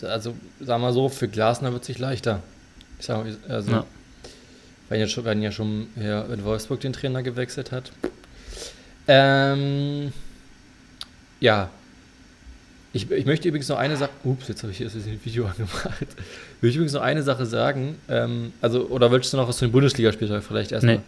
also, 0.03 0.35
sagen 0.61 0.83
wir 0.83 0.93
so, 0.93 1.09
für 1.09 1.29
Glasner 1.29 1.73
wird 1.73 1.83
es 1.83 1.87
sich 1.89 1.99
leichter. 1.99 2.43
Ich 2.99 3.07
sag 3.07 3.25
mal, 3.25 3.37
also, 3.49 3.71
Ja. 3.71 3.85
wenn, 4.89 5.01
ja 5.01 5.07
schon, 5.07 5.25
wenn 5.25 5.43
ja 5.43 5.53
schon 5.53 5.89
ja, 5.97 6.23
in 6.23 6.45
Wolfsburg 6.45 6.81
den 6.81 6.93
Trainer 6.93 7.23
gewechselt 7.23 7.73
hat. 7.73 7.93
Ähm, 9.09 10.13
ja. 11.41 11.71
Ich, 12.93 13.11
ich 13.11 13.25
möchte 13.25 13.49
übrigens 13.49 13.69
noch 13.69 13.79
eine 13.79 13.97
Sache. 13.97 14.11
Ups, 14.25 14.49
jetzt 14.49 14.63
habe 14.63 14.73
ich 14.73 14.79
hier 14.79 14.87
das 14.87 14.97
Video 15.25 15.47
angemacht. 15.47 15.87
Ich 16.01 16.63
möchte 16.63 16.79
übrigens 16.79 16.93
noch 16.93 17.03
eine 17.03 17.23
Sache 17.23 17.47
sagen. 17.47 17.97
Ähm, 18.09 18.53
also, 18.61 18.87
oder 18.89 19.13
willst 19.13 19.33
du 19.33 19.37
noch 19.37 19.49
was 19.49 19.59
zu 19.59 19.67
den 19.67 19.73
Bundesligaspieltag 19.73 20.43
vielleicht 20.43 20.73
erstmal? 20.73 20.97
Nee. 20.97 21.03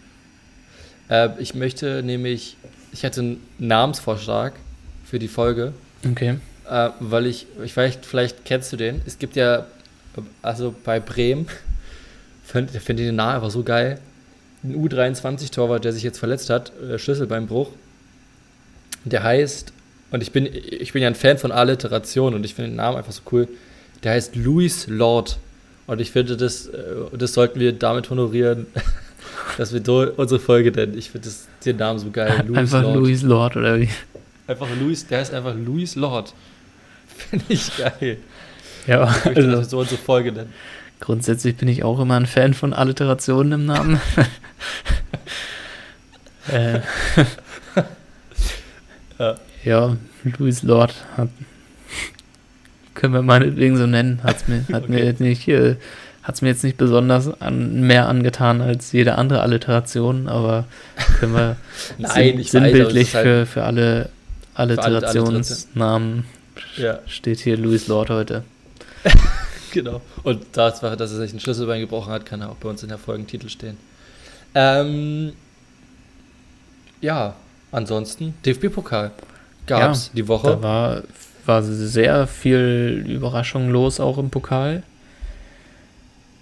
Äh, 1.09 1.31
ich 1.39 1.55
möchte 1.55 2.03
nämlich, 2.03 2.57
ich 2.93 3.03
hätte 3.03 3.21
einen 3.21 3.43
Namensvorschlag 3.59 4.55
für 5.05 5.19
die 5.19 5.29
Folge. 5.29 5.73
Okay. 6.09 6.39
Äh, 6.71 6.91
weil 7.01 7.27
ich, 7.27 7.47
ich 7.65 7.77
weiß, 7.77 7.99
vielleicht 8.03 8.45
kennst 8.45 8.73
du 8.73 8.77
den. 8.77 9.03
Es 9.05 9.19
gibt 9.19 9.35
ja, 9.35 9.67
also 10.41 10.75
bei 10.85 11.01
Bremen, 11.01 11.49
finde 12.45 12.79
find 12.79 13.01
ich 13.01 13.07
den 13.07 13.17
Namen 13.17 13.37
einfach 13.37 13.51
so 13.51 13.65
geil. 13.65 13.99
Ein 14.63 14.77
U23-Torwart, 14.77 15.85
der 15.85 15.93
sich 15.93 16.05
jetzt 16.05 16.19
verletzt 16.19 16.49
hat, 16.49 16.73
äh, 16.81 16.97
Schlüsselbeinbruch. 16.97 17.71
Der 19.05 19.25
heißt, 19.25 19.73
und 20.13 20.23
ich 20.23 20.31
bin, 20.33 20.49
ich 20.53 20.93
bin 20.93 21.03
ja 21.03 21.09
ein 21.09 21.15
Fan 21.15 21.39
von 21.39 21.51
Alliteration 21.53 22.35
und 22.35 22.45
ich 22.45 22.55
finde 22.55 22.71
den 22.71 22.77
Namen 22.77 22.97
einfach 22.99 23.13
so 23.13 23.23
cool. 23.33 23.49
Der 24.05 24.13
heißt 24.13 24.37
Louis 24.37 24.87
Lord. 24.89 25.39
Und 25.87 26.01
ich 26.01 26.11
finde, 26.13 26.37
das, 26.37 26.67
äh, 26.69 26.83
das 27.17 27.33
sollten 27.35 27.59
wir 27.59 27.73
damit 27.73 28.09
honorieren, 28.11 28.67
dass 29.59 29.73
wir 29.73 30.19
unsere 30.19 30.41
Folge 30.41 30.71
nennen. 30.71 30.97
Ich 30.97 31.11
finde 31.11 31.29
den 31.65 31.77
Namen 31.77 31.99
so 31.99 32.11
geil. 32.11 32.45
Louis 32.47 32.59
Einfach 32.59 32.83
Lord. 32.83 32.97
Louis 32.97 33.23
Lord 33.23 33.57
oder 33.57 33.81
wie? 33.81 33.89
Einfach 34.47 34.69
Louis, 34.81 35.07
der 35.07 35.19
heißt 35.21 35.35
einfach 35.35 35.55
Louis 35.55 35.95
Lord. 35.97 36.33
Finde 37.17 37.45
ich 37.49 37.77
geil. 37.77 38.19
Ja, 38.87 39.05
Ich 39.19 39.25
möchte, 39.27 39.43
dass 39.43 39.51
wir 39.51 39.57
also 39.59 39.71
so 39.71 39.79
unsere 39.81 40.01
Folge 40.01 40.33
nennen. 40.33 40.53
grundsätzlich 41.01 41.57
bin 41.57 41.69
ich 41.69 41.85
auch 41.85 42.01
immer 42.01 42.17
ein 42.17 42.27
Fan 42.27 42.53
von 42.55 42.73
Alliterationen 42.73 43.53
im 43.53 43.67
Namen. 43.67 44.01
äh, 46.49 46.81
Ja. 49.19 49.37
ja, 49.65 49.97
Louis 50.25 50.63
Lord 50.63 50.95
hat, 51.17 51.29
können 52.95 53.15
wir 53.15 53.23
meinetwegen 53.23 53.77
so 53.77 53.87
nennen. 53.87 54.21
Hat's 54.23 54.47
mir, 54.49 54.65
hat 54.73 54.89
mir 54.89 54.97
Okay. 54.99 55.05
jetzt 55.07 55.21
nicht, 55.21 55.49
äh, 55.49 55.77
hat's 56.23 56.43
mir 56.43 56.49
jetzt 56.49 56.63
nicht 56.65 56.77
besonders 56.77 57.41
an, 57.41 57.81
mehr 57.81 58.09
angetan 58.09 58.61
als 58.61 58.93
jede 58.93 59.17
andere 59.19 59.41
Alliteration, 59.43 60.29
aber 60.29 60.67
können 61.19 61.35
wir 61.35 61.57
Nein, 61.99 62.39
weiß, 62.39 62.47
es 62.47 62.51
sinnbildlich 62.53 63.09
ist 63.09 63.15
halt- 63.15 63.27
für, 63.27 63.47
für 63.47 63.65
alle 63.65 64.11
alle 64.55 64.79
Alliterationsnamen 64.79 66.25
Ja, 66.77 66.99
steht 67.07 67.41
hier 67.41 67.57
Louis 67.57 67.87
Lord 67.89 68.11
heute. 68.11 68.45
genau. 69.73 70.03
Und 70.25 70.43
das 70.53 70.83
war, 70.83 70.95
dass 70.95 71.11
er 71.11 71.17
sich 71.19 71.33
ein 71.33 71.41
Schlüsselbein 71.41 71.81
gebrochen 71.81 72.13
hat, 72.13 72.27
kann 72.27 72.43
er 72.43 72.51
auch 72.51 72.57
bei 72.57 72.69
uns 72.69 72.83
in 72.83 72.91
der 72.91 72.99
Folgentitel 72.99 73.49
stehen. 73.49 73.79
Ähm, 74.55 75.33
ja, 77.01 77.35
ansonsten 77.73 78.35
DFB-Pokal. 78.45 79.13
Gab 79.67 79.93
es 79.93 80.07
ja, 80.09 80.13
die 80.17 80.29
Woche. 80.29 80.49
Da 80.49 80.63
war, 80.63 81.03
war 81.47 81.63
sehr 81.63 82.27
viel 82.27 83.05
Überraschung 83.09 83.71
los, 83.71 84.01
auch 84.01 84.19
im 84.19 84.31
Pokal. 84.31 84.83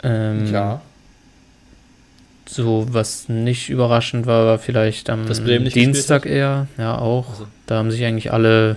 Ähm, 0.03 0.53
ja. 0.53 0.81
So, 2.47 2.87
was 2.91 3.29
nicht 3.29 3.71
überraschend 3.71 4.27
war, 4.27 4.45
war 4.45 4.59
vielleicht 4.59 5.09
am 5.09 5.27
Dienstag 5.27 6.27
eher. 6.27 6.67
Ja, 6.79 6.99
auch. 6.99 7.31
Also. 7.31 7.47
Da 7.67 7.77
haben 7.77 7.91
sich 7.91 8.05
eigentlich 8.05 8.33
alle. 8.33 8.77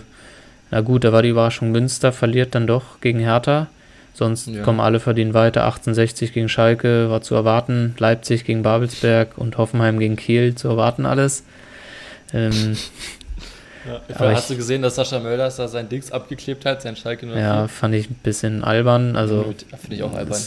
Na 0.70 0.82
gut, 0.82 1.04
da 1.04 1.12
war 1.12 1.22
die 1.22 1.30
Überraschung 1.30 1.72
Münster, 1.72 2.12
verliert 2.12 2.56
dann 2.56 2.68
doch 2.68 3.02
gegen 3.02 3.20
Hertha. 3.20 3.68
Sonst 4.14 4.48
ja. 4.48 4.62
kommen 4.62 4.80
alle 4.80 5.00
verdienen 5.00 5.34
weiter. 5.34 5.64
1860 5.64 6.34
gegen 6.34 6.50
Schalke 6.50 7.10
war 7.10 7.22
zu 7.22 7.34
erwarten. 7.34 7.96
Leipzig 7.98 8.46
gegen 8.46 8.62
Babelsberg 8.62 9.38
und 9.38 9.58
Hoffenheim 9.58 9.98
gegen 9.98 10.18
Kiel 10.18 10.54
zu 10.54 10.68
erwarten 10.68 11.08
alles. 11.08 11.44
Ähm, 12.32 12.78
ja, 13.86 14.20
hast 14.20 14.44
ich, 14.44 14.48
du 14.48 14.56
gesehen, 14.58 14.82
dass 14.82 14.96
Sascha 14.96 15.20
Mölders 15.20 15.58
da 15.58 15.68
sein 15.68 15.90
Dings 15.90 16.12
abgeklebt 16.12 16.66
hat, 16.66 16.82
sein 16.82 16.96
Schalke 16.96 17.26
04? 17.26 17.38
Ja, 17.38 17.68
fand 17.68 17.96
ich 17.96 18.10
ein 18.10 18.20
bisschen 18.24 18.64
albern. 18.64 19.16
Also, 19.16 19.54
Finde 19.80 19.96
ich 19.96 20.04
auch 20.04 20.14
albern. 20.14 20.42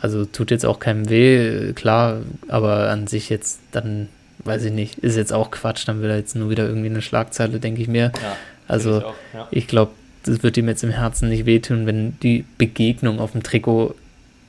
Also 0.00 0.24
tut 0.24 0.50
jetzt 0.50 0.66
auch 0.66 0.78
keinem 0.78 1.08
weh, 1.08 1.72
klar, 1.72 2.20
aber 2.48 2.90
an 2.90 3.06
sich 3.06 3.30
jetzt 3.30 3.60
dann, 3.72 4.08
weiß 4.40 4.64
ich 4.64 4.72
nicht, 4.72 4.98
ist 4.98 5.16
jetzt 5.16 5.32
auch 5.32 5.50
Quatsch, 5.50 5.88
dann 5.88 6.02
will 6.02 6.10
er 6.10 6.18
jetzt 6.18 6.36
nur 6.36 6.50
wieder 6.50 6.66
irgendwie 6.66 6.90
eine 6.90 7.00
Schlagzeile, 7.00 7.60
denke 7.60 7.80
ich 7.80 7.88
mir. 7.88 8.12
Ja, 8.22 8.36
also 8.68 8.98
ich, 8.98 9.04
ja. 9.34 9.48
ich 9.50 9.66
glaube, 9.66 9.92
das 10.24 10.42
wird 10.42 10.56
ihm 10.56 10.68
jetzt 10.68 10.84
im 10.84 10.90
Herzen 10.90 11.28
nicht 11.28 11.46
wehtun, 11.46 11.86
wenn 11.86 12.18
die 12.20 12.44
Begegnung 12.58 13.20
auf 13.20 13.32
dem 13.32 13.42
Trikot 13.42 13.94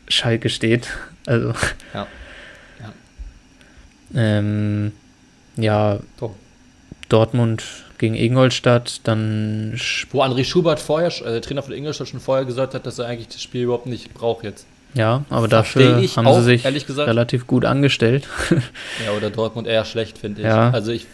Schalke 0.08 0.50
steht. 0.50 0.90
Also. 1.30 1.52
Ja. 1.94 2.08
Ja. 2.80 2.94
Ähm, 4.16 4.94
ja 5.58 6.00
Doch. 6.18 6.34
Dortmund 7.10 7.66
gegen 7.98 8.16
Ingolstadt, 8.16 9.02
dann. 9.04 9.80
Wo 10.12 10.22
André 10.22 10.44
Schubert 10.44 10.80
vorher, 10.80 11.08
also 11.08 11.24
der 11.26 11.42
Trainer 11.42 11.64
von 11.64 11.74
Ingolstadt, 11.74 12.08
schon 12.08 12.20
vorher 12.20 12.46
gesagt 12.46 12.74
hat, 12.74 12.86
dass 12.86 13.00
er 13.00 13.08
eigentlich 13.08 13.30
das 13.30 13.42
Spiel 13.42 13.64
überhaupt 13.64 13.88
nicht 13.88 14.14
braucht 14.14 14.44
jetzt. 14.44 14.66
Ja, 14.94 15.26
aber 15.30 15.48
dafür 15.48 16.02
haben 16.16 16.28
auch, 16.28 16.40
sie 16.40 16.58
sich 16.58 16.66
relativ 16.66 17.46
gut 17.46 17.66
angestellt. 17.66 18.28
ja, 19.06 19.12
oder 19.16 19.30
Dortmund 19.30 19.68
eher 19.68 19.86
schlecht, 19.86 20.18
finde 20.18 20.42
ich. 20.42 20.48
Ja. 20.48 20.72
Also 20.72 20.92
ich, 20.92 21.06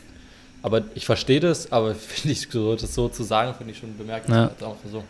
aber 0.62 0.82
ich 0.96 1.06
verstehe 1.06 1.40
das, 1.40 1.72
aber 1.72 1.96
finde 1.96 2.34
ich 2.34 2.48
so, 2.50 2.76
das 2.76 2.94
so 2.94 3.10
zu 3.10 3.24
sagen, 3.24 3.54
finde 3.58 3.74
ich 3.74 3.80
schon 3.80 3.98
bemerkenswert. 3.98 4.62
Ja. 4.62 4.68
Auch 4.68 4.78
so. 4.90 5.04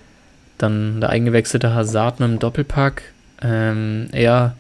Dann 0.58 1.02
der 1.02 1.10
eingewechselte 1.10 1.74
Hazard 1.74 2.20
mit 2.20 2.30
dem 2.30 2.40
Doppelpack. 2.40 3.04
Ähm, 3.42 4.08
eher 4.12 4.56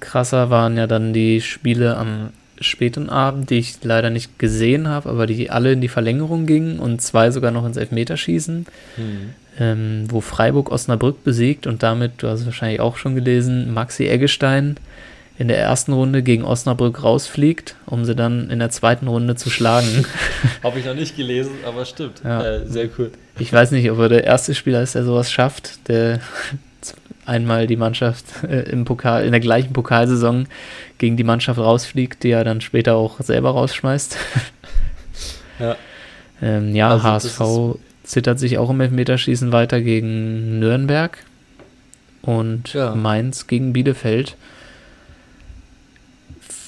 krasser 0.00 0.50
waren 0.50 0.76
ja 0.76 0.86
dann 0.86 1.12
die 1.12 1.40
Spiele 1.40 1.96
am 1.96 2.30
späten 2.62 3.08
Abend, 3.08 3.50
die 3.50 3.58
ich 3.58 3.76
leider 3.82 4.10
nicht 4.10 4.38
gesehen 4.38 4.88
habe, 4.88 5.08
aber 5.08 5.26
die 5.26 5.50
alle 5.50 5.72
in 5.72 5.80
die 5.80 5.88
Verlängerung 5.88 6.46
gingen 6.46 6.78
und 6.78 7.02
zwei 7.02 7.30
sogar 7.30 7.50
noch 7.50 7.66
ins 7.66 7.76
Elfmeterschießen. 7.76 8.66
Mhm 8.96 9.34
ähm, 9.58 10.06
wo 10.08 10.20
Freiburg 10.20 10.70
Osnabrück 10.70 11.24
besiegt 11.24 11.66
und 11.66 11.82
damit, 11.82 12.12
du 12.18 12.28
hast 12.28 12.40
es 12.40 12.46
wahrscheinlich 12.46 12.80
auch 12.80 12.96
schon 12.96 13.14
gelesen, 13.14 13.72
Maxi 13.72 14.06
Eggestein 14.06 14.76
in 15.38 15.48
der 15.48 15.58
ersten 15.58 15.92
Runde 15.92 16.22
gegen 16.22 16.44
Osnabrück 16.44 17.02
rausfliegt, 17.02 17.76
um 17.86 18.04
sie 18.04 18.14
dann 18.14 18.50
in 18.50 18.58
der 18.58 18.70
zweiten 18.70 19.08
Runde 19.08 19.34
zu 19.34 19.50
schlagen. 19.50 20.04
Habe 20.62 20.78
ich 20.78 20.84
noch 20.84 20.94
nicht 20.94 21.16
gelesen, 21.16 21.52
aber 21.66 21.84
stimmt. 21.84 22.22
Ja. 22.22 22.44
Äh, 22.44 22.66
sehr 22.66 22.88
cool. 22.98 23.10
Ich 23.38 23.52
weiß 23.52 23.70
nicht, 23.72 23.90
ob 23.90 23.98
er 23.98 24.08
der 24.08 24.24
erste 24.24 24.54
Spieler 24.54 24.82
ist, 24.82 24.94
der 24.94 25.04
sowas 25.04 25.32
schafft, 25.32 25.88
der 25.88 26.20
einmal 27.26 27.66
die 27.66 27.76
Mannschaft 27.76 28.26
äh, 28.48 28.70
im 28.70 28.84
Pokal, 28.84 29.24
in 29.24 29.32
der 29.32 29.40
gleichen 29.40 29.72
Pokalsaison 29.72 30.46
gegen 31.02 31.16
die 31.16 31.24
Mannschaft 31.24 31.58
rausfliegt, 31.58 32.22
die 32.22 32.30
er 32.30 32.44
dann 32.44 32.60
später 32.60 32.94
auch 32.94 33.20
selber 33.20 33.50
rausschmeißt. 33.50 34.16
ja. 35.58 35.76
Ähm, 36.40 36.76
ja, 36.76 36.90
also 36.90 37.02
HSV 37.02 37.78
zittert 38.04 38.38
sich 38.38 38.56
auch 38.56 38.70
im 38.70 38.80
Elfmeterschießen 38.80 39.50
weiter 39.50 39.80
gegen 39.80 40.60
Nürnberg 40.60 41.18
und 42.22 42.72
ja. 42.72 42.94
Mainz 42.94 43.48
gegen 43.48 43.72
Bielefeld. 43.72 44.36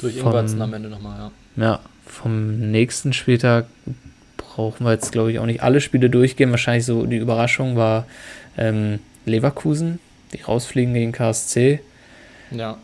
Durch 0.00 0.16
Ingwertsen 0.16 0.60
am 0.60 0.74
Ende 0.74 0.88
nochmal, 0.88 1.30
ja. 1.56 1.64
Ja, 1.64 1.80
vom 2.04 2.72
nächsten 2.72 3.12
Spieltag 3.12 3.66
brauchen 4.36 4.84
wir 4.84 4.90
jetzt, 4.90 5.12
glaube 5.12 5.30
ich, 5.30 5.38
auch 5.38 5.46
nicht 5.46 5.62
alle 5.62 5.80
Spiele 5.80 6.10
durchgehen. 6.10 6.50
Wahrscheinlich 6.50 6.86
so 6.86 7.06
die 7.06 7.18
Überraschung 7.18 7.76
war 7.76 8.06
ähm, 8.58 8.98
Leverkusen, 9.26 10.00
die 10.32 10.42
rausfliegen 10.42 10.92
gegen 10.92 11.12
KSC. 11.12 11.78
Ja. 12.50 12.78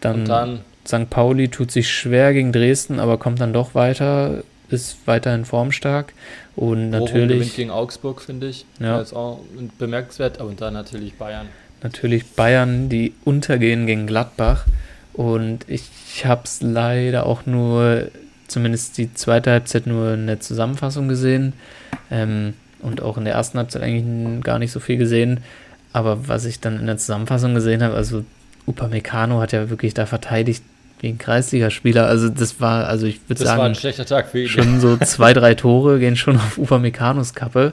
Dann, 0.00 0.24
dann 0.24 0.60
St. 0.88 1.10
Pauli 1.10 1.48
tut 1.48 1.70
sich 1.70 1.92
schwer 1.92 2.32
gegen 2.32 2.50
Dresden, 2.50 2.98
aber 2.98 3.18
kommt 3.18 3.40
dann 3.40 3.52
doch 3.52 3.74
weiter 3.74 4.42
ist 4.70 5.06
weiterhin 5.06 5.44
formstark. 5.44 6.12
Und 6.56 6.90
Bochum 6.90 7.04
natürlich. 7.04 7.38
gewinnt 7.38 7.56
gegen 7.56 7.70
Augsburg, 7.70 8.20
finde 8.20 8.48
ich. 8.48 8.66
Ja. 8.80 8.98
Das 8.98 9.08
ist 9.08 9.14
auch 9.14 9.40
bemerkenswert. 9.78 10.40
Und 10.40 10.60
dann 10.60 10.74
natürlich 10.74 11.14
Bayern. 11.14 11.46
Natürlich 11.82 12.26
Bayern, 12.26 12.88
die 12.88 13.14
untergehen 13.24 13.86
gegen 13.86 14.06
Gladbach. 14.06 14.66
Und 15.14 15.68
ich 15.68 16.24
habe 16.24 16.42
es 16.44 16.60
leider 16.60 17.26
auch 17.26 17.46
nur, 17.46 18.08
zumindest 18.46 18.98
die 18.98 19.12
zweite 19.14 19.50
Halbzeit, 19.50 19.86
nur 19.86 20.14
in 20.14 20.26
der 20.26 20.40
Zusammenfassung 20.40 21.08
gesehen. 21.08 21.54
Ähm, 22.10 22.54
und 22.80 23.02
auch 23.02 23.18
in 23.18 23.24
der 23.24 23.34
ersten 23.34 23.58
Halbzeit 23.58 23.82
eigentlich 23.82 24.44
gar 24.44 24.58
nicht 24.58 24.72
so 24.72 24.80
viel 24.80 24.96
gesehen. 24.96 25.40
Aber 25.92 26.28
was 26.28 26.44
ich 26.44 26.60
dann 26.60 26.78
in 26.78 26.86
der 26.86 26.98
Zusammenfassung 26.98 27.54
gesehen 27.54 27.82
habe, 27.82 27.94
also 27.94 28.24
Upamecano 28.66 29.40
hat 29.40 29.52
ja 29.52 29.70
wirklich 29.70 29.94
da 29.94 30.06
verteidigt 30.06 30.62
wie 31.00 31.08
ein 31.08 31.18
Kreisligaspieler. 31.18 32.06
Also 32.06 32.28
das 32.28 32.60
war, 32.60 32.86
also 32.86 33.06
ich 33.06 33.20
würde 33.28 33.44
sagen, 33.44 33.58
war 33.58 33.66
ein 33.66 33.74
schlechter 33.74 34.06
Tag 34.06 34.28
für 34.28 34.42
ihn. 34.42 34.48
schon 34.48 34.80
so 34.80 34.96
zwei, 34.98 35.32
drei 35.32 35.54
Tore 35.54 35.98
gehen 35.98 36.16
schon 36.16 36.36
auf 36.36 36.58
Upamecano's 36.58 37.34
Kappe. 37.34 37.72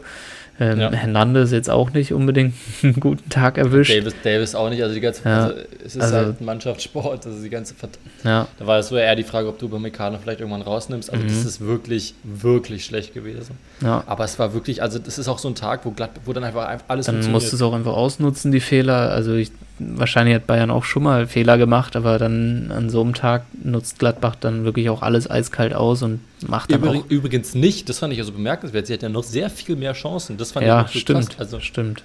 Ähm, 0.58 0.80
ja. 0.80 0.92
Hernandez 0.92 1.52
jetzt 1.52 1.70
auch 1.70 1.92
nicht 1.92 2.14
unbedingt 2.14 2.54
einen 2.84 3.00
guten 3.02 3.30
Tag 3.30 3.58
erwischt. 3.58 3.92
Davis, 3.92 4.16
Davis 4.24 4.56
auch 4.56 4.70
nicht, 4.70 4.82
also 4.82 4.96
die 4.96 5.02
ganze, 5.02 5.28
ja. 5.28 5.48
also 5.48 5.60
es 5.84 5.96
ist 5.98 6.02
also, 6.02 6.16
halt 6.16 6.42
Mannschaftssport, 6.42 7.26
also 7.26 7.44
die 7.44 7.50
ganze, 7.50 7.76
Vert 7.76 8.00
ja. 8.24 8.48
da 8.58 8.66
war 8.66 8.80
es 8.80 8.88
so 8.88 8.96
eher 8.96 9.18
die 9.18 9.26
Frage, 9.26 9.50
ob 9.50 9.60
du 9.60 9.66
Upamecano 9.66 10.18
vielleicht 10.18 10.40
irgendwann 10.40 10.62
rausnimmst, 10.62 11.12
also 11.12 11.26
mhm. 11.26 11.28
das 11.28 11.44
ist 11.44 11.60
wirklich, 11.60 12.16
wirklich 12.24 12.86
schlecht 12.86 13.14
gewesen. 13.14 13.58
Ja. 13.82 14.06
Aber 14.08 14.24
es 14.24 14.40
war 14.40 14.54
wirklich, 14.54 14.82
also 14.82 14.98
das 14.98 15.18
ist 15.18 15.28
auch 15.28 15.40
so 15.40 15.50
ein 15.50 15.56
Tag, 15.56 15.84
wo, 15.84 15.92
glatt, 15.92 16.12
wo 16.24 16.32
dann 16.32 16.46
einfach 16.46 16.80
alles 16.88 17.08
Dann 17.08 17.32
musst 17.32 17.52
du 17.52 17.58
es 17.58 17.62
auch 17.62 17.74
einfach 17.74 17.94
ausnutzen, 17.94 18.54
die 18.54 18.62
Fehler, 18.62 19.12
also 19.12 19.34
ich 19.34 19.52
wahrscheinlich 19.80 20.36
hat 20.36 20.48
Bayern 20.48 20.72
auch 20.72 20.84
schon 20.84 21.04
mal 21.04 21.28
Fehler 21.28 21.58
gemacht, 21.58 21.96
aber 21.96 22.18
dann 22.18 22.72
an 22.72 22.90
so 22.90 23.02
einem 23.02 23.14
Tag 23.14 23.46
nutzt 23.64 24.00
Gladbach 24.00 24.36
dann 24.36 24.64
wirklich 24.64 24.90
auch 24.90 25.02
alles 25.02 25.30
eiskalt 25.30 25.74
aus 25.74 26.02
und 26.02 26.22
macht 26.48 26.72
dann 26.72 26.82
Übrig, 26.82 27.02
auch 27.02 27.10
Übrigens 27.10 27.56
nicht, 27.56 27.90
das 27.90 28.00
fand 28.00 28.14
ich 28.14 28.20
also 28.20 28.32
bemerkenswert, 28.32 28.88
sie 28.88 28.94
hat 28.94 29.04
ja 29.04 29.10
noch 29.10 29.24
sehr 29.24 29.50
viel 29.50 29.76
mehr 29.76 29.94
Chancen. 29.94 30.38
Das 30.38 30.54
fand 30.54 30.66
ja, 30.66 30.86
ich 30.92 31.02
stimmt, 31.02 31.30
krass. 31.30 31.40
Also, 31.40 31.60
stimmt. 31.60 32.04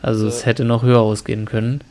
Also, 0.00 0.26
also 0.26 0.36
es 0.36 0.46
hätte 0.46 0.64
noch 0.64 0.82
höher 0.82 1.00
ausgehen 1.00 1.44
können. 1.44 1.82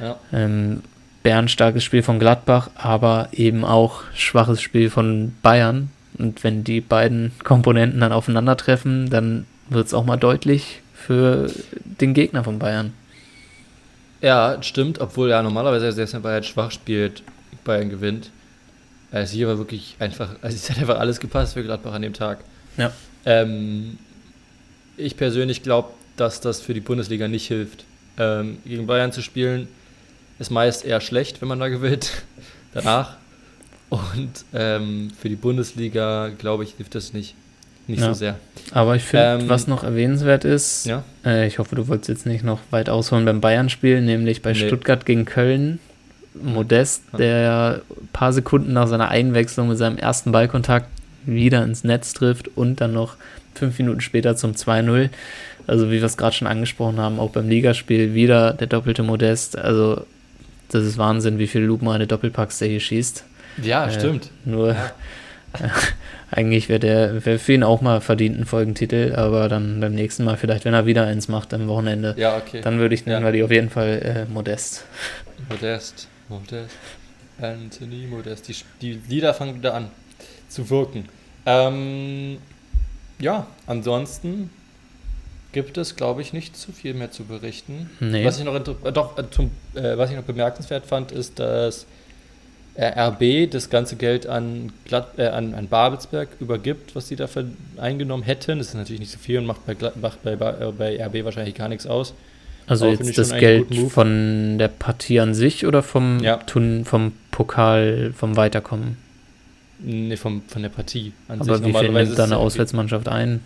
Ja. 0.00 0.16
Ähm, 0.32 0.82
Bern 1.22 1.48
starkes 1.48 1.82
Spiel 1.82 2.02
von 2.02 2.20
Gladbach, 2.20 2.70
aber 2.76 3.28
eben 3.32 3.64
auch 3.64 4.02
schwaches 4.14 4.62
Spiel 4.62 4.88
von 4.88 5.34
Bayern. 5.42 5.90
Und 6.16 6.44
wenn 6.44 6.64
die 6.64 6.80
beiden 6.80 7.32
Komponenten 7.44 8.00
dann 8.00 8.12
aufeinandertreffen, 8.12 9.10
dann 9.10 9.46
wird 9.68 9.86
es 9.86 9.94
auch 9.94 10.04
mal 10.04 10.16
deutlich 10.16 10.80
für 10.94 11.50
den 11.84 12.14
Gegner 12.14 12.44
von 12.44 12.58
Bayern. 12.58 12.92
Ja, 14.20 14.62
stimmt, 14.62 15.00
obwohl 15.00 15.30
ja 15.30 15.42
normalerweise, 15.42 15.92
selbst 15.92 16.14
wenn 16.14 16.22
Bayern 16.22 16.42
schwach 16.42 16.70
spielt, 16.70 17.22
Bayern 17.64 17.88
gewinnt. 17.88 18.30
Also 19.10 19.34
hier 19.34 19.48
war 19.48 19.58
wirklich 19.58 19.96
einfach, 19.98 20.30
also 20.42 20.56
es 20.56 20.68
hat 20.68 20.78
einfach 20.78 20.98
alles 20.98 21.20
gepasst 21.20 21.54
für 21.54 21.62
Gladbach 21.62 21.92
an 21.92 22.02
dem 22.02 22.12
Tag. 22.12 22.40
Ja. 22.76 22.92
Ähm, 23.24 23.98
ich 24.96 25.16
persönlich 25.16 25.62
glaube, 25.62 25.90
dass 26.16 26.40
das 26.40 26.60
für 26.60 26.74
die 26.74 26.80
Bundesliga 26.80 27.28
nicht 27.28 27.46
hilft. 27.46 27.84
Ähm, 28.18 28.58
gegen 28.64 28.86
Bayern 28.86 29.12
zu 29.12 29.22
spielen 29.22 29.68
ist 30.38 30.50
meist 30.50 30.84
eher 30.84 31.00
schlecht, 31.00 31.40
wenn 31.40 31.48
man 31.48 31.60
da 31.60 31.68
gewinnt. 31.68 32.10
Danach. 32.74 33.16
Und 33.88 34.44
ähm, 34.52 35.10
für 35.18 35.28
die 35.28 35.36
Bundesliga, 35.36 36.30
glaube 36.36 36.64
ich, 36.64 36.74
hilft 36.74 36.94
das 36.94 37.12
nicht 37.12 37.34
nicht 37.88 38.00
ja. 38.00 38.08
so 38.08 38.14
sehr. 38.14 38.36
Aber 38.72 38.96
ich 38.96 39.02
finde, 39.02 39.40
ähm, 39.42 39.48
was 39.48 39.66
noch 39.66 39.82
erwähnenswert 39.82 40.44
ist, 40.44 40.86
ja? 40.86 41.02
äh, 41.24 41.46
ich 41.46 41.58
hoffe, 41.58 41.74
du 41.74 41.88
wolltest 41.88 42.08
jetzt 42.08 42.26
nicht 42.26 42.44
noch 42.44 42.60
weit 42.70 42.88
ausholen 42.90 43.24
beim 43.24 43.40
Bayern-Spiel, 43.40 44.00
nämlich 44.02 44.42
bei 44.42 44.52
nee. 44.52 44.66
Stuttgart 44.66 45.04
gegen 45.06 45.24
Köln. 45.24 45.80
Modest, 46.40 47.02
der 47.18 47.80
ein 47.90 48.08
paar 48.12 48.32
Sekunden 48.32 48.72
nach 48.72 48.86
seiner 48.86 49.08
Einwechslung 49.08 49.68
mit 49.68 49.78
seinem 49.78 49.98
ersten 49.98 50.30
Ballkontakt 50.30 50.86
wieder 51.24 51.64
ins 51.64 51.84
Netz 51.84 52.12
trifft 52.12 52.48
und 52.56 52.80
dann 52.80 52.92
noch 52.92 53.16
fünf 53.54 53.78
Minuten 53.78 54.00
später 54.00 54.36
zum 54.36 54.52
2-0. 54.52 55.10
Also 55.66 55.88
wie 55.88 55.96
wir 55.96 56.04
es 56.04 56.16
gerade 56.16 56.34
schon 56.34 56.46
angesprochen 56.46 56.98
haben, 56.98 57.18
auch 57.18 57.30
beim 57.30 57.48
Ligaspiel 57.48 58.14
wieder 58.14 58.52
der 58.54 58.68
doppelte 58.68 59.02
Modest. 59.02 59.58
Also 59.58 60.06
das 60.70 60.84
ist 60.84 60.98
Wahnsinn, 60.98 61.38
wie 61.38 61.46
viele 61.46 61.64
lupenreine 61.64 62.06
Doppelpacks 62.06 62.58
der 62.58 62.68
hier 62.68 62.80
schießt. 62.80 63.24
Ja, 63.62 63.86
äh, 63.86 63.90
stimmt. 63.92 64.30
Nur 64.44 64.68
ja. 64.72 64.92
Eigentlich 66.30 66.68
wäre 66.68 66.80
der 66.80 67.24
wär 67.24 67.38
für 67.38 67.54
ihn 67.54 67.62
auch 67.62 67.80
mal 67.80 68.00
verdient 68.00 68.38
ein 68.38 68.44
Folgentitel, 68.44 69.14
aber 69.16 69.48
dann 69.48 69.80
beim 69.80 69.94
nächsten 69.94 70.24
Mal 70.24 70.36
vielleicht, 70.36 70.64
wenn 70.64 70.74
er 70.74 70.84
wieder 70.84 71.06
eins 71.06 71.28
macht 71.28 71.54
am 71.54 71.68
Wochenende, 71.68 72.14
ja, 72.18 72.36
okay. 72.36 72.60
dann 72.60 72.78
würde 72.78 72.94
ich 72.94 73.06
nennen 73.06 73.22
ja. 73.22 73.28
wir 73.28 73.32
die 73.32 73.42
auf 73.42 73.50
jeden 73.50 73.70
Fall 73.70 74.26
äh, 74.28 74.32
Modest. 74.32 74.84
Modest, 75.48 76.08
Modest, 76.28 76.76
Anthony 77.40 78.06
Modest. 78.06 78.48
Die, 78.48 78.56
die 78.82 79.00
Lieder 79.08 79.32
fangen 79.32 79.54
wieder 79.54 79.74
an 79.74 79.90
zu 80.48 80.68
wirken. 80.68 81.08
Ähm, 81.46 82.38
ja, 83.18 83.46
ansonsten 83.66 84.50
gibt 85.52 85.78
es, 85.78 85.96
glaube 85.96 86.20
ich, 86.20 86.32
nicht 86.32 86.56
zu 86.56 86.72
viel 86.72 86.94
mehr 86.94 87.10
zu 87.10 87.24
berichten. 87.24 87.90
Nee. 88.00 88.24
Was 88.24 88.38
ich 88.38 88.44
noch, 88.44 88.54
äh, 88.54 88.92
doch, 88.92 89.18
äh, 89.18 89.30
zum, 89.30 89.50
äh, 89.74 89.96
was 89.96 90.10
ich 90.10 90.16
noch 90.16 90.24
bemerkenswert 90.24 90.86
fand, 90.86 91.10
ist, 91.10 91.38
dass 91.38 91.86
RB 92.80 93.50
das 93.50 93.70
ganze 93.70 93.96
Geld 93.96 94.26
an, 94.26 94.72
Glatt, 94.84 95.18
äh, 95.18 95.26
an, 95.26 95.54
an 95.54 95.66
Babelsberg 95.66 96.28
übergibt, 96.38 96.94
was 96.94 97.08
sie 97.08 97.16
dafür 97.16 97.46
eingenommen 97.76 98.22
hätten. 98.22 98.58
Das 98.58 98.68
ist 98.68 98.74
natürlich 98.74 99.00
nicht 99.00 99.12
so 99.12 99.18
viel 99.18 99.38
und 99.38 99.46
macht 99.46 99.66
bei, 99.66 99.74
Glatt, 99.74 99.96
macht 100.00 100.22
bei, 100.22 100.32
äh, 100.34 100.72
bei 100.76 101.04
RB 101.04 101.24
wahrscheinlich 101.24 101.56
gar 101.56 101.68
nichts 101.68 101.86
aus. 101.86 102.14
Also 102.68 102.86
Aber 102.86 102.94
jetzt 102.94 103.18
das 103.18 103.30
Geld 103.30 103.74
von 103.90 104.58
der 104.58 104.68
Partie 104.68 105.20
an 105.20 105.34
sich 105.34 105.66
oder 105.66 105.82
vom, 105.82 106.20
Ja. 106.20 106.36
Tun, 106.36 106.84
vom 106.84 107.12
Pokal, 107.30 108.12
vom 108.14 108.36
Weiterkommen? 108.36 108.98
Nee, 109.80 110.16
vom, 110.16 110.42
von 110.46 110.62
der 110.62 110.68
Partie 110.68 111.12
an 111.28 111.40
Aber 111.40 111.64
wie 111.64 111.72
viel 111.72 111.88
nimmt 111.90 112.18
da 112.18 112.24
eine 112.24 112.36
Auswärtsmannschaft 112.36 113.08
ein? 113.08 113.40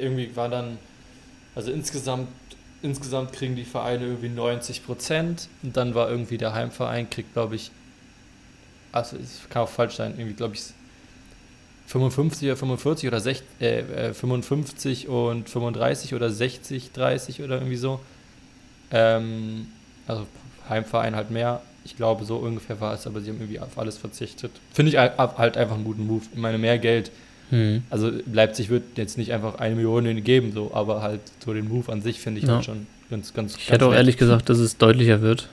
Irgendwie 0.00 0.30
war 0.34 0.48
dann, 0.48 0.78
also 1.54 1.70
insgesamt, 1.70 2.28
insgesamt 2.82 3.32
kriegen 3.32 3.54
die 3.54 3.64
Vereine 3.64 4.04
irgendwie 4.04 4.28
90 4.28 4.84
Prozent 4.84 5.48
und 5.62 5.76
dann 5.76 5.94
war 5.94 6.10
irgendwie 6.10 6.36
der 6.36 6.52
Heimverein, 6.52 7.08
kriegt 7.08 7.32
glaube 7.32 7.54
ich, 7.54 7.70
also 8.96 9.16
es 9.16 9.48
kann 9.48 9.62
auch 9.62 9.68
falsch 9.68 9.94
sein, 9.96 10.14
irgendwie 10.16 10.34
glaube 10.34 10.54
ich 10.54 10.62
55 11.86 12.48
oder 12.48 12.56
45 12.56 13.08
oder 13.08 13.20
60, 13.20 13.46
äh, 13.60 14.08
äh, 14.08 14.14
55 14.14 15.08
und 15.08 15.48
35 15.48 16.14
oder 16.14 16.30
60, 16.30 16.90
30 16.92 17.42
oder 17.42 17.56
irgendwie 17.56 17.76
so. 17.76 18.00
Ähm, 18.90 19.66
also 20.06 20.26
Heimverein 20.68 21.14
halt 21.14 21.30
mehr. 21.30 21.62
Ich 21.84 21.96
glaube, 21.96 22.24
so 22.24 22.36
ungefähr 22.38 22.80
war 22.80 22.94
es, 22.94 23.06
aber 23.06 23.20
sie 23.20 23.30
haben 23.30 23.36
irgendwie 23.38 23.60
auf 23.60 23.78
alles 23.78 23.96
verzichtet. 23.96 24.50
Finde 24.72 24.90
ich 24.90 24.98
halt 24.98 25.16
halt 25.18 25.56
einfach 25.56 25.76
einen 25.76 25.84
guten 25.84 26.06
Move. 26.06 26.22
Ich 26.32 26.38
meine, 26.38 26.58
mehr 26.58 26.78
Geld 26.78 27.10
Hm. 27.50 27.84
also 27.90 28.10
Leipzig 28.32 28.70
wird 28.70 28.82
jetzt 28.98 29.16
nicht 29.18 29.32
einfach 29.32 29.60
eine 29.60 29.76
Million 29.76 30.24
geben, 30.24 30.50
so, 30.52 30.72
aber 30.74 31.00
halt 31.00 31.20
so 31.44 31.54
den 31.54 31.68
Move 31.68 31.92
an 31.92 32.02
sich 32.02 32.18
finde 32.18 32.40
ich 32.40 32.46
Ja. 32.48 32.54
halt 32.56 32.64
schon 32.64 32.88
ganz, 33.08 33.32
ganz. 33.34 33.52
Ich 33.52 33.58
ganz 33.58 33.70
hätte 33.70 33.84
auch 33.86 33.90
nett. 33.90 33.98
ehrlich 33.98 34.16
gesagt, 34.16 34.48
dass 34.48 34.58
es 34.58 34.78
deutlicher 34.78 35.20
wird. 35.22 35.48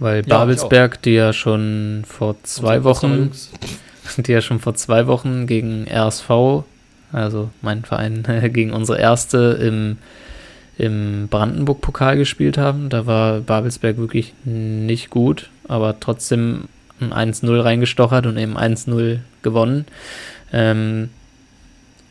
Weil 0.00 0.22
ich 0.22 0.26
Babelsberg, 0.26 1.00
die 1.02 1.12
ja 1.12 1.32
schon 1.32 2.04
vor 2.08 2.34
zwei 2.42 2.84
Wochen, 2.84 3.30
die 4.16 4.32
ja 4.32 4.40
schon 4.40 4.58
vor 4.58 4.74
zwei 4.74 5.06
Wochen 5.06 5.46
gegen 5.46 5.86
RSV, 5.86 6.64
also 7.12 7.50
mein 7.60 7.84
Verein, 7.84 8.24
gegen 8.52 8.72
unsere 8.72 8.98
erste 8.98 9.58
im, 9.62 9.98
im 10.78 11.28
Brandenburg-Pokal 11.28 12.16
gespielt 12.16 12.56
haben. 12.56 12.88
Da 12.88 13.06
war 13.06 13.40
Babelsberg 13.40 13.98
wirklich 13.98 14.32
nicht 14.44 15.10
gut, 15.10 15.50
aber 15.68 16.00
trotzdem 16.00 16.64
ein 16.98 17.34
1-0 17.34 17.62
reingestochert 17.62 18.26
und 18.26 18.38
eben 18.38 18.56
1-0 18.56 19.18
gewonnen. 19.42 19.84
Ähm, 20.52 21.10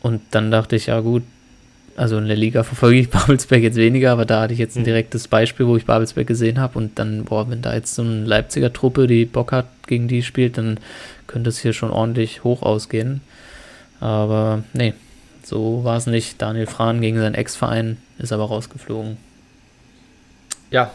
und 0.00 0.22
dann 0.30 0.50
dachte 0.50 0.76
ich, 0.76 0.86
ja 0.86 1.00
gut, 1.00 1.24
also 2.00 2.16
in 2.16 2.28
der 2.28 2.36
Liga 2.36 2.62
verfolge 2.62 2.98
ich 2.98 3.10
Babelsberg 3.10 3.62
jetzt 3.62 3.76
weniger, 3.76 4.12
aber 4.12 4.24
da 4.24 4.40
hatte 4.40 4.54
ich 4.54 4.58
jetzt 4.58 4.74
ein 4.76 4.80
Mhm. 4.80 4.84
direktes 4.86 5.28
Beispiel, 5.28 5.66
wo 5.66 5.76
ich 5.76 5.84
Babelsberg 5.84 6.26
gesehen 6.26 6.58
habe. 6.58 6.78
Und 6.78 6.98
dann, 6.98 7.24
boah, 7.24 7.50
wenn 7.50 7.60
da 7.60 7.74
jetzt 7.74 7.94
so 7.94 8.00
eine 8.00 8.24
Leipziger 8.24 8.72
Truppe, 8.72 9.06
die 9.06 9.26
Bock 9.26 9.52
hat, 9.52 9.66
gegen 9.86 10.08
die 10.08 10.22
spielt, 10.22 10.56
dann 10.56 10.78
könnte 11.26 11.50
es 11.50 11.58
hier 11.58 11.74
schon 11.74 11.90
ordentlich 11.90 12.42
hoch 12.42 12.62
ausgehen. 12.62 13.20
Aber 14.00 14.64
nee, 14.72 14.94
so 15.44 15.84
war 15.84 15.98
es 15.98 16.06
nicht. 16.06 16.40
Daniel 16.40 16.66
Frahn 16.66 17.02
gegen 17.02 17.18
seinen 17.18 17.34
Ex-Verein 17.34 17.98
ist 18.18 18.32
aber 18.32 18.44
rausgeflogen. 18.44 19.18
Ja, 20.70 20.90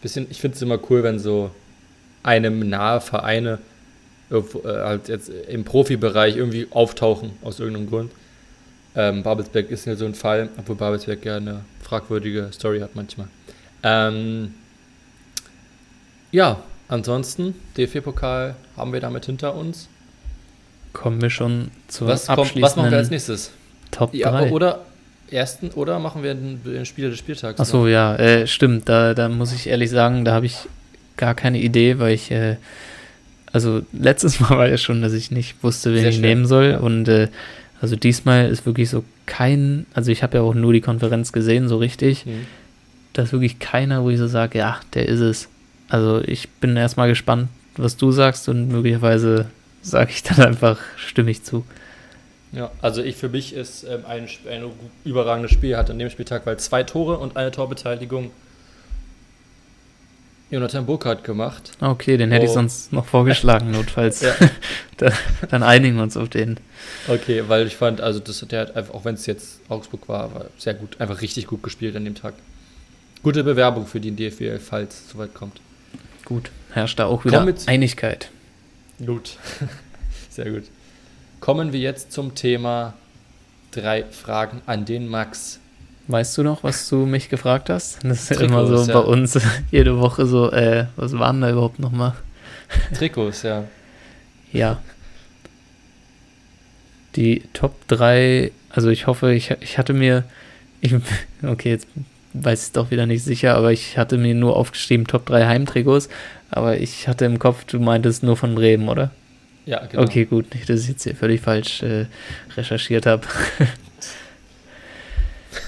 bisschen, 0.00 0.26
ich 0.30 0.40
finde 0.40 0.56
es 0.56 0.62
immer 0.62 0.78
cool, 0.88 1.02
wenn 1.02 1.18
so 1.18 1.50
einem 2.22 2.66
nahe 2.68 3.02
Vereine 3.02 3.58
irgendwo, 4.30 4.60
äh, 4.66 4.72
halt 4.84 5.08
jetzt 5.08 5.28
im 5.28 5.64
Profibereich 5.64 6.36
irgendwie 6.36 6.66
auftauchen, 6.70 7.32
aus 7.42 7.60
irgendeinem 7.60 7.90
Grund. 7.90 8.10
Ähm, 8.98 9.22
Babelsberg 9.22 9.70
ist 9.70 9.86
ja 9.86 9.94
so 9.94 10.06
ein 10.06 10.14
Fall, 10.14 10.48
obwohl 10.58 10.74
Babelsberg 10.74 11.24
ja 11.24 11.36
eine 11.36 11.60
fragwürdige 11.80 12.48
Story 12.52 12.80
hat 12.80 12.96
manchmal. 12.96 13.28
Ähm, 13.84 14.54
ja, 16.32 16.64
ansonsten, 16.88 17.54
DFB-Pokal 17.76 18.56
haben 18.76 18.92
wir 18.92 18.98
damit 18.98 19.24
hinter 19.26 19.54
uns. 19.54 19.88
Kommen 20.92 21.22
wir 21.22 21.30
schon 21.30 21.70
zur 21.86 22.08
Was, 22.08 22.26
kommt, 22.26 22.60
was 22.60 22.74
machen 22.74 22.90
wir 22.90 22.98
als 22.98 23.06
abschließenden 23.06 23.10
nächstes? 23.10 23.52
Top 23.92 24.10
3. 24.10 24.18
Ja, 24.18 24.50
oder 24.50 24.84
ersten 25.30 25.70
oder 25.70 26.00
machen 26.00 26.24
wir 26.24 26.34
den, 26.34 26.60
den 26.64 26.84
Spieler 26.84 27.10
des 27.10 27.20
Spieltags? 27.20 27.60
Ach 27.60 27.66
so, 27.66 27.86
ja, 27.86 28.16
äh, 28.16 28.48
stimmt. 28.48 28.88
Da, 28.88 29.14
da 29.14 29.28
muss 29.28 29.52
ich 29.52 29.68
ehrlich 29.68 29.90
sagen, 29.90 30.24
da 30.24 30.32
habe 30.32 30.46
ich 30.46 30.56
gar 31.16 31.36
keine 31.36 31.60
Idee, 31.60 32.00
weil 32.00 32.14
ich, 32.14 32.32
äh, 32.32 32.56
also 33.52 33.82
letztes 33.92 34.40
Mal 34.40 34.50
war 34.50 34.68
ja 34.68 34.76
schon, 34.76 35.02
dass 35.02 35.12
ich 35.12 35.30
nicht 35.30 35.62
wusste, 35.62 35.94
wen 35.94 36.00
Sehr 36.00 36.08
ich 36.08 36.16
schwer, 36.16 36.28
nehmen 36.30 36.46
soll. 36.46 36.72
ja. 36.72 36.78
Und 36.78 37.06
äh, 37.06 37.28
also 37.80 37.96
diesmal 37.96 38.48
ist 38.48 38.66
wirklich 38.66 38.90
so 38.90 39.04
kein, 39.26 39.86
also 39.94 40.10
ich 40.10 40.22
habe 40.22 40.38
ja 40.38 40.42
auch 40.42 40.54
nur 40.54 40.72
die 40.72 40.80
Konferenz 40.80 41.32
gesehen, 41.32 41.68
so 41.68 41.76
richtig. 41.76 42.24
Hm. 42.24 42.46
Da 43.12 43.22
ist 43.22 43.32
wirklich 43.32 43.58
keiner, 43.58 44.02
wo 44.02 44.10
ich 44.10 44.18
so 44.18 44.26
sage, 44.26 44.58
ja, 44.58 44.80
der 44.94 45.06
ist 45.06 45.20
es. 45.20 45.48
Also 45.88 46.20
ich 46.24 46.48
bin 46.48 46.76
erstmal 46.76 47.08
gespannt, 47.08 47.48
was 47.76 47.96
du 47.96 48.10
sagst 48.10 48.48
und 48.48 48.68
möglicherweise 48.68 49.46
sage 49.82 50.10
ich 50.10 50.22
dann 50.22 50.40
einfach 50.46 50.78
stimmig 50.96 51.44
zu. 51.44 51.64
Ja, 52.52 52.70
also 52.80 53.02
ich 53.02 53.16
für 53.16 53.28
mich 53.28 53.54
ist 53.54 53.84
ähm, 53.84 54.04
ein, 54.06 54.26
ein 54.50 54.64
überragendes 55.04 55.52
Spiel 55.52 55.76
hat 55.76 55.90
an 55.90 55.98
dem 55.98 56.10
Spieltag, 56.10 56.46
weil 56.46 56.58
zwei 56.58 56.82
Tore 56.82 57.18
und 57.18 57.36
eine 57.36 57.50
Torbeteiligung 57.50 58.30
Jonathan 60.50 60.86
Burkhardt 60.86 61.24
gemacht. 61.24 61.72
Okay, 61.80 62.16
den 62.16 62.30
hätte 62.30 62.46
ich 62.46 62.50
Oh. 62.50 62.54
sonst 62.54 62.92
noch 62.92 63.04
vorgeschlagen, 63.04 63.70
notfalls. 63.72 64.24
Dann 65.50 65.62
einigen 65.62 65.96
wir 65.96 66.02
uns 66.02 66.16
auf 66.16 66.28
den. 66.28 66.58
Okay, 67.06 67.44
weil 67.48 67.66
ich 67.66 67.76
fand, 67.76 68.00
also 68.00 68.18
das 68.18 68.40
der 68.40 68.60
hat 68.62 68.76
einfach, 68.76 68.94
auch 68.94 69.04
wenn 69.04 69.14
es 69.14 69.26
jetzt 69.26 69.60
Augsburg 69.68 70.08
war, 70.08 70.34
war 70.34 70.46
sehr 70.56 70.74
gut, 70.74 71.00
einfach 71.00 71.20
richtig 71.20 71.46
gut 71.46 71.62
gespielt 71.62 71.94
an 71.96 72.04
dem 72.04 72.14
Tag. 72.14 72.34
Gute 73.22 73.44
Bewerbung 73.44 73.86
für 73.86 74.00
den 74.00 74.16
DFB, 74.16 74.60
falls 74.62 74.94
es 74.94 75.10
soweit 75.10 75.34
kommt. 75.34 75.60
Gut, 76.24 76.50
herrscht 76.72 76.98
da 76.98 77.06
auch 77.06 77.24
wieder 77.24 77.46
Einigkeit. 77.66 78.30
Gut. 79.04 79.36
Sehr 80.30 80.50
gut. 80.50 80.64
Kommen 81.40 81.72
wir 81.72 81.80
jetzt 81.80 82.12
zum 82.12 82.34
Thema 82.34 82.94
drei 83.70 84.04
Fragen 84.04 84.60
an 84.66 84.84
den 84.84 85.08
Max. 85.08 85.58
Weißt 86.08 86.38
du 86.38 86.42
noch, 86.42 86.64
was 86.64 86.88
du 86.88 87.04
mich 87.04 87.28
gefragt 87.28 87.68
hast? 87.68 88.02
Das 88.02 88.22
ist 88.22 88.30
ja 88.30 88.36
Trikots, 88.36 88.50
immer 88.50 88.66
so 88.66 88.90
ja. 88.90 89.00
bei 89.00 89.06
uns 89.06 89.38
jede 89.70 89.98
Woche 90.00 90.26
so, 90.26 90.50
äh, 90.50 90.86
was 90.96 91.18
waren 91.18 91.42
da 91.42 91.50
überhaupt 91.50 91.78
nochmal? 91.78 92.14
Trikots, 92.94 93.42
ja. 93.42 93.64
Ja. 94.50 94.80
Die 97.14 97.42
Top 97.52 97.86
3, 97.88 98.50
also 98.70 98.88
ich 98.88 99.06
hoffe, 99.06 99.34
ich, 99.34 99.50
ich 99.60 99.76
hatte 99.76 99.92
mir, 99.92 100.24
ich, 100.80 100.94
okay, 101.42 101.70
jetzt 101.70 101.86
weiß 102.32 102.68
ich 102.68 102.72
doch 102.72 102.90
wieder 102.90 103.04
nicht 103.04 103.22
sicher, 103.22 103.54
aber 103.54 103.72
ich 103.72 103.98
hatte 103.98 104.16
mir 104.16 104.34
nur 104.34 104.56
aufgeschrieben 104.56 105.06
Top 105.06 105.26
3 105.26 105.46
Heimtrikots, 105.46 106.08
aber 106.50 106.78
ich 106.78 107.06
hatte 107.06 107.26
im 107.26 107.38
Kopf, 107.38 107.64
du 107.64 107.80
meintest 107.80 108.22
nur 108.22 108.38
von 108.38 108.54
Bremen, 108.54 108.88
oder? 108.88 109.10
Ja, 109.66 109.84
genau. 109.84 110.04
Okay, 110.04 110.24
gut, 110.24 110.54
nicht, 110.54 110.70
dass 110.70 110.80
ich 110.84 110.88
jetzt 110.88 111.04
hier 111.04 111.14
völlig 111.14 111.42
falsch 111.42 111.82
äh, 111.82 112.06
recherchiert 112.56 113.04
habe. 113.04 113.26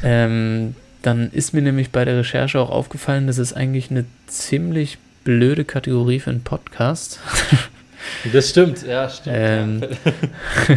ähm, 0.03 0.75
dann 1.03 1.31
ist 1.33 1.53
mir 1.55 1.63
nämlich 1.63 1.91
bei 1.91 2.05
der 2.05 2.19
Recherche 2.19 2.61
auch 2.61 2.71
aufgefallen, 2.71 3.27
dass 3.27 3.39
es 3.39 3.53
eigentlich 3.53 3.91
eine 3.91 4.05
ziemlich 4.27 4.99
blöde 5.25 5.65
Kategorie 5.65 6.21
für 6.21 6.31
einen 6.31 6.43
Podcast. 6.43 7.21
Das 8.33 8.49
stimmt, 8.49 8.83
ja, 8.87 9.11
stimmt. 9.11 9.37
Ähm, 9.39 9.81
ja. 9.83 10.77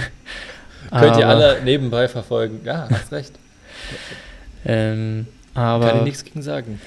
Könnt 1.00 1.18
ihr 1.18 1.26
Aber- 1.28 1.46
alle 1.46 1.62
nebenbei 1.64 2.10
verfolgen. 2.10 2.60
Ja, 2.66 2.88
hast 2.92 3.14
recht. 3.14 3.32
Ähm, 4.66 5.26
Kann 5.54 5.82
ich 5.82 5.88
aber 5.88 6.02
nichts 6.04 6.26
gegen 6.26 6.42
sagen. 6.42 6.82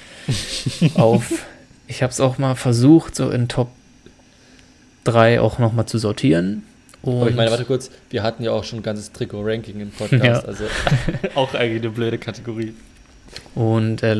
auf, 0.94 1.46
ich 1.86 2.02
habe 2.02 2.10
es 2.10 2.20
auch 2.20 2.36
mal 2.38 2.54
versucht, 2.54 3.16
so 3.16 3.30
in 3.30 3.48
Top 3.48 3.70
3 5.04 5.40
auch 5.40 5.58
nochmal 5.58 5.86
zu 5.86 5.96
sortieren. 5.98 6.64
Und 7.02 7.20
Aber 7.20 7.30
ich 7.30 7.36
meine, 7.36 7.50
warte 7.50 7.64
kurz, 7.64 7.90
wir 8.10 8.22
hatten 8.22 8.42
ja 8.42 8.50
auch 8.52 8.64
schon 8.64 8.80
ein 8.80 8.82
ganzes 8.82 9.12
Trikot-Ranking 9.12 9.80
im 9.80 9.90
Podcast, 9.90 10.24
Ja. 10.24 10.40
also 10.40 10.64
auch 11.34 11.54
eigentlich 11.54 11.82
eine 11.82 11.90
blöde 11.92 12.18
Kategorie. 12.18 12.72
Und 13.54 14.02
äh, 14.02 14.16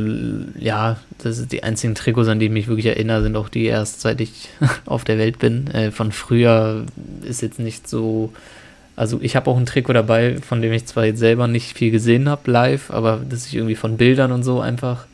ja, 0.59 0.99
das 1.19 1.39
ist 1.39 1.53
die 1.53 1.63
einzigen 1.63 1.95
Trikots, 1.95 2.29
an 2.29 2.39
die 2.39 2.47
ich 2.47 2.53
mich 2.53 2.69
wirklich 2.69 2.87
erinnere, 2.87 3.23
sind 3.23 3.37
auch 3.37 3.49
die 3.49 3.65
erst 3.65 4.01
seit 4.01 4.21
ich 4.21 4.49
auf 4.87 5.05
der 5.05 5.19
Welt 5.19 5.39
bin. 5.39 5.69
Äh, 5.69 5.91
von 5.91 6.13
früher 6.13 6.85
ist 7.23 7.43
jetzt 7.43 7.59
nicht 7.59 7.89
so. 7.89 8.33
Also 8.95 9.19
ich 9.21 9.37
habe 9.37 9.51
auch 9.51 9.57
ein 9.59 9.67
Trikot 9.67 9.93
dabei, 9.93 10.39
von 10.39 10.63
dem 10.63 10.73
ich 10.73 10.87
zwar 10.87 11.05
jetzt 11.05 11.19
selber 11.19 11.47
nicht 11.49 11.77
viel 11.77 11.91
gesehen 11.91 12.29
habe 12.29 12.51
live, 12.51 12.91
aber 12.91 13.21
das 13.29 13.47
ich 13.47 13.55
irgendwie 13.55 13.75
von 13.75 13.97
Bildern 13.97 14.33
und 14.33 14.43
so 14.43 14.61
einfach. 14.61 15.07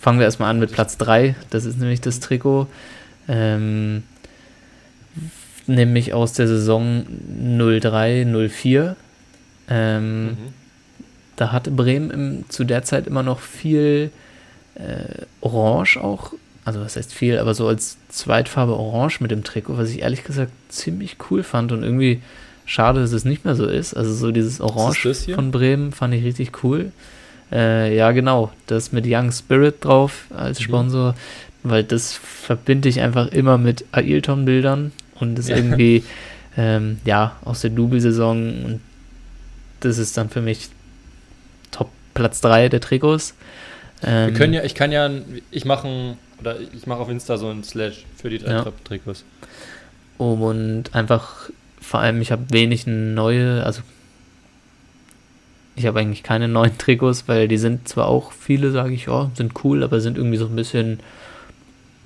Fangen 0.00 0.18
wir 0.20 0.24
erstmal 0.26 0.48
an 0.50 0.58
mit 0.60 0.72
Platz 0.72 0.96
3. 0.96 1.34
Das 1.50 1.64
ist 1.64 1.78
nämlich 1.78 2.00
das 2.00 2.20
Trikot. 2.20 2.66
Ähm, 3.28 4.04
nämlich 5.68 6.12
aus 6.14 6.32
der 6.32 6.48
Saison 6.48 7.04
03-04. 7.42 8.94
Ähm, 9.70 10.24
Mhm. 10.26 10.36
da 11.36 11.52
hatte 11.52 11.70
Bremen 11.70 12.10
im, 12.10 12.44
zu 12.48 12.64
der 12.64 12.82
Zeit 12.82 13.06
immer 13.06 13.22
noch 13.22 13.40
viel 13.40 14.10
äh, 14.74 15.24
Orange 15.40 15.98
auch. 16.02 16.32
Also 16.64 16.80
was 16.80 16.96
heißt 16.96 17.12
viel, 17.14 17.38
aber 17.38 17.54
so 17.54 17.66
als 17.68 17.96
Zweitfarbe 18.08 18.74
Orange 18.76 19.20
mit 19.20 19.30
dem 19.30 19.42
Trikot, 19.44 19.78
was 19.78 19.90
ich 19.90 20.00
ehrlich 20.02 20.24
gesagt 20.24 20.52
ziemlich 20.68 21.16
cool 21.30 21.42
fand 21.42 21.72
und 21.72 21.82
irgendwie 21.82 22.20
Schade, 22.66 23.00
dass 23.00 23.12
es 23.12 23.24
nicht 23.24 23.44
mehr 23.46 23.54
so 23.54 23.66
ist. 23.66 23.94
Also 23.94 24.12
so 24.12 24.30
dieses 24.30 24.60
Orange 24.60 25.14
von 25.34 25.50
Bremen 25.50 25.92
fand 25.92 26.12
ich 26.12 26.22
richtig 26.24 26.62
cool. 26.62 26.92
Äh, 27.50 27.96
ja, 27.96 28.12
genau. 28.12 28.52
Das 28.66 28.92
mit 28.92 29.06
Young 29.08 29.32
Spirit 29.32 29.84
drauf 29.84 30.26
als 30.36 30.58
Mhm. 30.60 30.64
Sponsor, 30.64 31.14
weil 31.62 31.82
das 31.84 32.12
verbinde 32.12 32.90
ich 32.90 33.00
einfach 33.00 33.28
immer 33.28 33.56
mit 33.56 33.86
Ailton-Bildern 33.92 34.92
und 35.20 35.38
ist 35.38 35.48
Ja. 35.48 35.56
irgendwie, 35.56 36.04
ähm, 36.56 36.98
ja, 37.04 37.36
aus 37.44 37.60
der 37.62 37.70
Double-Saison 37.70 38.64
und 38.64 38.80
das 39.80 39.98
ist 39.98 40.16
dann 40.16 40.28
für 40.28 40.40
mich 40.40 40.68
Top 41.70 41.90
Platz 42.14 42.40
3 42.40 42.68
der 42.68 42.80
Trikots. 42.80 43.34
Ähm, 44.02 44.28
Wir 44.28 44.34
können 44.34 44.54
ja, 44.54 44.64
ich 44.64 44.74
kann 44.74 44.90
ja, 44.92 45.10
ich 45.50 45.64
mache 45.64 46.16
oder 46.40 46.56
ich 46.60 46.86
mache 46.86 47.00
auf 47.00 47.08
Insta 47.08 47.36
so 47.36 47.48
ein 47.48 47.62
Slash 47.64 48.04
für 48.16 48.30
die 48.30 48.38
drei 48.38 48.52
Ja. 48.52 48.62
Tri- 48.62 48.72
Trikots. 48.84 49.24
Und 50.18 50.94
einfach, 50.94 51.50
vor 51.80 52.00
allem, 52.00 52.20
ich 52.20 52.32
habe 52.32 52.44
wenig 52.50 52.86
neue, 52.86 53.64
also 53.64 53.82
ich 55.76 55.86
habe 55.86 56.00
eigentlich 56.00 56.22
keine 56.24 56.48
neuen 56.48 56.76
Trikots, 56.78 57.28
weil 57.28 57.46
die 57.48 57.58
sind 57.58 57.88
zwar 57.88 58.06
auch 58.06 58.32
viele, 58.32 58.70
sage 58.72 58.94
ich, 58.94 59.06
ja, 59.06 59.30
sind 59.34 59.64
cool, 59.64 59.82
aber 59.84 60.00
sind 60.00 60.16
irgendwie 60.16 60.36
so 60.38 60.46
ein 60.46 60.56
bisschen, 60.56 61.00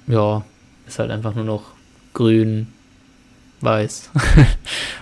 ja, 0.06 0.44
ist 0.86 0.98
halt 0.98 1.10
einfach 1.10 1.34
nur 1.34 1.44
noch 1.44 1.62
grün, 2.12 2.68
weiß. 3.62 4.10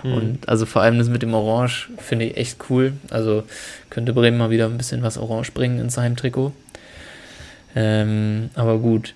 Mhm. 0.03 0.13
Und 0.13 0.49
also 0.49 0.65
vor 0.65 0.81
allem 0.81 0.97
das 0.97 1.09
mit 1.09 1.21
dem 1.21 1.35
Orange 1.35 1.89
finde 1.99 2.25
ich 2.25 2.37
echt 2.37 2.57
cool. 2.71 2.93
Also 3.11 3.43
könnte 3.91 4.13
Bremen 4.13 4.39
mal 4.39 4.49
wieder 4.49 4.65
ein 4.65 4.79
bisschen 4.79 5.03
was 5.03 5.19
Orange 5.19 5.51
bringen 5.51 5.77
ins 5.77 5.95
Heimtrikot. 5.95 6.53
Ähm, 7.75 8.49
aber 8.55 8.79
gut, 8.79 9.13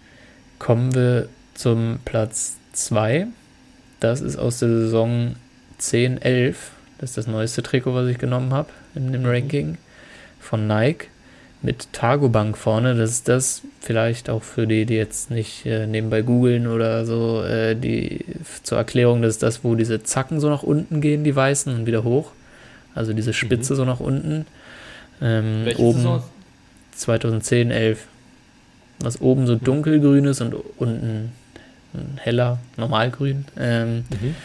kommen 0.60 0.94
wir 0.94 1.28
zum 1.56 2.00
Platz 2.06 2.58
2. 2.74 3.26
Das 4.00 4.22
ist 4.22 4.38
aus 4.38 4.60
der 4.60 4.70
Saison 4.70 5.36
10, 5.80 6.22
11. 6.22 6.70
Das 7.00 7.10
ist 7.10 7.18
das 7.18 7.26
neueste 7.28 7.64
Trikot, 7.64 7.96
was 7.96 8.08
ich 8.08 8.20
genommen 8.20 8.54
habe 8.54 8.70
in 8.94 9.12
dem 9.12 9.24
Mhm. 9.24 9.28
Ranking 9.28 9.78
von 10.40 10.68
Nike. 10.68 11.08
Mit 11.66 11.92
Targobank 11.94 12.58
vorne. 12.58 12.96
Das 12.96 13.10
ist 13.10 13.28
das 13.28 13.62
vielleicht 13.82 14.30
auch 14.30 14.44
für 14.44 14.68
die, 14.68 14.86
die 14.86 14.94
jetzt 14.96 15.32
nicht 15.32 15.66
äh, 15.66 15.88
nebenbei 15.88 16.22
googeln 16.22 16.68
oder 16.68 17.06
so, 17.06 17.44
äh, 17.44 17.76
die 17.76 18.24
zur 18.64 18.78
Erklärung, 18.78 19.22
das 19.24 19.32
ist 19.36 19.44
das, 19.44 19.64
wo 19.64 19.74
diese 19.76 20.04
Zacken 20.04 20.40
so 20.40 20.48
nach 20.50 20.62
unten 20.64 21.02
gehen, 21.02 21.24
die 21.24 21.36
weißen, 21.36 21.74
und 21.74 21.86
wieder 21.88 22.04
hoch. 22.04 22.32
Also 22.94 23.14
diese 23.14 23.34
Spitze 23.34 23.76
so 23.76 23.84
nach 23.84 24.00
unten. 24.00 24.46
Ähm, 25.22 25.62
Welche 25.66 25.82
oben 25.82 25.98
Saison? 25.98 26.24
2010, 26.96 27.72
11. 27.72 28.06
Was 29.00 29.20
oben 29.20 29.48
so 29.48 29.56
dunkelgrün 29.56 30.26
ist 30.26 30.42
und 30.42 30.56
unten 30.78 31.32
heller, 32.18 32.60
normalgrün. 32.78 33.46
Ähm, 33.58 34.06
Mhm. 34.10 34.36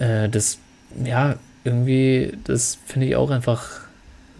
äh, 0.00 0.28
das, 0.28 0.58
ja, 1.04 1.36
irgendwie, 1.64 2.32
das 2.44 2.78
finde 2.86 3.08
ich 3.08 3.16
auch 3.16 3.30
einfach, 3.30 3.80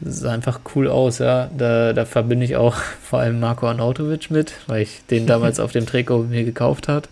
das 0.05 0.20
sah 0.20 0.32
einfach 0.32 0.61
cool 0.74 0.88
aus, 0.88 1.18
ja. 1.18 1.48
Da, 1.57 1.92
da 1.92 2.05
verbinde 2.05 2.44
ich 2.44 2.57
auch 2.57 2.74
vor 3.03 3.20
allem 3.20 3.40
Marco 3.40 3.66
Arnautovic 3.66 4.30
mit, 4.30 4.55
weil 4.66 4.82
ich 4.82 5.03
den 5.11 5.26
damals 5.26 5.61
auf 5.61 5.72
dem 5.72 5.86
Trikot 5.86 6.24
mir 6.24 6.44
gekauft 6.44 6.88
hat. 6.88 7.09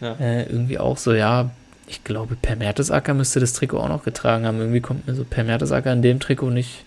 Ja. 0.00 0.14
Äh, 0.14 0.44
irgendwie 0.44 0.78
auch 0.78 0.96
so, 0.96 1.12
ja, 1.12 1.50
ich 1.86 2.04
glaube, 2.04 2.36
Per 2.40 2.56
Mertesacker 2.56 3.14
müsste 3.14 3.40
das 3.40 3.52
Trikot 3.52 3.78
auch 3.78 3.88
noch 3.88 4.04
getragen 4.04 4.46
haben. 4.46 4.58
Irgendwie 4.58 4.80
kommt 4.80 5.06
mir 5.06 5.14
so 5.14 5.24
Per 5.24 5.44
Mertesacker 5.44 5.92
in 5.92 6.02
dem 6.02 6.20
Trikot 6.20 6.50
nicht, 6.50 6.84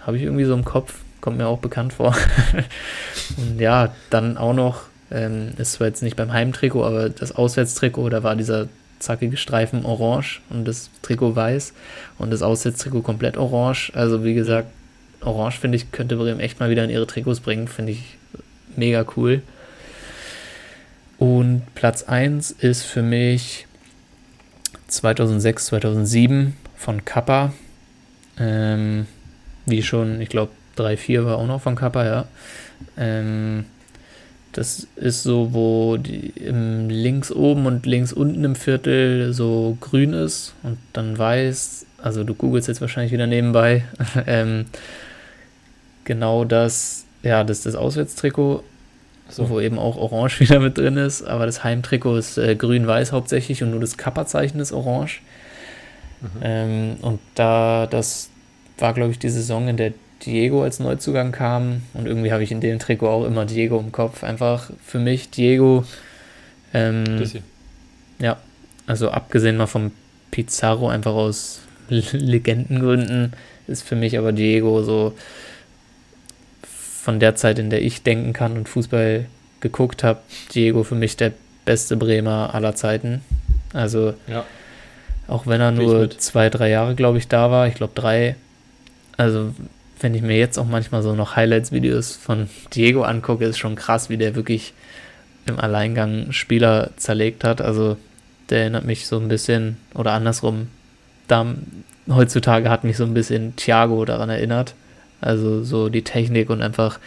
habe 0.00 0.16
ich 0.16 0.22
irgendwie 0.22 0.44
so 0.44 0.54
im 0.54 0.64
Kopf, 0.64 1.00
kommt 1.20 1.38
mir 1.38 1.46
auch 1.46 1.58
bekannt 1.58 1.92
vor. 1.92 2.16
Und 3.36 3.60
ja, 3.60 3.94
dann 4.10 4.36
auch 4.36 4.54
noch, 4.54 4.82
ähm, 5.10 5.52
ist 5.58 5.72
zwar 5.72 5.88
jetzt 5.88 6.02
nicht 6.02 6.16
beim 6.16 6.32
Heimtrikot, 6.32 6.84
aber 6.84 7.08
das 7.10 7.36
Auswärtstrikot, 7.36 8.08
da 8.08 8.22
war 8.22 8.34
dieser 8.36 8.68
zackige 9.04 9.36
Streifen 9.36 9.84
orange 9.84 10.40
und 10.50 10.66
das 10.66 10.90
Trikot 11.02 11.36
weiß 11.36 11.72
und 12.18 12.30
das 12.30 12.42
Auswärtstrikot 12.42 13.02
komplett 13.02 13.36
orange. 13.36 13.92
Also 13.94 14.24
wie 14.24 14.34
gesagt, 14.34 14.68
orange 15.20 15.58
finde 15.58 15.76
ich, 15.76 15.92
könnte 15.92 16.16
Bremen 16.16 16.40
echt 16.40 16.60
mal 16.60 16.70
wieder 16.70 16.84
in 16.84 16.90
ihre 16.90 17.06
Trikots 17.06 17.40
bringen, 17.40 17.68
finde 17.68 17.92
ich 17.92 18.16
mega 18.76 19.04
cool. 19.16 19.42
Und 21.18 21.62
Platz 21.74 22.02
1 22.02 22.50
ist 22.50 22.82
für 22.82 23.02
mich 23.02 23.66
2006, 24.88 25.66
2007 25.66 26.56
von 26.76 27.04
Kappa. 27.04 27.52
Ähm, 28.38 29.06
wie 29.66 29.82
schon, 29.82 30.20
ich 30.20 30.28
glaube 30.28 30.52
3, 30.76 30.96
4 30.96 31.24
war 31.24 31.38
auch 31.38 31.46
noch 31.46 31.62
von 31.62 31.76
Kappa, 31.76 32.04
ja. 32.04 32.28
Ähm, 32.96 33.64
das 34.54 34.86
ist 34.94 35.24
so, 35.24 35.52
wo 35.52 35.96
die 35.96 36.28
im 36.28 36.88
links 36.88 37.32
oben 37.32 37.66
und 37.66 37.86
links 37.86 38.12
unten 38.12 38.44
im 38.44 38.54
Viertel 38.54 39.32
so 39.32 39.76
grün 39.80 40.12
ist 40.12 40.54
und 40.62 40.78
dann 40.92 41.18
weiß. 41.18 41.86
Also 42.00 42.22
du 42.22 42.34
googelst 42.34 42.68
jetzt 42.68 42.80
wahrscheinlich 42.80 43.12
wieder 43.12 43.26
nebenbei. 43.26 43.84
ähm, 44.26 44.66
genau 46.04 46.44
das, 46.44 47.04
ja, 47.24 47.42
das 47.42 47.58
ist 47.58 47.66
das 47.66 47.74
Auswärtstrikot, 47.74 48.62
So. 49.28 49.48
wo 49.48 49.58
eben 49.58 49.78
auch 49.78 49.96
orange 49.96 50.38
wieder 50.40 50.60
mit 50.60 50.78
drin 50.78 50.98
ist. 50.98 51.24
Aber 51.24 51.46
das 51.46 51.64
Heimtrikot 51.64 52.16
ist 52.16 52.38
äh, 52.38 52.54
grün-weiß 52.54 53.10
hauptsächlich 53.10 53.60
und 53.64 53.72
nur 53.72 53.80
das 53.80 53.96
Kappa-Zeichen 53.96 54.60
ist 54.60 54.70
orange. 54.72 55.20
Mhm. 56.20 56.28
Ähm, 56.42 56.96
und 57.02 57.18
da, 57.34 57.88
das 57.90 58.30
war, 58.78 58.94
glaube 58.94 59.10
ich, 59.10 59.18
die 59.18 59.30
Saison, 59.30 59.66
in 59.66 59.76
der 59.76 59.94
Diego 60.26 60.62
als 60.62 60.80
Neuzugang 60.80 61.32
kam. 61.32 61.82
Und 61.94 62.06
irgendwie 62.06 62.32
habe 62.32 62.42
ich 62.42 62.50
in 62.52 62.60
dem 62.60 62.78
Trikot 62.78 63.08
auch 63.08 63.24
immer 63.24 63.44
Diego 63.46 63.78
im 63.78 63.92
Kopf. 63.92 64.24
Einfach 64.24 64.70
für 64.84 64.98
mich 64.98 65.30
Diego. 65.30 65.84
Ähm, 66.72 67.04
Das 67.18 67.32
hier. 67.32 67.42
ja, 68.18 68.36
also 68.86 69.10
abgesehen 69.10 69.56
mal 69.56 69.66
vom 69.66 69.92
Pizarro, 70.30 70.88
einfach 70.88 71.12
aus 71.12 71.60
Legendengründen, 71.88 73.32
ist 73.66 73.82
für 73.86 73.96
mich 73.96 74.18
aber 74.18 74.32
Diego 74.32 74.82
so 74.82 75.14
von 76.62 77.20
der 77.20 77.34
Zeit, 77.36 77.58
in 77.58 77.70
der 77.70 77.82
ich 77.82 78.02
denken 78.02 78.32
kann 78.32 78.56
und 78.56 78.68
Fußball 78.68 79.26
geguckt 79.60 80.02
habe, 80.04 80.20
Diego 80.54 80.82
für 80.84 80.94
mich 80.94 81.16
der 81.16 81.32
beste 81.64 81.96
Bremer 81.96 82.54
aller 82.54 82.74
Zeiten. 82.74 83.20
Also 83.72 84.14
Ja. 84.26 84.44
auch 85.28 85.46
wenn 85.46 85.60
er 85.60 85.70
nur 85.70 86.10
zwei, 86.10 86.50
drei 86.50 86.70
Jahre, 86.70 86.94
glaube 86.94 87.18
ich, 87.18 87.28
da 87.28 87.50
war. 87.50 87.66
Ich 87.68 87.74
glaube 87.74 87.92
drei. 87.94 88.36
Also 89.16 89.54
wenn 90.00 90.14
ich 90.14 90.22
mir 90.22 90.36
jetzt 90.36 90.58
auch 90.58 90.66
manchmal 90.66 91.02
so 91.02 91.14
noch 91.14 91.36
Highlights-Videos 91.36 92.16
von 92.16 92.48
Diego 92.74 93.02
angucke, 93.02 93.44
ist 93.44 93.58
schon 93.58 93.76
krass, 93.76 94.10
wie 94.10 94.16
der 94.16 94.34
wirklich 94.34 94.74
im 95.46 95.58
Alleingang 95.58 96.32
Spieler 96.32 96.90
zerlegt 96.96 97.44
hat. 97.44 97.60
Also 97.60 97.96
der 98.50 98.60
erinnert 98.60 98.84
mich 98.84 99.06
so 99.06 99.18
ein 99.18 99.28
bisschen, 99.28 99.76
oder 99.94 100.12
andersrum, 100.12 100.68
da, 101.28 101.54
heutzutage 102.08 102.68
hat 102.68 102.84
mich 102.84 102.96
so 102.96 103.04
ein 103.04 103.14
bisschen 103.14 103.56
Thiago 103.56 104.04
daran 104.04 104.30
erinnert. 104.30 104.74
Also 105.20 105.64
so 105.64 105.88
die 105.88 106.02
Technik 106.02 106.50
und 106.50 106.60
einfach 106.60 106.98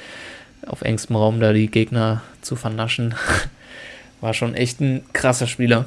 auf 0.65 0.81
engstem 0.81 1.15
Raum 1.15 1.39
da 1.39 1.53
die 1.53 1.69
Gegner 1.69 2.23
zu 2.41 2.55
vernaschen. 2.55 3.15
War 4.21 4.33
schon 4.33 4.55
echt 4.55 4.81
ein 4.81 5.03
krasser 5.13 5.45
Spieler. 5.45 5.85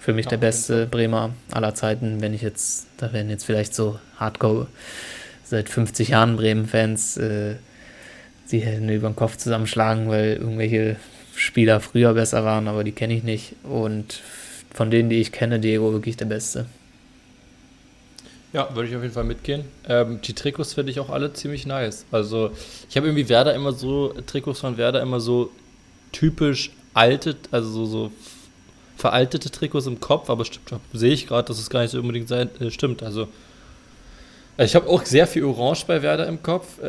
Für 0.00 0.14
mich 0.14 0.26
Ja, 0.26 0.30
der 0.30 0.36
beste 0.38 0.86
Bremer 0.86 1.30
aller 1.50 1.74
Zeiten, 1.74 2.22
wenn 2.22 2.32
ich 2.32 2.40
jetzt, 2.40 2.86
da 2.96 3.12
werden 3.12 3.28
jetzt 3.28 3.44
vielleicht 3.44 3.74
so 3.74 3.98
Hardcore 4.16 4.68
seit 5.48 5.68
50 5.68 6.10
Jahren 6.10 6.36
Bremen-Fans 6.36 7.16
äh, 7.16 7.56
die 8.50 8.60
Hände 8.60 8.94
über 8.94 9.08
den 9.08 9.16
Kopf 9.16 9.36
zusammenschlagen, 9.36 10.08
weil 10.08 10.34
irgendwelche 10.34 10.96
Spieler 11.34 11.80
früher 11.80 12.14
besser 12.14 12.44
waren, 12.44 12.68
aber 12.68 12.84
die 12.84 12.92
kenne 12.92 13.14
ich 13.14 13.22
nicht. 13.22 13.54
Und 13.62 14.20
von 14.72 14.90
denen, 14.90 15.08
die 15.08 15.20
ich 15.20 15.32
kenne, 15.32 15.60
Diego 15.60 15.92
wirklich 15.92 16.16
der 16.16 16.26
Beste. 16.26 16.66
Ja, 18.52 18.74
würde 18.74 18.88
ich 18.88 18.96
auf 18.96 19.02
jeden 19.02 19.14
Fall 19.14 19.24
mitgehen. 19.24 19.64
Ähm, 19.86 20.20
die 20.22 20.32
Trikots 20.32 20.74
finde 20.74 20.90
ich 20.90 21.00
auch 21.00 21.10
alle 21.10 21.32
ziemlich 21.32 21.66
nice. 21.66 22.06
Also, 22.10 22.50
ich 22.88 22.96
habe 22.96 23.06
irgendwie 23.06 23.28
Werder 23.28 23.54
immer 23.54 23.72
so, 23.72 24.14
Trikots 24.26 24.60
von 24.60 24.78
Werder 24.78 25.02
immer 25.02 25.20
so 25.20 25.50
typisch 26.12 26.70
alte, 26.94 27.36
also 27.50 27.68
so, 27.68 27.86
so 27.86 28.12
veraltete 28.96 29.50
Trikots 29.50 29.86
im 29.86 30.00
Kopf, 30.00 30.30
aber 30.30 30.44
stimmt, 30.46 30.80
sehe 30.94 31.12
ich 31.12 31.26
gerade, 31.26 31.46
dass 31.46 31.58
es 31.58 31.68
gar 31.68 31.82
nicht 31.82 31.90
so 31.90 32.00
unbedingt 32.00 32.28
sein, 32.28 32.48
äh, 32.58 32.70
stimmt. 32.70 33.02
Also, 33.02 33.28
ich 34.64 34.74
habe 34.74 34.88
auch 34.88 35.04
sehr 35.04 35.26
viel 35.26 35.44
Orange 35.44 35.84
bei 35.86 36.02
Werder 36.02 36.26
im 36.26 36.42
Kopf. 36.42 36.66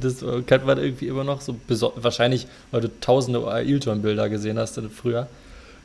Das 0.00 0.24
kennt 0.46 0.66
man 0.66 0.78
irgendwie 0.78 1.08
immer 1.08 1.24
noch 1.24 1.40
so, 1.40 1.56
wahrscheinlich, 1.96 2.46
weil 2.70 2.82
du 2.82 3.00
tausende 3.00 3.46
Ailton-Bilder 3.46 4.28
gesehen 4.28 4.58
hast 4.58 4.76
äh, 4.78 4.88
früher. 4.88 5.28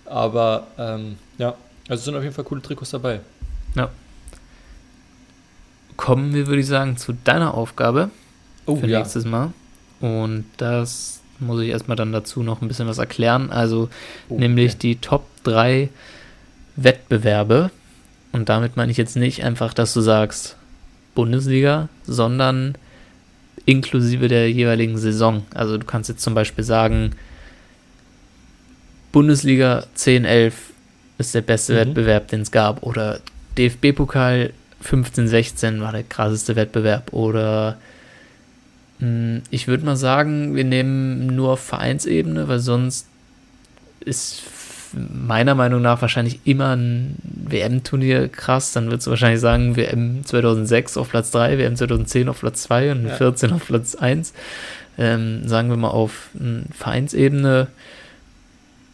Aber 0.05 0.67
ähm, 0.77 1.17
ja, 1.37 1.55
also 1.87 1.99
es 1.99 2.05
sind 2.05 2.15
auf 2.15 2.23
jeden 2.23 2.35
Fall 2.35 2.45
coole 2.45 2.61
Trikots 2.61 2.91
dabei. 2.91 3.21
Kommen 5.95 6.33
wir, 6.33 6.47
würde 6.47 6.61
ich 6.61 6.67
sagen, 6.67 6.95
zu 6.95 7.13
deiner 7.13 7.53
Aufgabe 7.53 8.09
Oh 8.65 8.75
für 8.77 8.87
nächstes 8.87 9.25
Mal. 9.25 9.51
Und 9.99 10.45
das 10.57 11.19
muss 11.39 11.61
ich 11.61 11.69
erstmal 11.69 11.97
dann 11.97 12.13
dazu 12.13 12.41
noch 12.41 12.61
ein 12.61 12.67
bisschen 12.69 12.87
was 12.87 12.99
erklären. 12.99 13.51
Also 13.51 13.89
Oh, 14.29 14.37
nämlich 14.37 14.71
okay. 14.71 14.79
die 14.79 14.95
Top 14.95 15.25
3 15.43 15.89
Wettbewerbe. 16.77 17.69
Und 18.31 18.47
damit 18.47 18.77
meine 18.77 18.91
ich 18.91 18.97
jetzt 18.97 19.17
nicht 19.17 19.43
einfach, 19.43 19.73
dass 19.73 19.93
du 19.93 20.01
sagst 20.01 20.55
Bundesliga, 21.19 21.89
sondern 22.07 22.75
inklusive 23.65 24.29
der 24.29 24.49
jeweiligen 24.49 24.97
Saison. 24.97 25.43
Also 25.53 25.77
du 25.77 25.85
kannst 25.85 26.07
jetzt 26.07 26.21
zum 26.23 26.33
Beispiel 26.33 26.63
sagen, 26.63 27.11
Bundesliga 29.11 29.83
10, 29.95 30.23
11 30.23 30.55
ist 31.17 31.35
der 31.35 31.41
beste 31.41 31.73
Mhm. 31.73 31.77
Wettbewerb, 31.77 32.27
den 32.29 32.39
es 32.41 32.51
gab. 32.51 32.83
Oder 32.83 33.19
DFB-Pokal 33.57 34.53
15, 34.79 35.27
16 35.27 35.81
war 35.81 35.91
der 35.91 36.03
krasseste 36.03 36.55
Wettbewerb. 36.55 37.11
Oder 37.11 37.77
mh, 38.99 39.41
ich 39.49 39.67
würde 39.67 39.85
mal 39.85 39.97
sagen, 39.97 40.55
wir 40.55 40.63
nehmen 40.63 41.25
nur 41.27 41.51
auf 41.51 41.59
Vereinsebene, 41.59 42.47
weil 42.47 42.59
sonst 42.59 43.07
ist 43.99 44.41
meiner 44.93 45.55
Meinung 45.55 45.81
nach 45.81 46.01
wahrscheinlich 46.01 46.39
immer 46.45 46.75
ein 46.75 47.15
WM-Turnier 47.23 48.27
krass. 48.29 48.71
Dann 48.73 48.87
würdest 48.87 49.07
du 49.07 49.11
wahrscheinlich 49.11 49.39
sagen, 49.41 49.75
WM 49.75 50.25
2006 50.25 50.97
auf 50.97 51.09
Platz 51.09 51.31
3, 51.31 51.57
WM 51.57 51.75
2010 51.75 52.29
auf 52.29 52.39
Platz 52.39 52.63
2 52.63 52.91
und 52.91 53.07
Ja. 53.07 53.15
14 53.15 53.51
auf 53.53 53.67
Platz 53.67 53.95
1. 53.95 54.33
Ähm, 54.97 55.47
sagen 55.47 55.69
wir 55.69 55.77
mal 55.77 55.89
auf 55.89 56.29
mh, 56.33 56.63
Vereinsebene, 56.77 57.67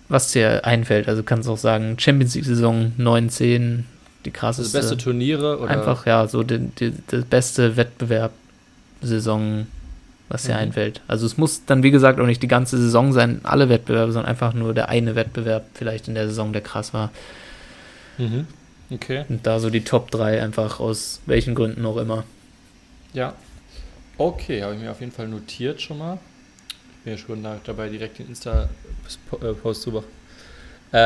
was 0.08 0.32
dir 0.32 0.66
einfällt. 0.66 1.08
Also 1.08 1.24
kannst 1.24 1.48
du 1.48 1.54
auch 1.54 1.58
sagen, 1.58 1.98
Champions 2.00 2.36
League-Saison 2.36 2.92
9, 2.98 3.30
10, 3.30 3.86
die 4.26 4.30
Also 4.30 4.40
krasseste. 4.40 4.78
beste 4.78 4.98
Turniere 4.98 5.60
oder 5.60 5.72
Einfach, 5.72 6.06
ja, 6.06 6.28
so 6.28 6.44
die, 6.44 6.60
die, 6.60 6.92
die 6.92 7.18
beste 7.28 7.76
Wettbewerb-Saison, 7.78 9.68
was 10.30 10.44
dir 10.44 10.54
Mhm. 10.54 10.60
einfällt. 10.60 11.02
Also 11.08 11.26
es 11.26 11.38
muss 11.38 11.66
dann, 11.66 11.84
wie 11.84 11.92
gesagt, 11.92 12.20
auch 12.20 12.26
nicht 12.26 12.42
die 12.42 12.48
ganze 12.48 12.78
Saison 12.78 13.14
sein, 13.14 13.42
alle 13.44 13.70
Wettbewerbe, 13.70 14.12
sondern 14.12 14.30
einfach 14.30 14.54
nur 14.54 14.74
der 14.74 14.90
eine 14.90 15.16
Wettbewerb 15.16 15.66
vielleicht 15.74 16.08
in 16.08 16.16
der 16.16 16.28
Saison, 16.28 16.52
der 16.54 16.62
krass 16.62 16.94
war. 16.94 17.12
Mhm. 18.18 18.48
Okay. 18.92 19.26
Und 19.30 19.46
da 19.46 19.60
so 19.60 19.70
die 19.70 19.84
Top 19.84 20.12
3 20.12 20.42
einfach 20.42 20.80
aus 20.80 21.22
welchen 21.26 21.56
Gründen 21.56 21.86
auch 21.86 21.98
immer. 21.98 22.24
Ja. 23.14 23.34
Okay, 24.18 24.64
habe 24.64 24.76
ich 24.76 24.80
mir 24.82 24.92
auf 24.92 25.00
jeden 25.00 25.12
Fall 25.12 25.28
notiert 25.28 25.82
schon 25.82 25.98
mal. 25.98 26.20
Ich 26.70 27.04
bin 27.04 27.14
ja 27.14 27.20
schon 27.20 27.46
dabei, 27.66 27.90
direkt 27.90 28.20
den 28.20 28.30
Insta-Post 28.30 29.82
zu 29.82 29.92
machen. 29.92 30.06
Äh, 30.92 30.98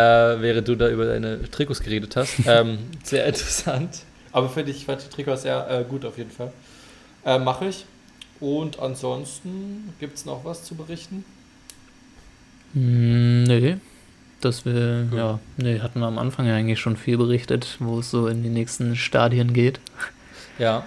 während 0.41 0.67
du 0.67 0.76
da 0.76 0.88
über 0.89 1.05
deine 1.05 1.49
Trikots 1.49 1.82
geredet 1.82 2.15
hast. 2.15 2.36
ähm, 2.45 2.80
sehr 3.03 3.26
interessant. 3.26 4.03
Aber 4.32 4.49
finde 4.49 4.72
ich, 4.72 4.78
ich 4.78 4.86
fand 4.86 5.03
die 5.03 5.09
Trikots 5.09 5.41
sehr 5.41 5.67
äh, 5.70 5.84
gut 5.84 6.05
auf 6.05 6.17
jeden 6.17 6.32
Fall. 6.32 6.51
Äh, 7.26 7.39
Mache 7.39 7.65
ich. 7.67 7.86
Und 8.39 8.79
ansonsten 8.79 9.93
gibt 9.99 10.17
es 10.17 10.25
noch 10.25 10.45
was 10.45 10.63
zu 10.63 10.75
berichten? 10.75 11.25
Hm, 12.73 13.43
nee. 13.43 13.77
Dass 14.41 14.63
wir, 14.65 15.07
Gut. 15.09 15.17
ja, 15.17 15.39
nee, 15.57 15.79
hatten 15.81 15.99
wir 15.99 16.07
am 16.07 16.17
Anfang 16.17 16.45
ja 16.47 16.55
eigentlich 16.55 16.79
schon 16.79 16.95
viel 16.95 17.17
berichtet, 17.17 17.75
wo 17.79 17.99
es 17.99 18.09
so 18.09 18.27
in 18.27 18.41
die 18.41 18.49
nächsten 18.49 18.95
Stadien 18.95 19.51
geht. 19.53 19.81
Ja. 20.57 20.83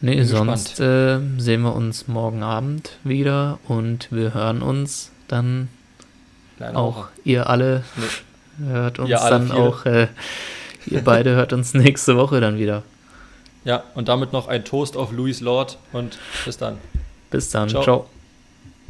Nee, 0.00 0.16
Bin 0.16 0.26
sonst 0.26 0.80
äh, 0.80 1.18
sehen 1.38 1.62
wir 1.62 1.74
uns 1.74 2.08
morgen 2.08 2.42
Abend 2.42 2.98
wieder 3.04 3.58
und 3.66 4.08
wir 4.12 4.32
hören 4.34 4.62
uns 4.62 5.10
dann 5.28 5.68
Kleine 6.56 6.78
auch. 6.78 6.96
Woche. 6.96 7.08
Ihr 7.24 7.48
alle 7.50 7.84
Nee. 7.96 8.68
hört 8.68 8.98
uns 8.98 9.12
alle 9.12 9.30
dann 9.30 9.46
vier. 9.48 9.56
auch, 9.56 9.84
äh, 9.84 10.08
ihr 10.86 11.02
beide 11.04 11.34
hört 11.34 11.52
uns 11.52 11.74
nächste 11.74 12.16
Woche 12.16 12.40
dann 12.40 12.58
wieder. 12.58 12.82
Ja, 13.66 13.82
und 13.96 14.06
damit 14.06 14.32
noch 14.32 14.46
ein 14.46 14.64
Toast 14.64 14.96
auf 14.96 15.10
Louis 15.10 15.40
Lord 15.40 15.76
und 15.92 16.18
bis 16.44 16.56
dann. 16.56 16.78
Bis 17.30 17.50
dann. 17.50 17.68
Ciao. 17.68 17.82
Ciao. 17.82 18.06